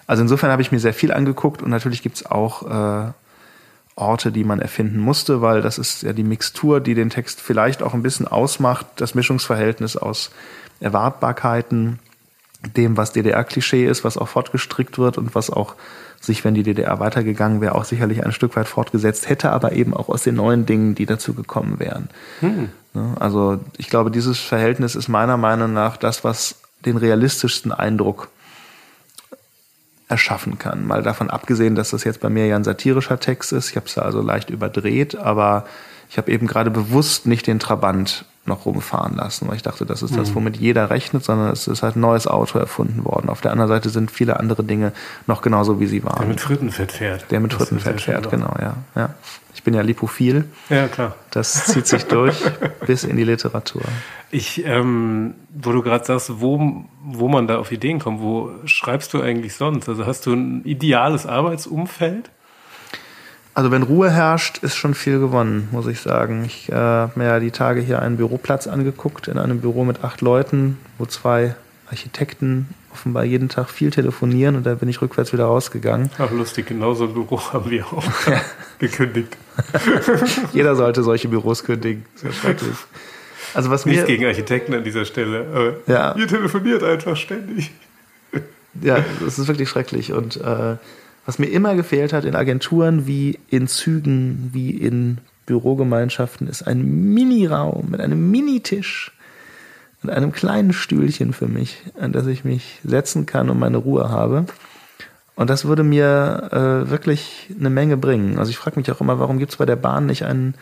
Also 0.06 0.22
insofern 0.22 0.50
habe 0.50 0.62
ich 0.62 0.72
mir 0.72 0.78
sehr 0.78 0.94
viel 0.94 1.12
angeguckt 1.12 1.62
und 1.62 1.70
natürlich 1.70 2.02
gibt's 2.02 2.24
auch 2.24 3.06
äh, 3.08 3.12
Orte, 3.96 4.30
die 4.30 4.44
man 4.44 4.60
erfinden 4.60 4.98
musste, 4.98 5.40
weil 5.40 5.62
das 5.62 5.78
ist 5.78 6.02
ja 6.02 6.12
die 6.12 6.22
Mixtur, 6.22 6.80
die 6.80 6.94
den 6.94 7.10
Text 7.10 7.40
vielleicht 7.40 7.82
auch 7.82 7.94
ein 7.94 8.02
bisschen 8.02 8.28
ausmacht, 8.28 8.86
das 8.96 9.14
Mischungsverhältnis 9.14 9.96
aus 9.96 10.30
Erwartbarkeiten, 10.80 11.98
dem, 12.76 12.96
was 12.96 13.12
DDR-Klischee 13.12 13.86
ist, 13.86 14.04
was 14.04 14.18
auch 14.18 14.28
fortgestrickt 14.28 14.98
wird 14.98 15.16
und 15.18 15.34
was 15.34 15.50
auch 15.50 15.74
sich, 16.20 16.44
wenn 16.44 16.54
die 16.54 16.62
DDR 16.62 17.00
weitergegangen 17.00 17.60
wäre, 17.60 17.74
auch 17.74 17.84
sicherlich 17.84 18.24
ein 18.24 18.32
Stück 18.32 18.56
weit 18.56 18.68
fortgesetzt 18.68 19.28
hätte, 19.28 19.50
aber 19.50 19.72
eben 19.72 19.94
auch 19.94 20.08
aus 20.08 20.22
den 20.22 20.34
neuen 20.34 20.66
Dingen, 20.66 20.94
die 20.94 21.06
dazu 21.06 21.34
gekommen 21.34 21.78
wären. 21.78 22.08
Hm. 22.40 22.68
Ne? 22.94 23.14
Also 23.18 23.60
ich 23.78 23.88
glaube, 23.88 24.10
dieses 24.10 24.40
Verhältnis 24.40 24.94
ist 24.94 25.08
meiner 25.08 25.36
Meinung 25.36 25.72
nach 25.72 25.96
das, 25.96 26.24
was 26.24 26.56
den 26.84 26.96
realistischsten 26.96 27.72
Eindruck 27.72 28.28
erschaffen 30.08 30.58
kann. 30.58 30.86
Mal 30.86 31.02
davon 31.02 31.30
abgesehen, 31.30 31.74
dass 31.74 31.90
das 31.90 32.04
jetzt 32.04 32.20
bei 32.20 32.28
mir 32.28 32.46
ja 32.46 32.56
ein 32.56 32.64
satirischer 32.64 33.18
Text 33.18 33.52
ist. 33.52 33.70
Ich 33.70 33.76
habe 33.76 33.86
es 33.86 33.98
also 33.98 34.20
leicht 34.22 34.50
überdreht, 34.50 35.16
aber 35.16 35.66
ich 36.08 36.18
habe 36.18 36.30
eben 36.30 36.46
gerade 36.46 36.70
bewusst 36.70 37.26
nicht 37.26 37.46
den 37.46 37.58
Trabant 37.58 38.24
noch 38.46 38.66
rumfahren 38.66 39.16
lassen, 39.16 39.48
weil 39.48 39.56
ich 39.56 39.62
dachte, 39.62 39.86
das 39.86 40.02
ist 40.02 40.12
mhm. 40.12 40.16
das, 40.16 40.34
womit 40.34 40.56
jeder 40.56 40.90
rechnet, 40.90 41.24
sondern 41.24 41.50
es 41.50 41.66
ist 41.66 41.82
halt 41.82 41.96
ein 41.96 42.00
neues 42.00 42.26
Auto 42.26 42.58
erfunden 42.58 43.04
worden. 43.04 43.28
Auf 43.28 43.40
der 43.40 43.52
anderen 43.52 43.68
Seite 43.68 43.88
sind 43.88 44.10
viele 44.10 44.38
andere 44.38 44.64
Dinge 44.64 44.92
noch 45.26 45.42
genauso, 45.42 45.80
wie 45.80 45.86
sie 45.86 46.04
waren. 46.04 46.18
Der 46.20 46.28
mit 46.28 46.40
Frittenfett 46.40 46.92
fährt. 46.92 47.30
Der 47.30 47.40
mit 47.40 47.52
das 47.52 47.58
Frittenfett 47.58 48.00
fährt, 48.00 48.30
genau, 48.30 48.54
ja, 48.60 48.76
ja. 48.94 49.14
Ich 49.54 49.62
bin 49.62 49.72
ja 49.72 49.80
lipophil. 49.80 50.44
Ja, 50.68 50.86
klar. 50.86 51.16
Das 51.30 51.64
zieht 51.64 51.86
sich 51.86 52.04
durch 52.04 52.36
bis 52.86 53.04
in 53.04 53.16
die 53.16 53.24
Literatur. 53.24 53.82
Ich, 54.30 54.64
ähm, 54.66 55.34
wo 55.48 55.72
du 55.72 55.82
gerade 55.82 56.04
sagst, 56.04 56.40
wo, 56.40 56.84
wo 57.02 57.28
man 57.28 57.46
da 57.46 57.56
auf 57.58 57.72
Ideen 57.72 57.98
kommt, 57.98 58.20
wo 58.20 58.50
schreibst 58.66 59.14
du 59.14 59.22
eigentlich 59.22 59.54
sonst? 59.54 59.88
Also 59.88 60.04
hast 60.04 60.26
du 60.26 60.34
ein 60.34 60.62
ideales 60.64 61.26
Arbeitsumfeld? 61.26 62.30
Also 63.56 63.70
wenn 63.70 63.82
Ruhe 63.82 64.10
herrscht, 64.10 64.58
ist 64.58 64.76
schon 64.76 64.92
viel 64.92 65.18
gewonnen, 65.18 65.68
muss 65.72 65.86
ich 65.86 66.02
sagen. 66.02 66.44
Ich 66.44 66.68
äh, 66.68 66.74
habe 66.74 67.12
mir 67.18 67.24
ja 67.24 67.40
die 67.40 67.50
Tage 67.50 67.80
hier 67.80 68.02
einen 68.02 68.18
Büroplatz 68.18 68.66
angeguckt 68.66 69.28
in 69.28 69.38
einem 69.38 69.62
Büro 69.62 69.86
mit 69.86 70.04
acht 70.04 70.20
Leuten, 70.20 70.76
wo 70.98 71.06
zwei 71.06 71.54
Architekten 71.88 72.68
offenbar 72.92 73.24
jeden 73.24 73.48
Tag 73.48 73.70
viel 73.70 73.90
telefonieren 73.90 74.56
und 74.56 74.66
da 74.66 74.74
bin 74.74 74.90
ich 74.90 75.00
rückwärts 75.00 75.32
wieder 75.32 75.46
rausgegangen. 75.46 76.10
Ach 76.18 76.30
lustig, 76.32 76.66
genauso 76.66 77.04
ein 77.04 77.14
Büro 77.14 77.40
haben 77.50 77.70
wir 77.70 77.86
auch 77.86 78.04
ja. 78.26 78.42
gekündigt. 78.78 79.38
Jeder 80.52 80.76
sollte 80.76 81.02
solche 81.02 81.28
Büros 81.28 81.64
kündigen. 81.64 82.04
Sehr 82.14 82.32
schrecklich. 82.32 82.76
Also 83.54 83.70
was 83.70 83.86
Nichts 83.86 84.02
mir, 84.02 84.06
gegen 84.06 84.26
Architekten 84.26 84.74
an 84.74 84.84
dieser 84.84 85.06
Stelle, 85.06 85.46
aber 85.50 85.72
ja. 85.90 86.14
ihr 86.14 86.28
telefoniert 86.28 86.82
einfach 86.82 87.16
ständig. 87.16 87.70
Ja, 88.82 89.02
das 89.24 89.38
ist 89.38 89.48
wirklich 89.48 89.70
schrecklich 89.70 90.12
und 90.12 90.36
äh, 90.36 90.76
was 91.26 91.38
mir 91.40 91.46
immer 91.46 91.74
gefehlt 91.74 92.12
hat 92.12 92.24
in 92.24 92.36
Agenturen 92.36 93.06
wie 93.06 93.38
in 93.50 93.66
Zügen, 93.66 94.50
wie 94.52 94.70
in 94.70 95.18
Bürogemeinschaften, 95.44 96.48
ist 96.48 96.62
ein 96.62 96.84
Mini-Raum 96.84 97.90
mit 97.90 98.00
einem 98.00 98.30
Minitisch 98.30 99.12
und 100.02 100.10
einem 100.10 100.32
kleinen 100.32 100.72
Stühlchen 100.72 101.32
für 101.32 101.48
mich, 101.48 101.82
an 101.98 102.12
das 102.12 102.26
ich 102.26 102.44
mich 102.44 102.80
setzen 102.84 103.26
kann 103.26 103.50
und 103.50 103.58
meine 103.58 103.78
Ruhe 103.78 104.08
habe. 104.08 104.46
Und 105.34 105.50
das 105.50 105.66
würde 105.66 105.82
mir 105.82 106.48
äh, 106.52 106.90
wirklich 106.90 107.50
eine 107.58 107.70
Menge 107.70 107.96
bringen. 107.96 108.38
Also 108.38 108.50
ich 108.50 108.56
frage 108.56 108.78
mich 108.78 108.90
auch 108.90 109.00
immer, 109.00 109.18
warum 109.18 109.38
gibt 109.38 109.52
es 109.52 109.58
bei 109.58 109.66
der 109.66 109.76
Bahn 109.76 110.06
nicht 110.06 110.24
einen 110.24 110.54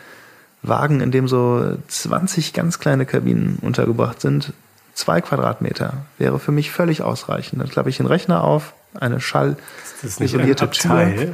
Wagen, 0.63 0.99
in 0.99 1.11
dem 1.11 1.27
so 1.27 1.77
20 1.87 2.53
ganz 2.53 2.79
kleine 2.79 3.05
Kabinen 3.05 3.59
untergebracht 3.61 4.19
sind? 4.19 4.51
Zwei 4.93 5.21
Quadratmeter 5.21 6.05
wäre 6.17 6.39
für 6.39 6.51
mich 6.51 6.71
völlig 6.71 7.03
ausreichend. 7.03 7.61
Dann 7.61 7.69
klappe 7.69 7.89
ich 7.89 7.97
den 7.97 8.05
Rechner 8.05 8.43
auf, 8.43 8.73
eine 8.97 9.19
Schall 9.19 9.57
ist 10.01 10.21
isolierte 10.21 10.69
Tür. 10.69 11.33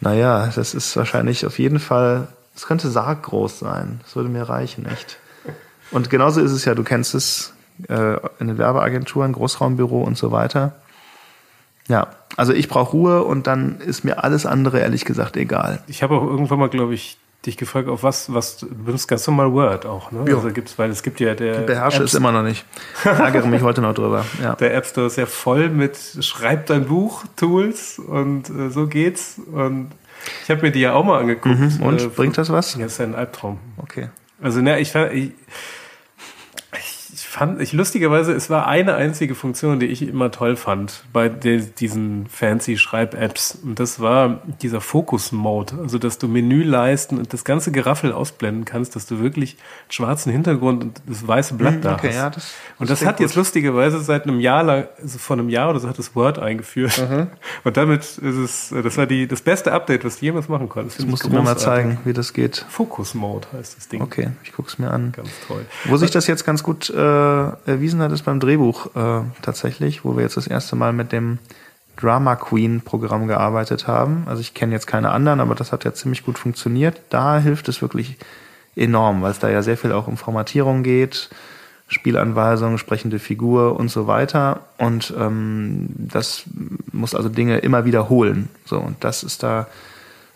Naja, 0.00 0.50
das 0.54 0.74
ist 0.74 0.96
wahrscheinlich 0.96 1.44
auf 1.44 1.58
jeden 1.58 1.80
Fall, 1.80 2.28
es 2.54 2.66
könnte 2.66 2.88
sarggroß 2.88 3.58
sein. 3.58 4.00
Das 4.04 4.16
würde 4.16 4.28
mir 4.28 4.48
reichen, 4.48 4.86
echt. 4.86 5.18
Und 5.90 6.10
genauso 6.10 6.40
ist 6.40 6.52
es 6.52 6.64
ja, 6.64 6.74
du 6.74 6.84
kennst 6.84 7.14
es 7.14 7.52
äh, 7.88 8.16
in 8.38 8.48
den 8.48 8.58
Werbeagenturen, 8.58 9.32
Großraumbüro 9.32 10.02
und 10.02 10.16
so 10.16 10.30
weiter. 10.32 10.72
Ja, 11.88 12.08
also 12.36 12.52
ich 12.52 12.68
brauche 12.68 12.92
Ruhe 12.92 13.24
und 13.24 13.46
dann 13.46 13.80
ist 13.80 14.04
mir 14.04 14.22
alles 14.22 14.46
andere 14.46 14.80
ehrlich 14.80 15.04
gesagt 15.04 15.36
egal. 15.36 15.80
Ich 15.86 16.02
habe 16.02 16.16
auch 16.16 16.22
irgendwann 16.22 16.58
mal, 16.58 16.68
glaube 16.68 16.94
ich, 16.94 17.18
dich 17.46 17.56
gefragt, 17.56 17.88
auf 17.88 18.02
was, 18.02 18.32
was, 18.32 18.58
du 18.58 18.66
benutzt 18.66 19.06
ganz 19.06 19.26
normal 19.26 19.52
Word 19.52 19.86
auch, 19.86 20.10
ne? 20.10 20.24
Ja. 20.28 20.36
Also 20.36 20.50
gibt's, 20.50 20.78
weil 20.78 20.90
es 20.90 21.02
gibt 21.02 21.20
ja 21.20 21.34
der. 21.34 21.60
Ich 21.60 21.66
beherrsche 21.66 22.02
es 22.02 22.14
immer 22.14 22.32
noch 22.32 22.42
nicht. 22.42 22.64
Ich 23.00 23.06
ärgere 23.06 23.46
mich 23.46 23.62
heute 23.62 23.80
noch 23.80 23.94
drüber. 23.94 24.24
Ja. 24.42 24.54
Der 24.54 24.74
App 24.74 24.86
Store 24.86 25.06
ist 25.06 25.16
ja 25.16 25.26
voll 25.26 25.68
mit 25.68 25.96
Schreib 26.20 26.66
dein 26.66 26.86
Buch, 26.86 27.24
Tools 27.36 27.98
und 27.98 28.48
äh, 28.50 28.70
so 28.70 28.86
geht's. 28.86 29.40
Und 29.52 29.90
ich 30.44 30.50
habe 30.50 30.62
mir 30.62 30.70
die 30.70 30.80
ja 30.80 30.92
auch 30.92 31.04
mal 31.04 31.18
angeguckt. 31.18 31.58
Mhm. 31.58 31.82
Und 31.82 32.02
äh, 32.02 32.06
bringt 32.08 32.38
das 32.38 32.50
was? 32.50 32.76
Ja, 32.76 32.86
ist 32.86 32.98
ja 32.98 33.06
ein 33.06 33.14
Albtraum. 33.14 33.58
Okay. 33.78 34.10
Also, 34.40 34.60
ne, 34.60 34.78
ich, 34.78 34.94
ich, 34.94 35.32
fand 37.38 37.60
ich 37.60 37.72
lustigerweise, 37.72 38.32
es 38.32 38.50
war 38.50 38.66
eine 38.66 38.96
einzige 38.96 39.34
Funktion, 39.36 39.78
die 39.78 39.86
ich 39.86 40.02
immer 40.02 40.30
toll 40.32 40.56
fand 40.56 41.04
bei 41.12 41.28
de, 41.28 41.60
diesen 41.60 42.26
fancy 42.26 42.76
Schreib-Apps. 42.76 43.58
Und 43.62 43.78
das 43.78 44.00
war 44.00 44.42
dieser 44.60 44.80
Focus-Mode. 44.80 45.74
Also, 45.80 45.98
dass 45.98 46.18
du 46.18 46.26
Menüleisten 46.26 47.16
und 47.16 47.32
das 47.32 47.44
ganze 47.44 47.70
Geraffel 47.70 48.12
ausblenden 48.12 48.64
kannst, 48.64 48.96
dass 48.96 49.06
du 49.06 49.20
wirklich 49.20 49.52
einen 49.52 49.92
schwarzen 49.92 50.32
Hintergrund 50.32 50.82
und 50.82 51.02
das 51.06 51.26
weiße 51.26 51.54
Blatt 51.54 51.74
hm, 51.74 51.82
da 51.82 51.94
okay, 51.94 52.08
hast. 52.08 52.14
Ja, 52.16 52.30
das, 52.30 52.54
und 52.78 52.90
das, 52.90 53.00
das 53.00 53.08
hat 53.08 53.20
jetzt 53.20 53.36
lustigerweise 53.36 54.00
seit 54.00 54.24
einem 54.24 54.40
Jahr 54.40 54.64
lang, 54.64 54.88
also 55.00 55.18
vor 55.18 55.38
einem 55.38 55.48
Jahr 55.48 55.70
oder 55.70 55.78
so 55.78 55.88
hat 55.88 55.98
das 55.98 56.16
Word 56.16 56.40
eingeführt. 56.40 56.98
Mhm. 57.08 57.28
Und 57.64 57.76
damit 57.76 58.02
ist 58.02 58.20
es, 58.20 58.74
das 58.82 58.96
war 58.96 59.06
die, 59.06 59.26
das 59.26 59.42
beste 59.42 59.72
Update, 59.72 60.04
was 60.04 60.18
du 60.18 60.26
jemals 60.26 60.48
machen 60.48 60.68
konntest. 60.68 60.98
Das 60.98 61.06
musst 61.06 61.24
du 61.24 61.30
mir 61.30 61.42
mal 61.42 61.56
zeigen, 61.56 61.98
wie 62.04 62.12
das 62.12 62.32
geht. 62.32 62.64
Focus-Mode 62.68 63.48
heißt 63.52 63.76
das 63.76 63.88
Ding. 63.88 64.00
Okay, 64.00 64.30
ich 64.42 64.52
guck's 64.52 64.78
mir 64.78 64.90
an. 64.90 65.12
Ganz 65.12 65.30
toll. 65.46 65.64
Wo 65.84 65.96
sich 65.96 66.10
das 66.10 66.26
jetzt 66.26 66.44
ganz 66.44 66.62
gut 66.62 66.90
äh, 66.90 67.27
äh, 67.66 67.84
ist 67.84 68.24
beim 68.24 68.40
Drehbuch 68.40 68.94
äh, 68.94 69.20
tatsächlich, 69.42 70.04
wo 70.04 70.16
wir 70.16 70.22
jetzt 70.22 70.36
das 70.36 70.46
erste 70.46 70.76
Mal 70.76 70.92
mit 70.92 71.12
dem 71.12 71.38
Drama 71.96 72.36
Queen 72.36 72.80
Programm 72.80 73.26
gearbeitet 73.26 73.86
haben. 73.86 74.24
Also 74.26 74.40
ich 74.40 74.54
kenne 74.54 74.72
jetzt 74.72 74.86
keine 74.86 75.10
anderen, 75.10 75.40
aber 75.40 75.54
das 75.54 75.72
hat 75.72 75.84
ja 75.84 75.92
ziemlich 75.92 76.24
gut 76.24 76.38
funktioniert. 76.38 77.00
Da 77.10 77.38
hilft 77.38 77.68
es 77.68 77.82
wirklich 77.82 78.16
enorm, 78.76 79.22
weil 79.22 79.32
es 79.32 79.40
da 79.40 79.48
ja 79.48 79.62
sehr 79.62 79.76
viel 79.76 79.92
auch 79.92 80.06
um 80.06 80.16
Formatierung 80.16 80.82
geht, 80.82 81.28
Spielanweisungen, 81.88 82.78
sprechende 82.78 83.18
Figur 83.18 83.78
und 83.78 83.90
so 83.90 84.06
weiter. 84.06 84.60
Und 84.76 85.12
ähm, 85.18 85.88
das 85.96 86.44
muss 86.92 87.14
also 87.14 87.28
Dinge 87.28 87.58
immer 87.58 87.84
wiederholen. 87.84 88.48
So 88.64 88.78
und 88.78 89.02
das 89.02 89.22
ist 89.22 89.42
da 89.42 89.66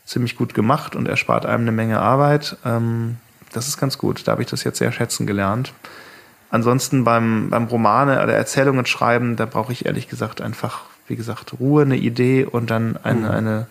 ziemlich 0.05 0.37
gut 0.37 0.55
gemacht 0.55 0.97
und 0.97 1.07
erspart 1.07 1.47
einem 1.47 1.63
eine 1.63 1.73
Menge 1.73 2.01
Arbeit. 2.01 2.57
Ähm, 2.65 3.19
das 3.53 3.69
ist 3.69 3.79
ganz 3.79 3.99
gut. 3.99 4.27
Da 4.27 4.33
habe 4.33 4.43
ich 4.43 4.49
das 4.49 4.65
jetzt 4.65 4.79
sehr 4.79 4.93
schätzen 4.93 5.27
gelernt. 5.27 5.73
Ansonsten 6.53 7.03
beim, 7.03 7.49
beim 7.49 7.65
Romane 7.65 8.23
oder 8.23 8.35
Erzählungen 8.35 8.85
schreiben, 8.85 9.37
da 9.37 9.47
brauche 9.47 9.73
ich 9.73 9.87
ehrlich 9.87 10.07
gesagt 10.07 10.43
einfach, 10.43 10.83
wie 11.09 11.17
gesagt, 11.17 11.59
Ruhe, 11.59 11.81
eine 11.81 11.97
Idee 11.97 12.45
und 12.45 12.71
dann 12.71 12.99
eine, 13.03 13.21
mhm. 13.21 13.31
eine, 13.31 13.67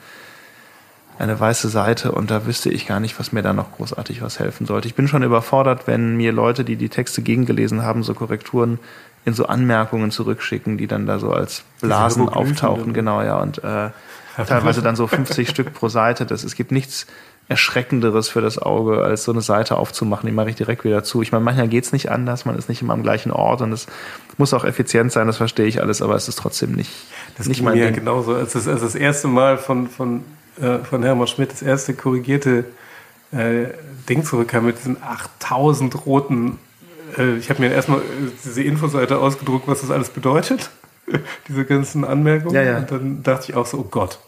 eine 1.19 1.39
weiße 1.39 1.69
Seite 1.69 2.11
und 2.11 2.31
da 2.31 2.47
wüsste 2.47 2.71
ich 2.71 2.87
gar 2.87 2.99
nicht, 2.99 3.19
was 3.19 3.33
mir 3.33 3.43
da 3.43 3.53
noch 3.53 3.73
großartig 3.73 4.23
was 4.23 4.39
helfen 4.39 4.65
sollte. 4.65 4.87
Ich 4.87 4.95
bin 4.95 5.07
schon 5.07 5.21
überfordert, 5.21 5.85
wenn 5.85 6.17
mir 6.17 6.31
Leute, 6.31 6.63
die 6.63 6.75
die 6.75 6.89
Texte 6.89 7.21
gegengelesen 7.21 7.83
haben, 7.83 8.01
so 8.01 8.15
Korrekturen 8.15 8.79
in 9.25 9.35
so 9.35 9.45
Anmerkungen 9.45 10.09
zurückschicken, 10.09 10.79
die 10.79 10.87
dann 10.87 11.05
da 11.05 11.19
so 11.19 11.31
als 11.31 11.61
Blasen 11.81 12.29
auftauchen, 12.29 12.93
genau, 12.93 13.21
ja, 13.21 13.37
und 13.37 13.63
äh, 13.63 13.91
teilweise 14.47 14.81
dann 14.81 14.95
so 14.95 15.05
50 15.05 15.47
Stück 15.47 15.75
pro 15.75 15.87
Seite. 15.87 16.25
Das, 16.25 16.43
es 16.43 16.55
gibt 16.55 16.71
nichts 16.71 17.05
Erschreckenderes 17.51 18.29
für 18.29 18.41
das 18.41 18.57
Auge, 18.57 19.03
als 19.03 19.23
so 19.23 19.31
eine 19.31 19.41
Seite 19.41 19.77
aufzumachen. 19.77 20.27
Die 20.27 20.33
mache 20.33 20.49
ich 20.49 20.55
direkt 20.55 20.83
wieder 20.83 21.03
zu. 21.03 21.21
Ich 21.21 21.31
meine, 21.31 21.43
manchmal 21.43 21.67
geht's 21.67 21.91
nicht 21.91 22.09
anders, 22.09 22.45
man 22.45 22.57
ist 22.57 22.69
nicht 22.69 22.81
immer 22.81 22.93
am 22.93 23.03
gleichen 23.03 23.31
Ort 23.31 23.61
und 23.61 23.71
es 23.71 23.87
muss 24.37 24.53
auch 24.53 24.63
effizient 24.63 25.11
sein, 25.11 25.27
das 25.27 25.37
verstehe 25.37 25.67
ich 25.67 25.81
alles, 25.81 26.01
aber 26.01 26.15
es 26.15 26.27
ist 26.27 26.39
trotzdem 26.39 26.71
nicht, 26.71 26.91
das 27.37 27.47
nicht 27.47 27.61
mein 27.61 27.77
mir 27.77 27.85
Ding. 27.85 27.95
genauso. 27.95 28.33
Als 28.33 28.53
das, 28.53 28.67
als 28.67 28.81
das 28.81 28.95
erste 28.95 29.27
Mal 29.27 29.57
von, 29.57 29.87
von, 29.87 30.23
äh, 30.59 30.79
von 30.79 31.03
Hermann 31.03 31.27
Schmidt 31.27 31.51
das 31.51 31.61
erste 31.61 31.93
korrigierte 31.93 32.65
äh, 33.31 33.65
Ding 34.09 34.23
zurückkam 34.23 34.65
mit 34.65 34.79
diesen 34.79 34.97
8000 35.01 36.05
roten 36.05 36.57
äh, 37.17 37.37
ich 37.37 37.49
habe 37.49 37.61
mir 37.61 37.71
erstmal 37.71 37.99
äh, 37.99 38.31
diese 38.43 38.63
Infoseite 38.63 39.17
ausgedruckt, 39.17 39.67
was 39.67 39.81
das 39.81 39.91
alles 39.91 40.09
bedeutet. 40.09 40.69
diese 41.47 41.65
ganzen 41.65 42.05
Anmerkungen. 42.05 42.55
Ja, 42.55 42.63
ja. 42.63 42.77
Und 42.77 42.91
dann 42.91 43.23
dachte 43.23 43.51
ich 43.51 43.57
auch 43.57 43.65
so, 43.65 43.79
oh 43.79 43.87
Gott, 43.89 44.19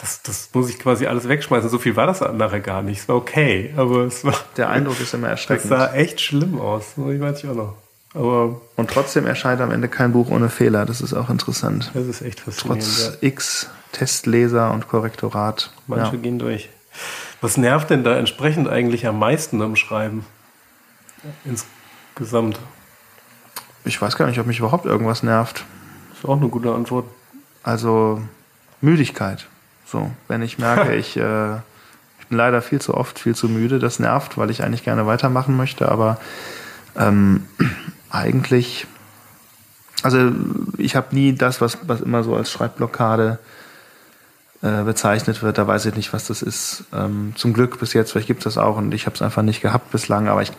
das, 0.00 0.22
das 0.22 0.50
muss 0.54 0.70
ich 0.70 0.78
quasi 0.78 1.06
alles 1.06 1.28
wegschmeißen. 1.28 1.68
So 1.68 1.78
viel 1.78 1.94
war 1.96 2.06
das 2.06 2.20
nachher 2.20 2.60
gar 2.60 2.82
nicht. 2.82 3.00
Es 3.00 3.08
war 3.08 3.16
okay, 3.16 3.72
aber 3.76 4.04
es 4.04 4.24
war. 4.24 4.34
Der 4.56 4.70
Eindruck 4.70 4.98
ist 5.00 5.12
immer 5.12 5.28
erschreckend. 5.30 5.70
Das 5.70 5.78
sah 5.78 5.94
echt 5.94 6.20
schlimm 6.20 6.60
aus. 6.60 6.94
Ich 6.96 7.20
weiß 7.20 7.44
ich 7.44 7.50
auch 7.50 7.54
noch. 7.54 7.74
Aber 8.14 8.60
und 8.76 8.90
trotzdem 8.90 9.26
erscheint 9.26 9.60
am 9.60 9.70
Ende 9.70 9.88
kein 9.88 10.12
Buch 10.12 10.30
ohne 10.30 10.48
Fehler. 10.48 10.84
Das 10.84 11.00
ist 11.00 11.14
auch 11.14 11.30
interessant. 11.30 11.90
Das 11.94 12.06
ist 12.06 12.22
echt 12.22 12.40
faszinierend. 12.40 12.82
Trotz 12.82 13.18
ja. 13.20 13.28
X, 13.28 13.70
Testleser 13.92 14.72
und 14.72 14.88
Korrektorat. 14.88 15.72
Manche 15.86 16.16
ja. 16.16 16.22
gehen 16.22 16.38
durch. 16.38 16.70
Was 17.40 17.56
nervt 17.56 17.90
denn 17.90 18.02
da 18.02 18.16
entsprechend 18.16 18.68
eigentlich 18.68 19.06
am 19.06 19.18
meisten 19.18 19.62
am 19.62 19.76
Schreiben? 19.76 20.26
Insgesamt. 21.44 22.58
Ich 23.84 24.00
weiß 24.00 24.16
gar 24.16 24.26
nicht, 24.26 24.40
ob 24.40 24.46
mich 24.46 24.58
überhaupt 24.58 24.86
irgendwas 24.86 25.22
nervt. 25.22 25.64
Das 26.10 26.18
ist 26.20 26.24
auch 26.24 26.36
eine 26.36 26.48
gute 26.48 26.72
Antwort. 26.74 27.06
Also 27.62 28.20
Müdigkeit. 28.80 29.46
So, 29.90 30.10
wenn 30.28 30.42
ich 30.42 30.58
merke, 30.58 30.94
ich, 30.96 31.16
äh, 31.16 31.54
ich 32.20 32.26
bin 32.28 32.38
leider 32.38 32.62
viel 32.62 32.80
zu 32.80 32.94
oft 32.94 33.18
viel 33.18 33.34
zu 33.34 33.48
müde, 33.48 33.78
das 33.78 33.98
nervt, 33.98 34.38
weil 34.38 34.50
ich 34.50 34.62
eigentlich 34.62 34.84
gerne 34.84 35.06
weitermachen 35.06 35.56
möchte, 35.56 35.90
aber 35.90 36.18
ähm, 36.96 37.46
eigentlich 38.10 38.86
also 40.02 40.32
ich 40.78 40.96
habe 40.96 41.14
nie 41.14 41.34
das, 41.34 41.60
was, 41.60 41.78
was 41.86 42.00
immer 42.00 42.22
so 42.22 42.34
als 42.34 42.50
Schreibblockade 42.50 43.38
äh, 44.62 44.82
bezeichnet 44.82 45.42
wird. 45.42 45.58
Da 45.58 45.66
weiß 45.66 45.86
ich 45.86 45.94
nicht, 45.94 46.12
was 46.12 46.26
das 46.26 46.42
ist. 46.42 46.84
Ähm, 46.92 47.34
zum 47.36 47.52
Glück 47.52 47.78
bis 47.78 47.92
jetzt, 47.92 48.12
vielleicht 48.12 48.28
gibt 48.28 48.40
es 48.40 48.54
das 48.54 48.58
auch 48.58 48.76
und 48.76 48.92
ich 48.94 49.06
habe 49.06 49.14
es 49.14 49.22
einfach 49.22 49.42
nicht 49.42 49.60
gehabt 49.60 49.90
bislang, 49.90 50.28
aber 50.28 50.42
ich 50.42 50.52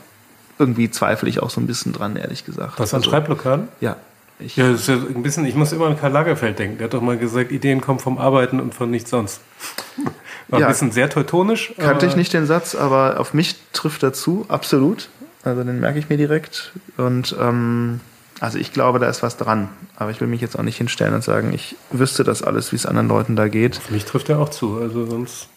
irgendwie 0.60 0.92
zweifle 0.92 1.28
ich 1.28 1.42
auch 1.42 1.50
so 1.50 1.60
ein 1.60 1.68
bisschen 1.68 1.92
dran, 1.92 2.16
ehrlich 2.16 2.46
gesagt. 2.46 2.80
Was 2.80 2.94
an 2.94 3.00
also, 3.00 3.10
Schreibblockaden? 3.10 3.68
Ja. 3.80 3.96
Ich, 4.44 4.56
ja, 4.56 4.72
das 4.72 4.82
ist 4.82 4.88
ja 4.88 4.96
ein 4.96 5.24
bisschen, 5.24 5.46
ich 5.46 5.56
muss 5.56 5.72
immer 5.72 5.88
an 5.88 6.00
Karl 6.00 6.12
Lagerfeld 6.12 6.60
denken. 6.60 6.78
Der 6.78 6.86
hat 6.86 6.94
doch 6.94 7.02
mal 7.02 7.18
gesagt, 7.18 7.52
Ideen 7.52 7.82
kommen 7.82 8.00
vom 8.00 8.18
Arbeiten 8.18 8.60
und 8.60 8.74
von 8.74 8.90
nichts 8.90 9.10
sonst. 9.10 9.42
War 10.48 10.60
ja, 10.60 10.68
ein 10.68 10.72
bisschen 10.72 10.92
sehr 10.92 11.10
teutonisch. 11.10 11.74
Kannte 11.78 12.06
ich 12.06 12.16
nicht 12.16 12.34
den 12.34 12.46
Satz, 12.46 12.76
aber 12.76 13.20
auf 13.20 13.34
mich 13.34 13.56
trifft 13.74 14.04
dazu, 14.04 14.46
absolut. 14.50 15.10
Also 15.44 15.64
den 15.64 15.80
merke 15.80 15.98
ich 15.98 16.10
mir 16.10 16.18
direkt. 16.18 16.74
Und 16.98 17.36
ähm, 17.40 18.02
also 18.42 18.58
ich 18.58 18.74
glaube, 18.74 19.00
da 19.00 19.08
ist 19.08 19.24
was 19.24 19.38
dran. 19.38 19.70
Aber 19.96 20.12
ich 20.12 20.20
will 20.20 20.28
mich 20.28 20.42
jetzt 20.42 20.58
auch 20.58 20.64
nicht 20.64 20.78
hinstellen 20.78 21.14
und 21.14 21.24
sagen, 21.24 21.54
ich 21.54 21.76
wüsste 21.92 22.24
das 22.24 22.42
alles, 22.42 22.72
wie 22.72 22.76
es 22.76 22.86
anderen 22.86 23.08
Leuten 23.08 23.36
da 23.36 23.48
geht. 23.48 23.78
Auf 23.78 23.92
mich 23.92 24.06
trifft 24.06 24.30
er 24.30 24.40
auch 24.40 24.50
zu. 24.50 24.80
Also 24.80 25.06
sonst. 25.06 25.48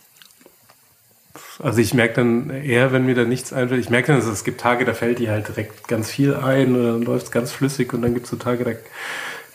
Also 1.63 1.79
ich 1.81 1.95
merke 1.95 2.15
dann 2.15 2.51
eher, 2.51 2.93
wenn 2.93 3.07
mir 3.07 3.15
da 3.15 3.25
nichts 3.25 3.53
einfällt, 3.53 3.81
ich 3.81 3.91
merke 3.91 4.09
dann, 4.09 4.21
dass 4.21 4.29
es 4.29 4.45
gibt 4.45 4.61
Tage, 4.61 4.85
da 4.85 4.95
fällt 4.95 5.19
dir 5.19 5.31
halt 5.31 5.49
direkt 5.49 5.87
ganz 5.89 6.11
viel 6.11 6.35
ein 6.35 6.75
oder 6.75 6.93
dann 6.93 7.03
läuft 7.03 7.27
es 7.27 7.31
ganz 7.31 7.53
flüssig 7.53 7.93
und 7.93 8.03
dann 8.03 8.15
gibt 8.15 8.27
es 8.27 8.31
so 8.31 8.37
Tage, 8.37 8.65
da 8.65 8.73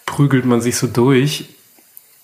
prügelt 0.06 0.46
man 0.46 0.62
sich 0.62 0.78
so 0.78 0.88
durch. 0.88 1.50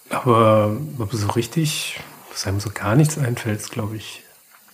Aber, 0.10 0.78
aber 1.00 1.18
so 1.18 1.28
richtig, 1.30 2.00
dass 2.32 2.48
einem 2.48 2.60
so 2.60 2.70
gar 2.74 2.96
nichts 2.96 3.18
einfällt, 3.18 3.70
glaube 3.72 3.96
ich. 3.98 4.24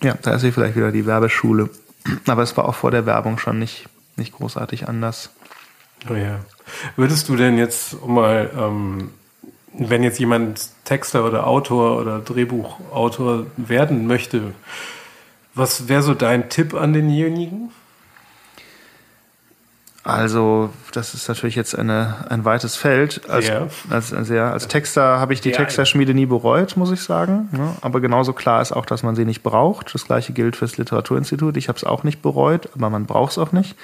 Ja, 0.04 0.16
da 0.22 0.34
ist 0.34 0.42
hier 0.42 0.54
vielleicht 0.54 0.76
wieder 0.76 0.92
die 0.92 1.06
Werbeschule. 1.06 1.70
Aber 2.28 2.42
es 2.42 2.58
war 2.58 2.66
auch 2.66 2.76
vor 2.76 2.92
der 2.92 3.06
Werbung 3.06 3.38
schon 3.38 3.60
nicht, 3.60 3.88
nicht 4.18 4.34
großartig 4.34 4.88
anders. 4.88 5.30
Oh 6.10 6.16
ja. 6.16 6.40
Würdest 6.96 7.30
du 7.30 7.36
denn 7.36 7.58
jetzt 7.58 8.06
mal, 8.06 8.50
ähm, 8.58 9.12
wenn 9.74 10.04
jetzt 10.04 10.20
jemand 10.20 10.70
Texter 10.84 11.26
oder 11.26 11.48
Autor 11.48 12.00
oder 12.00 12.20
Drehbuchautor 12.20 13.46
werden 13.58 14.08
möchte, 14.08 14.54
was 15.54 15.88
wäre 15.88 16.02
so 16.02 16.14
dein 16.14 16.50
Tipp 16.50 16.74
an 16.74 16.94
denjenigen? 16.94 17.72
Also, 20.04 20.72
das 20.94 21.14
ist 21.14 21.28
natürlich 21.28 21.56
jetzt 21.56 21.78
eine, 21.78 22.26
ein 22.30 22.44
weites 22.44 22.76
Feld. 22.76 23.30
Als, 23.30 23.48
ja. 23.48 23.68
als, 23.92 24.12
als, 24.12 24.30
ja, 24.30 24.52
als 24.52 24.68
Texter 24.68 25.20
habe 25.20 25.34
ich 25.34 25.42
die 25.42 25.52
ja, 25.52 25.58
Texterschmiede 25.58 26.16
nie 26.16 26.26
bereut, 26.26 26.76
muss 26.76 26.92
ich 26.92 27.02
sagen. 27.02 27.50
Ja, 27.56 27.76
aber 27.82 28.02
genauso 28.02 28.34
klar 28.34 28.64
ist 28.64 28.72
auch, 28.72 28.88
dass 28.88 29.04
man 29.04 29.16
sie 29.16 29.26
nicht 29.26 29.44
braucht. 29.44 29.94
Das 29.94 30.06
gleiche 30.06 30.34
gilt 30.34 30.56
fürs 30.56 30.78
Literaturinstitut. 30.78 31.56
Ich 31.56 31.68
habe 31.68 31.78
es 31.78 31.84
auch 31.84 32.04
nicht 32.04 32.24
bereut, 32.24 32.70
aber 32.76 32.90
man 32.90 33.06
braucht 33.06 33.34
es 33.34 33.38
auch 33.38 33.52
nicht. 33.52 33.76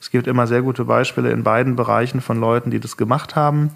Es 0.00 0.10
gibt 0.10 0.26
immer 0.26 0.46
sehr 0.46 0.62
gute 0.62 0.86
Beispiele 0.86 1.30
in 1.30 1.42
beiden 1.42 1.76
Bereichen 1.76 2.22
von 2.22 2.40
Leuten, 2.40 2.70
die 2.70 2.80
das 2.80 2.96
gemacht 2.96 3.36
haben 3.36 3.70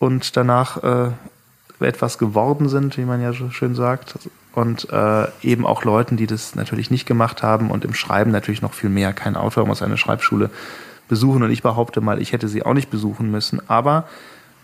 und 0.00 0.36
danach 0.36 0.82
äh, 0.82 1.10
etwas 1.78 2.18
geworden 2.18 2.68
sind, 2.68 2.96
wie 2.96 3.04
man 3.04 3.22
ja 3.22 3.32
so 3.32 3.50
schön 3.50 3.76
sagt. 3.76 4.18
Und 4.52 4.88
äh, 4.90 5.26
eben 5.42 5.64
auch 5.64 5.84
Leuten, 5.84 6.16
die 6.16 6.26
das 6.26 6.56
natürlich 6.56 6.90
nicht 6.90 7.06
gemacht 7.06 7.44
haben 7.44 7.70
und 7.70 7.84
im 7.84 7.94
Schreiben 7.94 8.32
natürlich 8.32 8.62
noch 8.62 8.74
viel 8.74 8.90
mehr. 8.90 9.12
Kein 9.12 9.36
Autor 9.36 9.66
muss 9.66 9.82
eine 9.82 9.96
Schreibschule 9.96 10.50
besuchen 11.08 11.44
und 11.44 11.52
ich 11.52 11.62
behaupte 11.62 12.00
mal, 12.00 12.20
ich 12.20 12.32
hätte 12.32 12.48
sie 12.48 12.64
auch 12.64 12.74
nicht 12.74 12.90
besuchen 12.90 13.30
müssen. 13.30 13.60
Aber 13.68 14.08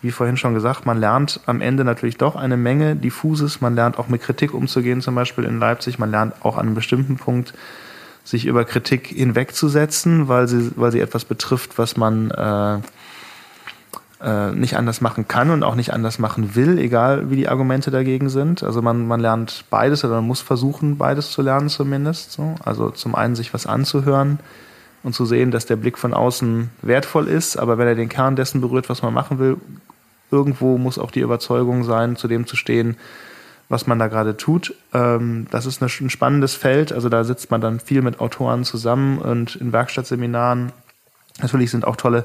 wie 0.02 0.10
vorhin 0.10 0.36
schon 0.36 0.54
gesagt, 0.54 0.86
man 0.86 0.98
lernt 0.98 1.40
am 1.46 1.60
Ende 1.60 1.84
natürlich 1.84 2.16
doch 2.16 2.34
eine 2.34 2.56
Menge 2.56 2.96
diffuses. 2.96 3.60
Man 3.60 3.74
lernt 3.74 3.98
auch 3.98 4.08
mit 4.08 4.22
Kritik 4.22 4.54
umzugehen, 4.54 5.02
zum 5.02 5.14
Beispiel 5.14 5.44
in 5.44 5.60
Leipzig. 5.60 5.98
Man 5.98 6.10
lernt 6.10 6.34
auch 6.44 6.56
an 6.56 6.66
einem 6.66 6.74
bestimmten 6.74 7.16
Punkt 7.16 7.52
sich 8.24 8.46
über 8.46 8.64
Kritik 8.64 9.06
hinwegzusetzen, 9.08 10.28
weil 10.28 10.48
sie, 10.48 10.72
weil 10.76 10.90
sie 10.90 11.00
etwas 11.00 11.24
betrifft, 11.24 11.78
was 11.78 11.96
man 11.96 12.30
äh, 12.30 12.78
äh, 14.22 14.52
nicht 14.52 14.76
anders 14.76 15.00
machen 15.00 15.28
kann 15.28 15.50
und 15.50 15.62
auch 15.62 15.74
nicht 15.74 15.92
anders 15.92 16.18
machen 16.18 16.54
will, 16.54 16.78
egal 16.78 17.30
wie 17.30 17.36
die 17.36 17.48
Argumente 17.48 17.90
dagegen 17.90 18.28
sind. 18.28 18.62
Also 18.62 18.80
man, 18.82 19.06
man 19.06 19.20
lernt 19.20 19.64
beides 19.70 20.04
oder 20.04 20.16
man 20.16 20.26
muss 20.26 20.40
versuchen, 20.40 20.96
beides 20.96 21.30
zu 21.30 21.42
lernen 21.42 21.68
zumindest. 21.68 22.32
So. 22.32 22.54
Also 22.64 22.90
zum 22.90 23.14
einen 23.14 23.36
sich 23.36 23.52
was 23.52 23.66
anzuhören 23.66 24.38
und 25.02 25.14
zu 25.14 25.26
sehen, 25.26 25.50
dass 25.50 25.66
der 25.66 25.76
Blick 25.76 25.98
von 25.98 26.14
außen 26.14 26.70
wertvoll 26.82 27.28
ist, 27.28 27.56
aber 27.56 27.78
wenn 27.78 27.86
er 27.86 27.94
den 27.94 28.08
Kern 28.08 28.36
dessen 28.36 28.60
berührt, 28.60 28.88
was 28.88 29.02
man 29.02 29.12
machen 29.12 29.38
will, 29.38 29.58
irgendwo 30.30 30.78
muss 30.78 30.98
auch 30.98 31.10
die 31.10 31.20
Überzeugung 31.20 31.84
sein, 31.84 32.16
zu 32.16 32.26
dem 32.26 32.46
zu 32.46 32.56
stehen, 32.56 32.96
was 33.68 33.86
man 33.86 33.98
da 33.98 34.08
gerade 34.08 34.36
tut. 34.36 34.74
Ähm, 34.94 35.46
das 35.50 35.66
ist 35.66 35.82
ein 35.82 36.10
spannendes 36.10 36.54
Feld. 36.54 36.92
Also 36.92 37.08
da 37.08 37.24
sitzt 37.24 37.50
man 37.50 37.60
dann 37.60 37.80
viel 37.80 38.02
mit 38.02 38.20
Autoren 38.20 38.64
zusammen 38.64 39.18
und 39.18 39.56
in 39.56 39.72
Werkstattseminaren. 39.72 40.72
Natürlich 41.40 41.70
sind 41.70 41.84
auch 41.84 41.96
tolle 41.96 42.24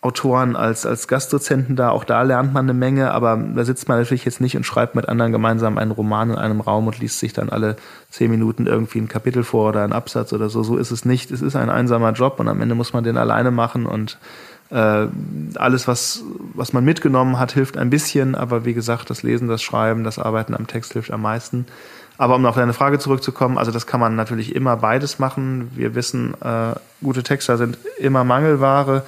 Autoren 0.00 0.54
als, 0.54 0.86
als 0.86 1.08
Gastdozenten 1.08 1.74
da. 1.74 1.90
Auch 1.90 2.04
da 2.04 2.22
lernt 2.22 2.52
man 2.52 2.66
eine 2.66 2.74
Menge, 2.74 3.10
aber 3.10 3.36
da 3.36 3.64
sitzt 3.64 3.88
man 3.88 3.98
natürlich 3.98 4.24
jetzt 4.24 4.40
nicht 4.40 4.56
und 4.56 4.64
schreibt 4.64 4.94
mit 4.94 5.08
anderen 5.08 5.32
gemeinsam 5.32 5.76
einen 5.76 5.90
Roman 5.90 6.30
in 6.30 6.36
einem 6.36 6.60
Raum 6.60 6.86
und 6.86 7.00
liest 7.00 7.18
sich 7.18 7.32
dann 7.32 7.48
alle 7.48 7.76
zehn 8.08 8.30
Minuten 8.30 8.66
irgendwie 8.66 9.00
ein 9.00 9.08
Kapitel 9.08 9.42
vor 9.42 9.70
oder 9.70 9.82
einen 9.82 9.92
Absatz 9.92 10.32
oder 10.32 10.50
so. 10.50 10.62
So 10.62 10.76
ist 10.76 10.92
es 10.92 11.04
nicht. 11.04 11.32
Es 11.32 11.42
ist 11.42 11.56
ein 11.56 11.68
einsamer 11.68 12.12
Job 12.12 12.38
und 12.38 12.48
am 12.48 12.60
Ende 12.60 12.76
muss 12.76 12.92
man 12.92 13.02
den 13.02 13.16
alleine 13.16 13.50
machen 13.50 13.86
und 13.86 14.18
äh, 14.70 15.06
alles, 15.56 15.88
was, 15.88 16.22
was 16.54 16.72
man 16.72 16.84
mitgenommen 16.84 17.38
hat, 17.38 17.52
hilft 17.52 17.76
ein 17.76 17.90
bisschen, 17.90 18.36
aber 18.36 18.64
wie 18.64 18.74
gesagt, 18.74 19.10
das 19.10 19.24
Lesen, 19.24 19.48
das 19.48 19.62
Schreiben, 19.62 20.04
das 20.04 20.18
Arbeiten 20.20 20.54
am 20.54 20.68
Text 20.68 20.92
hilft 20.92 21.10
am 21.10 21.22
meisten. 21.22 21.66
Aber 22.18 22.36
um 22.36 22.46
auf 22.46 22.56
deine 22.56 22.72
Frage 22.72 22.98
zurückzukommen, 22.98 23.58
also 23.58 23.70
das 23.70 23.86
kann 23.86 24.00
man 24.00 24.16
natürlich 24.16 24.54
immer 24.54 24.76
beides 24.76 25.18
machen. 25.18 25.70
Wir 25.74 25.94
wissen, 25.94 26.34
äh, 26.40 26.74
gute 27.02 27.22
Texter 27.22 27.56
sind 27.56 27.78
immer 27.98 28.24
Mangelware. 28.24 29.04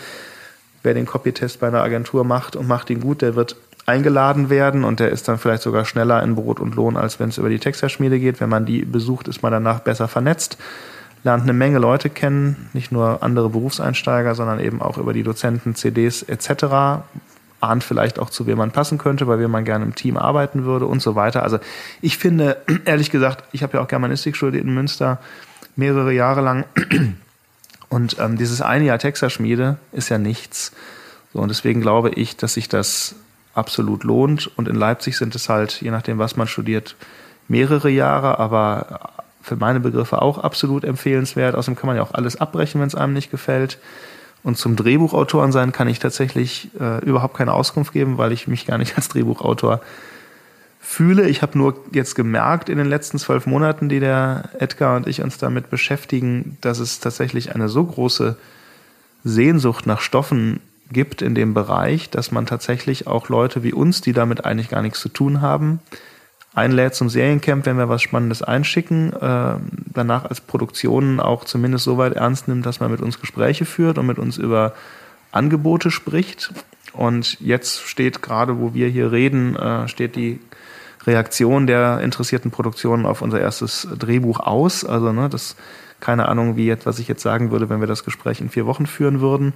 Wer 0.83 0.95
den 0.95 1.07
Copytest 1.07 1.61
bei 1.61 1.69
einer 1.69 1.83
Agentur 1.83 2.25
macht 2.25 2.57
und 2.57 2.67
macht 2.67 2.91
ihn 2.91 3.01
gut, 3.01 3.23
der 3.23 3.37
wird 3.37 3.57
eingeladen 3.87 4.51
werden 4.51 4.85
und 4.85 5.01
der 5.01 5.11
ist 5.11 5.29
dann 5.29 5.39
vielleicht 5.39 5.63
sogar 5.63 5.85
schneller 5.85 6.23
in 6.23 6.37
Brot 6.37 6.61
und 6.61 6.75
Lohn, 6.77 6.97
als 6.97 7.19
wenn 7.19 7.31
es 7.31 7.39
über 7.39 7.49
die 7.49 7.59
Texterschmiede 7.59 8.21
geht. 8.21 8.41
Wenn 8.41 8.49
man 8.49 8.67
die 8.67 8.85
besucht, 8.85 9.29
ist 9.29 9.43
man 9.43 9.53
danach 9.53 9.81
besser 9.81 10.09
vernetzt 10.09 10.59
lernt 11.23 11.43
eine 11.43 11.53
Menge 11.53 11.79
Leute 11.79 12.11
kennen, 12.11 12.69
nicht 12.73 12.93
nur 12.93 13.23
andere 13.23 13.51
Berufseinsteiger, 13.51 14.35
sondern 14.35 14.61
eben 14.61 14.81
auch 14.81 14.99
über 14.99 15.13
die 15.13 15.23
Dozenten, 15.23 15.75
CDs 15.75 16.23
etc. 16.23 17.03
Ahnt 17.61 17.85
vielleicht 17.85 18.19
auch, 18.19 18.31
zu 18.31 18.47
wem 18.47 18.59
man 18.59 18.71
passen 18.71 18.99
könnte, 18.99 19.27
bei 19.27 19.39
wem 19.39 19.51
man 19.51 19.65
gerne 19.65 19.85
im 19.85 19.95
Team 19.95 20.17
arbeiten 20.17 20.65
würde 20.65 20.87
und 20.87 21.03
so 21.03 21.15
weiter. 21.15 21.43
Also 21.43 21.59
ich 22.01 22.17
finde, 22.17 22.57
ehrlich 22.85 23.11
gesagt, 23.11 23.45
ich 23.53 23.63
habe 23.63 23.77
ja 23.77 23.83
auch 23.83 23.89
Germanistik 23.89 24.37
studiert 24.37 24.65
in 24.65 24.75
Münster 24.75 25.19
mehrere 25.77 26.13
Jahre 26.13 26.41
lang 26.41 26.65
und 27.91 28.17
ähm, 28.21 28.39
dieses 28.39 28.63
eine 28.63 28.85
Jahr 28.85 28.99
Texerschmiede 28.99 29.77
ist 29.93 30.09
ja 30.09 30.17
nichts. 30.17 30.73
So, 31.35 31.41
und 31.41 31.49
deswegen 31.49 31.81
glaube 31.81 32.11
ich, 32.11 32.37
dass 32.37 32.55
sich 32.55 32.69
das 32.69 33.17
absolut 33.53 34.05
lohnt. 34.05 34.51
Und 34.57 34.69
in 34.69 34.77
Leipzig 34.77 35.19
sind 35.19 35.35
es 35.35 35.49
halt, 35.49 35.83
je 35.83 35.91
nachdem, 35.91 36.19
was 36.19 36.37
man 36.37 36.47
studiert, 36.47 36.97
mehrere 37.49 37.91
Jahre, 37.91 38.39
aber 38.39 39.11
für 39.43 39.57
meine 39.57 39.81
Begriffe 39.81 40.23
auch 40.23 40.39
absolut 40.39 40.85
empfehlenswert. 40.85 41.57
Außerdem 41.57 41.77
kann 41.77 41.89
man 41.89 41.97
ja 41.97 42.03
auch 42.03 42.15
alles 42.15 42.41
abbrechen, 42.41 42.81
wenn 42.81 42.87
es 42.87 42.95
einem 42.95 43.13
nicht 43.13 43.33
gefällt. 43.33 43.79
Und 44.45 44.57
zum 44.57 44.77
Drehbuchautoren 44.77 45.51
sein 45.51 45.73
kann 45.73 45.89
ich 45.89 45.99
tatsächlich 45.99 46.71
äh, 46.81 47.05
überhaupt 47.05 47.37
keine 47.37 47.53
Auskunft 47.53 47.93
geben, 47.93 48.19
weil 48.19 48.31
ich 48.31 48.47
mich 48.47 48.67
gar 48.67 48.79
nicht 48.79 48.95
als 48.97 49.09
Drehbuchautor 49.09 49.81
fühle. 50.91 51.29
Ich 51.29 51.41
habe 51.41 51.57
nur 51.57 51.85
jetzt 51.93 52.17
gemerkt 52.17 52.69
in 52.69 52.77
den 52.77 52.89
letzten 52.89 53.19
zwölf 53.19 53.47
Monaten, 53.47 53.89
die 53.89 54.01
der 54.01 54.51
Edgar 54.59 54.97
und 54.97 55.07
ich 55.07 55.23
uns 55.23 55.39
damit 55.39 55.71
beschäftigen, 55.71 56.59
dass 56.63 56.81
es 56.81 56.99
tatsächlich 56.99 57.55
eine 57.55 57.69
so 57.69 57.85
große 57.85 58.37
Sehnsucht 59.23 59.87
nach 59.87 60.01
Stoffen 60.01 60.59
gibt 60.91 61.23
in 61.23 61.37
dem 61.37 61.55
Bereich, 61.55 62.11
dass 62.11 62.33
man 62.33 62.45
tatsächlich 62.45 63.07
auch 63.07 63.29
Leute 63.29 63.63
wie 63.63 63.73
uns, 63.73 64.01
die 64.01 64.13
damit 64.13 64.45
eigentlich 64.45 64.69
gar 64.69 64.83
nichts 64.83 65.01
zu 65.01 65.09
tun 65.09 65.41
haben, 65.41 65.79
einlädt 66.55 66.97
zum 66.97 67.09
Seriencamp, 67.09 67.67
wenn 67.67 67.79
wir 67.79 67.89
was 67.89 68.03
Spannendes 68.03 68.43
einschicken, 68.43 69.13
äh, 69.13 69.55
danach 69.95 70.25
als 70.25 70.41
Produktion 70.41 71.21
auch 71.21 71.45
zumindest 71.45 71.85
so 71.85 71.99
weit 71.99 72.15
ernst 72.15 72.49
nimmt, 72.49 72.67
dass 72.67 72.81
man 72.81 72.91
mit 72.91 73.01
uns 73.01 73.21
Gespräche 73.21 73.65
führt 73.65 73.97
und 73.97 74.07
mit 74.07 74.19
uns 74.19 74.39
über 74.39 74.75
Angebote 75.31 75.93
spricht. 75.93 76.53
Und 76.93 77.39
jetzt 77.41 77.83
steht 77.83 78.23
gerade, 78.23 78.59
wo 78.59 78.75
wir 78.75 78.89
hier 78.89 79.13
reden, 79.13 79.55
äh, 79.55 79.87
steht 79.87 80.17
die 80.17 80.41
Reaktion 81.07 81.67
der 81.67 82.01
interessierten 82.01 82.51
Produktionen 82.51 83.07
auf 83.07 83.23
unser 83.23 83.41
erstes 83.41 83.89
Drehbuch 83.99 84.41
aus. 84.41 84.85
Also 84.85 85.13
ne, 85.13 85.29
das 85.29 85.57
keine 86.01 86.29
Ahnung, 86.29 86.57
wie 86.57 86.67
jetzt, 86.67 86.87
was 86.87 86.99
ich 86.99 87.09
jetzt 87.09 87.23
sagen 87.23 87.51
würde, 87.51 87.69
wenn 87.69 87.81
wir 87.81 87.87
das 87.87 88.05
Gespräch 88.05 88.41
in 88.41 88.49
vier 88.49 88.67
Wochen 88.67 88.87
führen 88.87 89.21
würden 89.21 89.53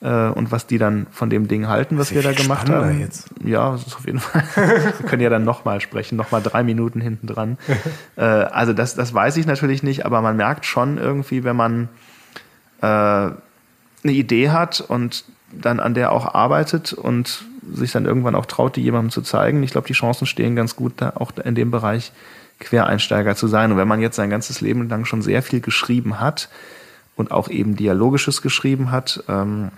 äh, 0.00 0.28
und 0.28 0.50
was 0.52 0.66
die 0.66 0.78
dann 0.78 1.06
von 1.10 1.30
dem 1.30 1.48
Ding 1.48 1.68
halten, 1.68 1.98
was 1.98 2.12
wir 2.12 2.22
da 2.22 2.32
gemacht 2.32 2.68
haben. 2.68 3.00
Jetzt. 3.00 3.28
Ja, 3.44 3.72
das 3.72 3.86
ist 3.86 3.96
auf 3.96 4.06
jeden 4.06 4.18
Fall. 4.18 4.42
wir 4.54 5.08
können 5.08 5.22
ja 5.22 5.30
dann 5.30 5.44
nochmal 5.44 5.80
sprechen, 5.80 6.16
nochmal 6.16 6.42
drei 6.42 6.62
Minuten 6.62 7.00
hinten 7.00 7.26
dran. 7.26 7.56
äh, 8.16 8.22
also 8.22 8.72
das, 8.72 8.94
das 8.94 9.14
weiß 9.14 9.36
ich 9.36 9.46
natürlich 9.46 9.82
nicht, 9.82 10.04
aber 10.04 10.20
man 10.20 10.36
merkt 10.36 10.66
schon 10.66 10.98
irgendwie, 10.98 11.44
wenn 11.44 11.56
man 11.56 11.88
äh, 12.82 12.86
eine 12.86 13.36
Idee 14.04 14.50
hat 14.50 14.80
und 14.80 15.24
dann 15.60 15.80
an 15.80 15.94
der 15.94 16.12
auch 16.12 16.34
arbeitet 16.34 16.92
und 16.92 17.44
sich 17.72 17.92
dann 17.92 18.04
irgendwann 18.04 18.34
auch 18.34 18.46
traut, 18.46 18.76
die 18.76 18.82
jemandem 18.82 19.10
zu 19.10 19.22
zeigen. 19.22 19.62
Ich 19.62 19.72
glaube, 19.72 19.86
die 19.86 19.92
Chancen 19.92 20.26
stehen 20.26 20.56
ganz 20.56 20.76
gut, 20.76 20.94
da 20.96 21.14
auch 21.16 21.32
in 21.36 21.54
dem 21.54 21.70
Bereich 21.70 22.12
Quereinsteiger 22.60 23.36
zu 23.36 23.48
sein. 23.48 23.72
Und 23.72 23.78
wenn 23.78 23.88
man 23.88 24.00
jetzt 24.00 24.16
sein 24.16 24.30
ganzes 24.30 24.60
Leben 24.60 24.88
lang 24.88 25.04
schon 25.04 25.22
sehr 25.22 25.42
viel 25.42 25.60
geschrieben 25.60 26.20
hat 26.20 26.48
und 27.16 27.30
auch 27.30 27.48
eben 27.48 27.76
Dialogisches 27.76 28.42
geschrieben 28.42 28.90
hat, 28.90 29.24
ähm, 29.28 29.70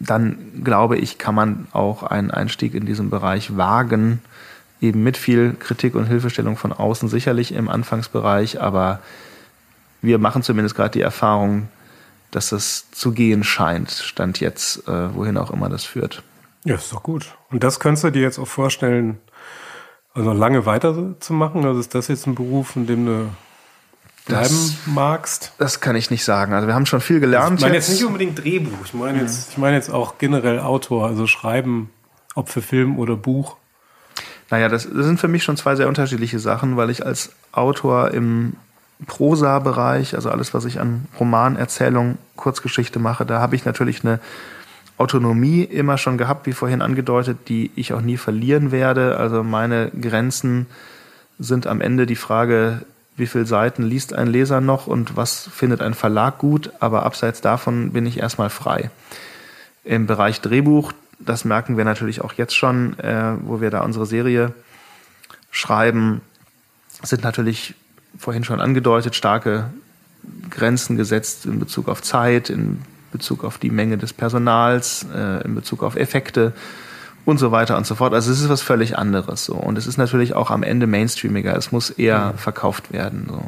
dann 0.00 0.36
glaube 0.62 0.96
ich, 0.98 1.18
kann 1.18 1.34
man 1.34 1.66
auch 1.72 2.02
einen 2.02 2.30
Einstieg 2.30 2.74
in 2.74 2.84
diesem 2.84 3.10
Bereich 3.10 3.56
wagen, 3.56 4.20
eben 4.80 5.02
mit 5.02 5.16
viel 5.16 5.54
Kritik 5.58 5.94
und 5.94 6.06
Hilfestellung 6.06 6.56
von 6.56 6.72
außen, 6.72 7.08
sicherlich 7.08 7.54
im 7.54 7.68
Anfangsbereich, 7.68 8.60
aber 8.60 9.00
wir 10.02 10.18
machen 10.18 10.42
zumindest 10.42 10.74
gerade 10.74 10.90
die 10.90 11.00
Erfahrung, 11.00 11.68
dass 12.34 12.50
das 12.50 12.90
zu 12.90 13.12
gehen 13.12 13.44
scheint, 13.44 13.90
stand 13.90 14.40
jetzt, 14.40 14.88
äh, 14.88 15.14
wohin 15.14 15.36
auch 15.36 15.50
immer 15.50 15.68
das 15.68 15.84
führt. 15.84 16.22
Ja, 16.64 16.76
ist 16.76 16.92
doch 16.92 17.02
gut. 17.02 17.36
Und 17.50 17.62
das 17.62 17.78
könntest 17.78 18.04
du 18.04 18.10
dir 18.10 18.22
jetzt 18.22 18.38
auch 18.38 18.48
vorstellen, 18.48 19.18
also 20.14 20.32
lange 20.32 20.64
weiterzumachen? 20.64 21.64
Also 21.64 21.80
ist 21.80 21.94
das 21.94 22.08
jetzt 22.08 22.26
ein 22.26 22.34
Beruf, 22.34 22.76
in 22.76 22.86
dem 22.86 23.06
du 23.06 23.30
bleiben 24.26 24.44
das, 24.48 24.76
magst? 24.86 25.52
Das 25.58 25.80
kann 25.80 25.96
ich 25.96 26.10
nicht 26.10 26.24
sagen. 26.24 26.54
Also 26.54 26.66
wir 26.66 26.74
haben 26.74 26.86
schon 26.86 27.00
viel 27.00 27.20
gelernt. 27.20 27.58
Ich 27.58 27.62
meine 27.62 27.74
jetzt. 27.74 27.88
jetzt 27.88 27.98
nicht 27.98 28.06
unbedingt 28.06 28.42
Drehbuch. 28.42 28.84
Ich 28.84 28.94
meine 28.94 29.20
jetzt, 29.20 29.50
ich 29.50 29.58
meine 29.58 29.76
jetzt 29.76 29.90
auch 29.90 30.18
generell 30.18 30.60
Autor, 30.60 31.06
also 31.06 31.26
Schreiben, 31.26 31.90
ob 32.34 32.48
für 32.48 32.62
Film 32.62 32.98
oder 32.98 33.16
Buch. 33.16 33.56
Naja, 34.50 34.68
das, 34.68 34.84
das 34.84 35.04
sind 35.06 35.18
für 35.18 35.28
mich 35.28 35.42
schon 35.42 35.56
zwei 35.56 35.74
sehr 35.74 35.88
unterschiedliche 35.88 36.38
Sachen, 36.38 36.76
weil 36.76 36.90
ich 36.90 37.04
als 37.04 37.32
Autor 37.52 38.12
im 38.12 38.54
Prosa-Bereich, 39.06 40.14
also 40.14 40.30
alles, 40.30 40.54
was 40.54 40.64
ich 40.64 40.80
an 40.80 41.06
Romanerzählung, 41.18 42.18
Kurzgeschichte 42.36 42.98
mache, 42.98 43.26
da 43.26 43.40
habe 43.40 43.56
ich 43.56 43.64
natürlich 43.64 44.04
eine 44.04 44.20
Autonomie 44.96 45.62
immer 45.62 45.98
schon 45.98 46.18
gehabt, 46.18 46.46
wie 46.46 46.52
vorhin 46.52 46.82
angedeutet, 46.82 47.48
die 47.48 47.70
ich 47.74 47.92
auch 47.92 48.00
nie 48.00 48.16
verlieren 48.16 48.70
werde. 48.70 49.16
Also 49.16 49.42
meine 49.42 49.90
Grenzen 49.90 50.66
sind 51.38 51.66
am 51.66 51.80
Ende 51.80 52.06
die 52.06 52.16
Frage, 52.16 52.82
wie 53.16 53.26
viele 53.26 53.46
Seiten 53.46 53.82
liest 53.82 54.12
ein 54.12 54.28
Leser 54.28 54.60
noch 54.60 54.86
und 54.86 55.16
was 55.16 55.48
findet 55.52 55.82
ein 55.82 55.94
Verlag 55.94 56.38
gut, 56.38 56.70
aber 56.80 57.04
abseits 57.04 57.40
davon 57.40 57.92
bin 57.92 58.06
ich 58.06 58.18
erstmal 58.18 58.50
frei. 58.50 58.90
Im 59.84 60.06
Bereich 60.06 60.40
Drehbuch, 60.40 60.92
das 61.18 61.44
merken 61.44 61.76
wir 61.76 61.84
natürlich 61.84 62.22
auch 62.22 62.32
jetzt 62.32 62.56
schon, 62.56 62.98
äh, 62.98 63.34
wo 63.42 63.60
wir 63.60 63.70
da 63.70 63.82
unsere 63.82 64.06
Serie 64.06 64.52
schreiben, 65.50 66.20
sind 67.02 67.22
natürlich 67.22 67.74
vorhin 68.18 68.44
schon 68.44 68.60
angedeutet 68.60 69.14
starke 69.14 69.70
Grenzen 70.50 70.96
gesetzt 70.96 71.46
in 71.46 71.58
Bezug 71.58 71.88
auf 71.88 72.02
Zeit, 72.02 72.50
in 72.50 72.82
Bezug 73.12 73.44
auf 73.44 73.58
die 73.58 73.70
Menge 73.70 73.98
des 73.98 74.12
Personals, 74.12 75.06
äh, 75.14 75.44
in 75.44 75.54
Bezug 75.54 75.82
auf 75.82 75.96
Effekte 75.96 76.52
und 77.24 77.38
so 77.38 77.52
weiter 77.52 77.76
und 77.76 77.86
so 77.86 77.94
fort. 77.94 78.12
Also 78.12 78.30
es 78.30 78.40
ist 78.40 78.48
was 78.48 78.62
völlig 78.62 78.98
anderes 78.98 79.44
so 79.44 79.54
und 79.54 79.78
es 79.78 79.86
ist 79.86 79.96
natürlich 79.96 80.34
auch 80.34 80.50
am 80.50 80.62
Ende 80.62 80.86
mainstreamiger. 80.86 81.56
Es 81.56 81.72
muss 81.72 81.90
eher 81.90 82.32
mhm. 82.32 82.38
verkauft 82.38 82.92
werden. 82.92 83.26
So. 83.28 83.42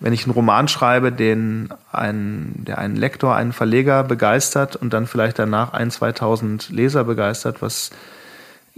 Wenn 0.00 0.12
ich 0.12 0.24
einen 0.24 0.32
Roman 0.32 0.68
schreibe, 0.68 1.10
den 1.10 1.70
ein, 1.90 2.52
der 2.56 2.78
einen 2.78 2.96
Lektor, 2.96 3.34
einen 3.34 3.52
Verleger 3.52 4.04
begeistert 4.04 4.76
und 4.76 4.92
dann 4.92 5.06
vielleicht 5.06 5.38
danach 5.38 5.72
ein, 5.72 5.90
2000 5.90 6.70
Leser 6.70 7.04
begeistert, 7.04 7.60
was 7.62 7.90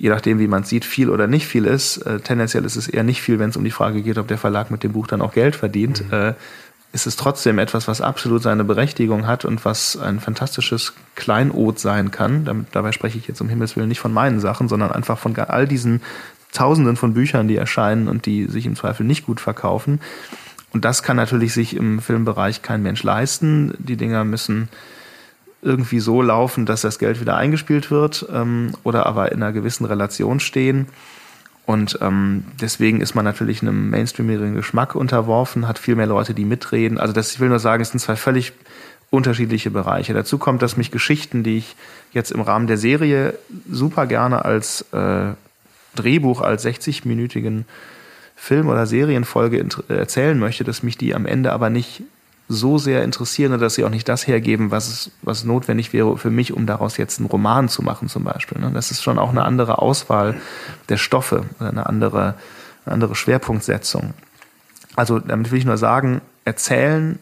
je 0.01 0.09
nachdem, 0.09 0.39
wie 0.39 0.49
man 0.49 0.65
sieht, 0.65 0.87
viel 0.87 1.11
oder 1.11 1.27
nicht 1.27 1.47
viel 1.47 1.67
ist. 1.67 1.99
Äh, 1.99 2.21
tendenziell 2.21 2.65
ist 2.65 2.77
es 2.77 2.89
eher 2.89 3.03
nicht 3.03 3.21
viel, 3.21 3.39
wenn 3.39 3.51
es 3.51 3.57
um 3.59 3.65
die 3.65 3.71
Frage 3.71 4.01
geht, 4.01 4.17
ob 4.17 4.29
der 4.29 4.39
Verlag 4.39 4.71
mit 4.71 4.83
dem 4.83 4.93
Buch 4.93 5.07
dann 5.07 5.21
auch 5.21 5.35
Geld 5.35 5.55
verdient. 5.55 6.07
Mhm. 6.07 6.13
Äh, 6.13 6.35
ist 6.93 7.07
es 7.07 7.17
trotzdem 7.17 7.59
etwas, 7.59 7.87
was 7.87 8.01
absolut 8.01 8.43
seine 8.43 8.65
Berechtigung 8.65 9.27
hat 9.27 9.45
und 9.45 9.65
was 9.67 9.99
ein 9.99 10.19
fantastisches 10.19 10.95
Kleinod 11.17 11.79
sein 11.79 12.11
kann. 12.11 12.47
Damit, 12.47 12.69
dabei 12.73 12.93
spreche 12.93 13.19
ich 13.19 13.29
jetzt 13.29 13.43
um 13.43 13.49
Himmels 13.51 13.77
Willen 13.77 13.89
nicht 13.89 14.01
von 14.01 14.13
meinen 14.13 14.41
Sachen, 14.41 14.69
sondern 14.69 14.91
einfach 14.91 15.19
von 15.19 15.37
all 15.37 15.69
diesen 15.69 16.01
Tausenden 16.53 16.97
von 16.97 17.13
Büchern, 17.13 17.47
die 17.47 17.57
erscheinen 17.57 18.09
und 18.09 18.25
die 18.25 18.47
sich 18.47 18.65
im 18.65 18.77
Zweifel 18.77 19.05
nicht 19.05 19.27
gut 19.27 19.39
verkaufen. 19.39 20.01
Und 20.73 20.87
das 20.87 21.03
kann 21.03 21.17
natürlich 21.17 21.53
sich 21.53 21.77
im 21.77 22.01
Filmbereich 22.01 22.63
kein 22.63 22.83
Mensch 22.83 23.03
leisten. 23.03 23.75
Die 23.79 23.97
Dinger 23.97 24.25
müssen 24.25 24.69
irgendwie 25.63 26.01
so 26.01 26.23
laufen, 26.23 26.67
dass 26.67 26.81
das 26.81 26.99
Geld 26.99 27.21
wieder 27.21 27.37
eingespielt 27.37 27.91
wird 27.91 28.27
ähm, 28.33 28.73
oder 28.83 29.07
aber 29.07 29.33
in 29.33 29.43
einer 29.43 29.53
gewissen 29.53 29.85
Relation 29.85 30.41
stehen. 30.41 30.87
Und 31.67 31.99
ähm, 32.01 32.45
deswegen 32.61 33.01
ist 33.01 33.15
man 33.15 33.25
natürlich 33.25 33.63
einem 33.63 33.91
mainstreamigen 33.91 34.55
Geschmack 34.55 34.95
unterworfen, 34.95 35.69
hat 35.69 35.79
viel 35.79 35.95
mehr 35.95 36.07
Leute, 36.07 36.35
die 36.35 36.45
mitreden. 36.45 36.99
Also 36.99 37.13
das, 37.13 37.33
ich 37.33 37.41
will 37.41 37.49
nur 37.49 37.61
sagen, 37.61 37.83
es 37.83 37.91
sind 37.91 38.01
zwei 38.01 38.17
völlig 38.17 38.53
unterschiedliche 39.11 39.71
Bereiche. 39.71 40.15
Dazu 40.15 40.39
kommt, 40.39 40.63
dass 40.63 40.77
mich 40.77 40.91
Geschichten, 40.91 41.43
die 41.43 41.59
ich 41.59 41.77
jetzt 42.13 42.31
im 42.33 42.41
Rahmen 42.41 42.67
der 42.67 42.79
Serie 42.79 43.35
super 43.71 44.07
gerne 44.07 44.45
als 44.45 44.83
äh, 44.93 45.33
Drehbuch, 45.95 46.41
als 46.41 46.65
60-minütigen 46.65 47.65
Film- 48.37 48.69
oder 48.69 48.87
Serienfolge 48.87 49.65
erzählen 49.89 50.39
möchte, 50.39 50.65
dass 50.65 50.83
mich 50.83 50.97
die 50.97 51.15
am 51.15 51.27
Ende 51.27 51.53
aber 51.53 51.71
nicht 51.71 52.03
so 52.51 52.79
sehr 52.79 53.05
interessieren 53.05 53.61
dass 53.61 53.77
sie 53.77 53.85
auch 53.85 53.91
nicht 53.91 54.09
das 54.09 54.27
hergeben, 54.27 54.73
was, 54.73 55.13
was 55.23 55.45
notwendig 55.45 55.93
wäre 55.93 56.19
für 56.19 56.31
mich, 56.31 56.53
um 56.53 56.67
daraus 56.67 56.97
jetzt 56.97 57.21
einen 57.21 57.29
Roman 57.29 57.69
zu 57.69 57.81
machen 57.81 58.09
zum 58.09 58.25
Beispiel. 58.25 58.61
Ne? 58.61 58.73
Das 58.75 58.91
ist 58.91 59.03
schon 59.03 59.19
auch 59.19 59.31
eine 59.31 59.45
andere 59.45 59.79
Auswahl 59.79 60.37
der 60.89 60.97
Stoffe, 60.97 61.45
eine 61.61 61.87
andere, 61.87 62.35
eine 62.85 62.95
andere 62.95 63.15
Schwerpunktsetzung. 63.15 64.15
Also 64.97 65.21
damit 65.21 65.53
will 65.53 65.61
ich 65.61 65.65
nur 65.65 65.77
sagen, 65.77 66.23
erzählen 66.45 67.21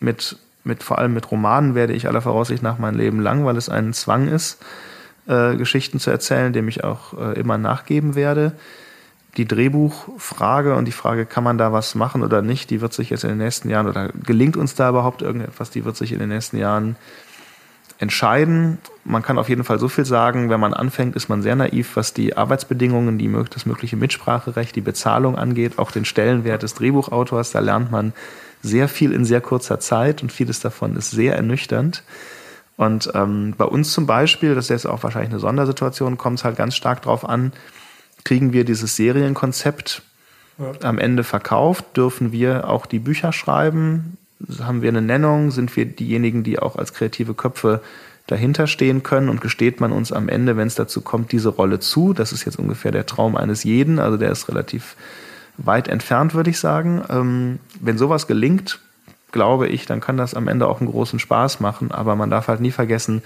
mit, 0.00 0.36
mit 0.64 0.82
vor 0.82 0.98
allem 0.98 1.14
mit 1.14 1.30
Romanen 1.30 1.74
werde 1.74 1.94
ich 1.94 2.06
aller 2.06 2.20
Voraussicht 2.20 2.62
nach 2.62 2.78
mein 2.78 2.94
Leben 2.94 3.20
lang, 3.20 3.46
weil 3.46 3.56
es 3.56 3.70
ein 3.70 3.94
Zwang 3.94 4.28
ist, 4.28 4.62
äh, 5.26 5.56
Geschichten 5.56 5.98
zu 5.98 6.10
erzählen, 6.10 6.52
dem 6.52 6.68
ich 6.68 6.84
auch 6.84 7.18
äh, 7.18 7.40
immer 7.40 7.56
nachgeben 7.56 8.14
werde 8.14 8.52
die 9.36 9.48
Drehbuchfrage 9.48 10.74
und 10.74 10.84
die 10.84 10.92
Frage, 10.92 11.24
kann 11.24 11.44
man 11.44 11.56
da 11.56 11.72
was 11.72 11.94
machen 11.94 12.22
oder 12.22 12.42
nicht, 12.42 12.70
die 12.70 12.80
wird 12.80 12.92
sich 12.92 13.10
jetzt 13.10 13.24
in 13.24 13.30
den 13.30 13.38
nächsten 13.38 13.70
Jahren 13.70 13.88
oder 13.88 14.08
gelingt 14.08 14.56
uns 14.56 14.74
da 14.74 14.90
überhaupt 14.90 15.22
irgendetwas, 15.22 15.70
die 15.70 15.84
wird 15.84 15.96
sich 15.96 16.12
in 16.12 16.18
den 16.18 16.28
nächsten 16.28 16.58
Jahren 16.58 16.96
entscheiden. 17.98 18.78
Man 19.04 19.22
kann 19.22 19.38
auf 19.38 19.48
jeden 19.48 19.64
Fall 19.64 19.78
so 19.78 19.88
viel 19.88 20.04
sagen, 20.04 20.50
wenn 20.50 20.60
man 20.60 20.74
anfängt, 20.74 21.16
ist 21.16 21.28
man 21.28 21.40
sehr 21.40 21.56
naiv, 21.56 21.96
was 21.96 22.12
die 22.12 22.36
Arbeitsbedingungen, 22.36 23.16
die, 23.16 23.34
das 23.48 23.64
mögliche 23.64 23.96
Mitspracherecht, 23.96 24.76
die 24.76 24.80
Bezahlung 24.80 25.38
angeht, 25.38 25.78
auch 25.78 25.92
den 25.92 26.04
Stellenwert 26.04 26.62
des 26.62 26.74
Drehbuchautors. 26.74 27.52
Da 27.52 27.60
lernt 27.60 27.90
man 27.90 28.12
sehr 28.60 28.88
viel 28.88 29.12
in 29.12 29.24
sehr 29.24 29.40
kurzer 29.40 29.80
Zeit 29.80 30.22
und 30.22 30.30
vieles 30.30 30.60
davon 30.60 30.96
ist 30.96 31.10
sehr 31.10 31.36
ernüchternd. 31.36 32.02
Und 32.76 33.10
ähm, 33.14 33.54
bei 33.56 33.64
uns 33.64 33.92
zum 33.92 34.06
Beispiel, 34.06 34.54
das 34.54 34.66
ist 34.66 34.70
jetzt 34.70 34.86
auch 34.86 35.02
wahrscheinlich 35.02 35.30
eine 35.30 35.40
Sondersituation, 35.40 36.18
kommt 36.18 36.40
es 36.40 36.44
halt 36.44 36.56
ganz 36.56 36.74
stark 36.74 37.02
darauf 37.02 37.28
an, 37.28 37.52
kriegen 38.24 38.52
wir 38.52 38.64
dieses 38.64 38.96
Serienkonzept 38.96 40.02
ja. 40.58 40.72
am 40.82 40.98
Ende 40.98 41.24
verkauft, 41.24 41.96
dürfen 41.96 42.32
wir 42.32 42.68
auch 42.68 42.86
die 42.86 42.98
Bücher 42.98 43.32
schreiben, 43.32 44.16
haben 44.60 44.82
wir 44.82 44.88
eine 44.88 45.02
Nennung, 45.02 45.50
sind 45.50 45.74
wir 45.76 45.86
diejenigen, 45.86 46.42
die 46.42 46.58
auch 46.58 46.76
als 46.76 46.92
kreative 46.92 47.34
Köpfe 47.34 47.80
dahinter 48.26 48.66
stehen 48.66 49.02
können 49.02 49.28
und 49.28 49.40
gesteht 49.40 49.80
man 49.80 49.92
uns 49.92 50.12
am 50.12 50.28
Ende, 50.28 50.56
wenn 50.56 50.66
es 50.66 50.74
dazu 50.74 51.00
kommt, 51.00 51.32
diese 51.32 51.48
Rolle 51.48 51.80
zu. 51.80 52.12
Das 52.12 52.32
ist 52.32 52.44
jetzt 52.44 52.58
ungefähr 52.58 52.92
der 52.92 53.06
Traum 53.06 53.36
eines 53.36 53.64
jeden, 53.64 53.98
also 53.98 54.16
der 54.16 54.30
ist 54.30 54.48
relativ 54.48 54.96
weit 55.58 55.88
entfernt, 55.88 56.34
würde 56.34 56.50
ich 56.50 56.58
sagen. 56.58 57.02
Ähm, 57.08 57.58
wenn 57.80 57.98
sowas 57.98 58.26
gelingt, 58.26 58.78
glaube 59.32 59.68
ich, 59.68 59.86
dann 59.86 60.00
kann 60.00 60.16
das 60.16 60.34
am 60.34 60.48
Ende 60.48 60.68
auch 60.68 60.80
einen 60.80 60.90
großen 60.90 61.18
Spaß 61.18 61.60
machen, 61.60 61.90
aber 61.90 62.16
man 62.16 62.30
darf 62.30 62.48
halt 62.48 62.60
nie 62.60 62.70
vergessen, 62.70 63.22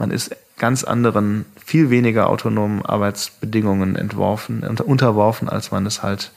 man 0.00 0.10
ist 0.10 0.34
ganz 0.58 0.82
anderen, 0.82 1.44
viel 1.64 1.90
weniger 1.90 2.28
autonomen 2.28 2.84
Arbeitsbedingungen 2.84 3.96
entworfen, 3.96 4.62
unterworfen, 4.64 5.48
als 5.48 5.70
man 5.70 5.86
es 5.86 6.02
halt 6.02 6.32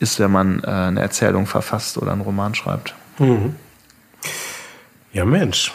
ist, 0.00 0.18
wenn 0.18 0.32
man 0.32 0.62
äh, 0.64 0.66
eine 0.66 1.00
Erzählung 1.00 1.46
verfasst 1.46 1.98
oder 1.98 2.12
einen 2.12 2.22
Roman 2.22 2.54
schreibt. 2.54 2.94
Mhm. 3.18 3.56
Ja, 5.12 5.24
Mensch. 5.24 5.72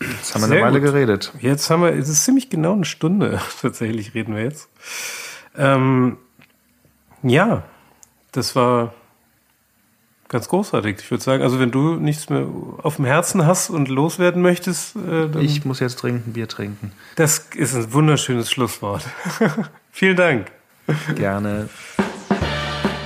Jetzt 0.00 0.34
haben 0.34 0.42
wir 0.42 0.48
Sehr 0.48 0.56
eine 0.58 0.66
Weile 0.66 0.80
gut. 0.80 0.92
geredet. 0.92 1.32
Jetzt 1.40 1.68
haben 1.70 1.82
wir, 1.82 1.92
es 1.92 2.08
ist 2.08 2.24
ziemlich 2.24 2.50
genau 2.50 2.72
eine 2.72 2.84
Stunde, 2.84 3.40
tatsächlich 3.62 4.14
reden 4.14 4.34
wir 4.34 4.42
jetzt. 4.42 4.68
Ähm, 5.56 6.16
ja, 7.22 7.62
das 8.32 8.56
war 8.56 8.94
ganz 10.30 10.48
großartig. 10.48 10.96
Ich 11.00 11.10
würde 11.10 11.22
sagen, 11.22 11.42
also 11.42 11.60
wenn 11.60 11.70
du 11.70 11.96
nichts 11.96 12.30
mehr 12.30 12.46
auf 12.82 12.96
dem 12.96 13.04
Herzen 13.04 13.46
hast 13.46 13.68
und 13.68 13.88
loswerden 13.88 14.40
möchtest, 14.40 14.96
äh, 14.96 15.28
dann 15.28 15.42
ich 15.42 15.64
muss 15.66 15.80
jetzt 15.80 15.98
trinken, 15.98 16.32
Bier 16.32 16.48
trinken. 16.48 16.92
Das 17.16 17.50
ist 17.54 17.74
ein 17.74 17.92
wunderschönes 17.92 18.50
Schlusswort. 18.50 19.04
Vielen 19.90 20.16
Dank. 20.16 20.50
Gerne. 21.14 21.68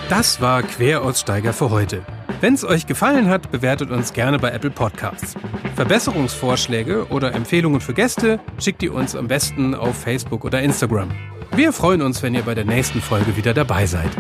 Das 0.09 0.41
war 0.41 0.63
Queraussteiger 0.63 1.53
für 1.53 1.71
heute. 1.71 2.03
Wenn 2.41 2.55
es 2.55 2.65
euch 2.65 2.87
gefallen 2.87 3.29
hat, 3.29 3.51
bewertet 3.51 3.91
uns 3.91 4.13
gerne 4.13 4.39
bei 4.39 4.51
Apple 4.51 4.71
Podcasts. 4.71 5.35
Verbesserungsvorschläge 5.77 7.07
oder 7.09 7.35
Empfehlungen 7.35 7.81
für 7.81 7.95
Gäste 7.95 8.39
schickt 8.59 8.83
ihr 8.83 8.95
uns 8.95 9.17
am 9.17 9.29
besten 9.29 9.75
auf 9.75 9.97
Facebook 9.97 10.45
oder 10.45 10.61
Instagram. 10.61 11.11
Wir 11.57 11.73
freuen 11.73 12.03
uns, 12.03 12.23
wenn 12.23 12.35
ihr 12.35 12.43
bei 12.43 12.55
der 12.55 12.65
nächsten 12.65 13.01
Folge 13.01 13.37
wieder 13.37 13.55
dabei 13.55 13.87
seid. 13.87 14.11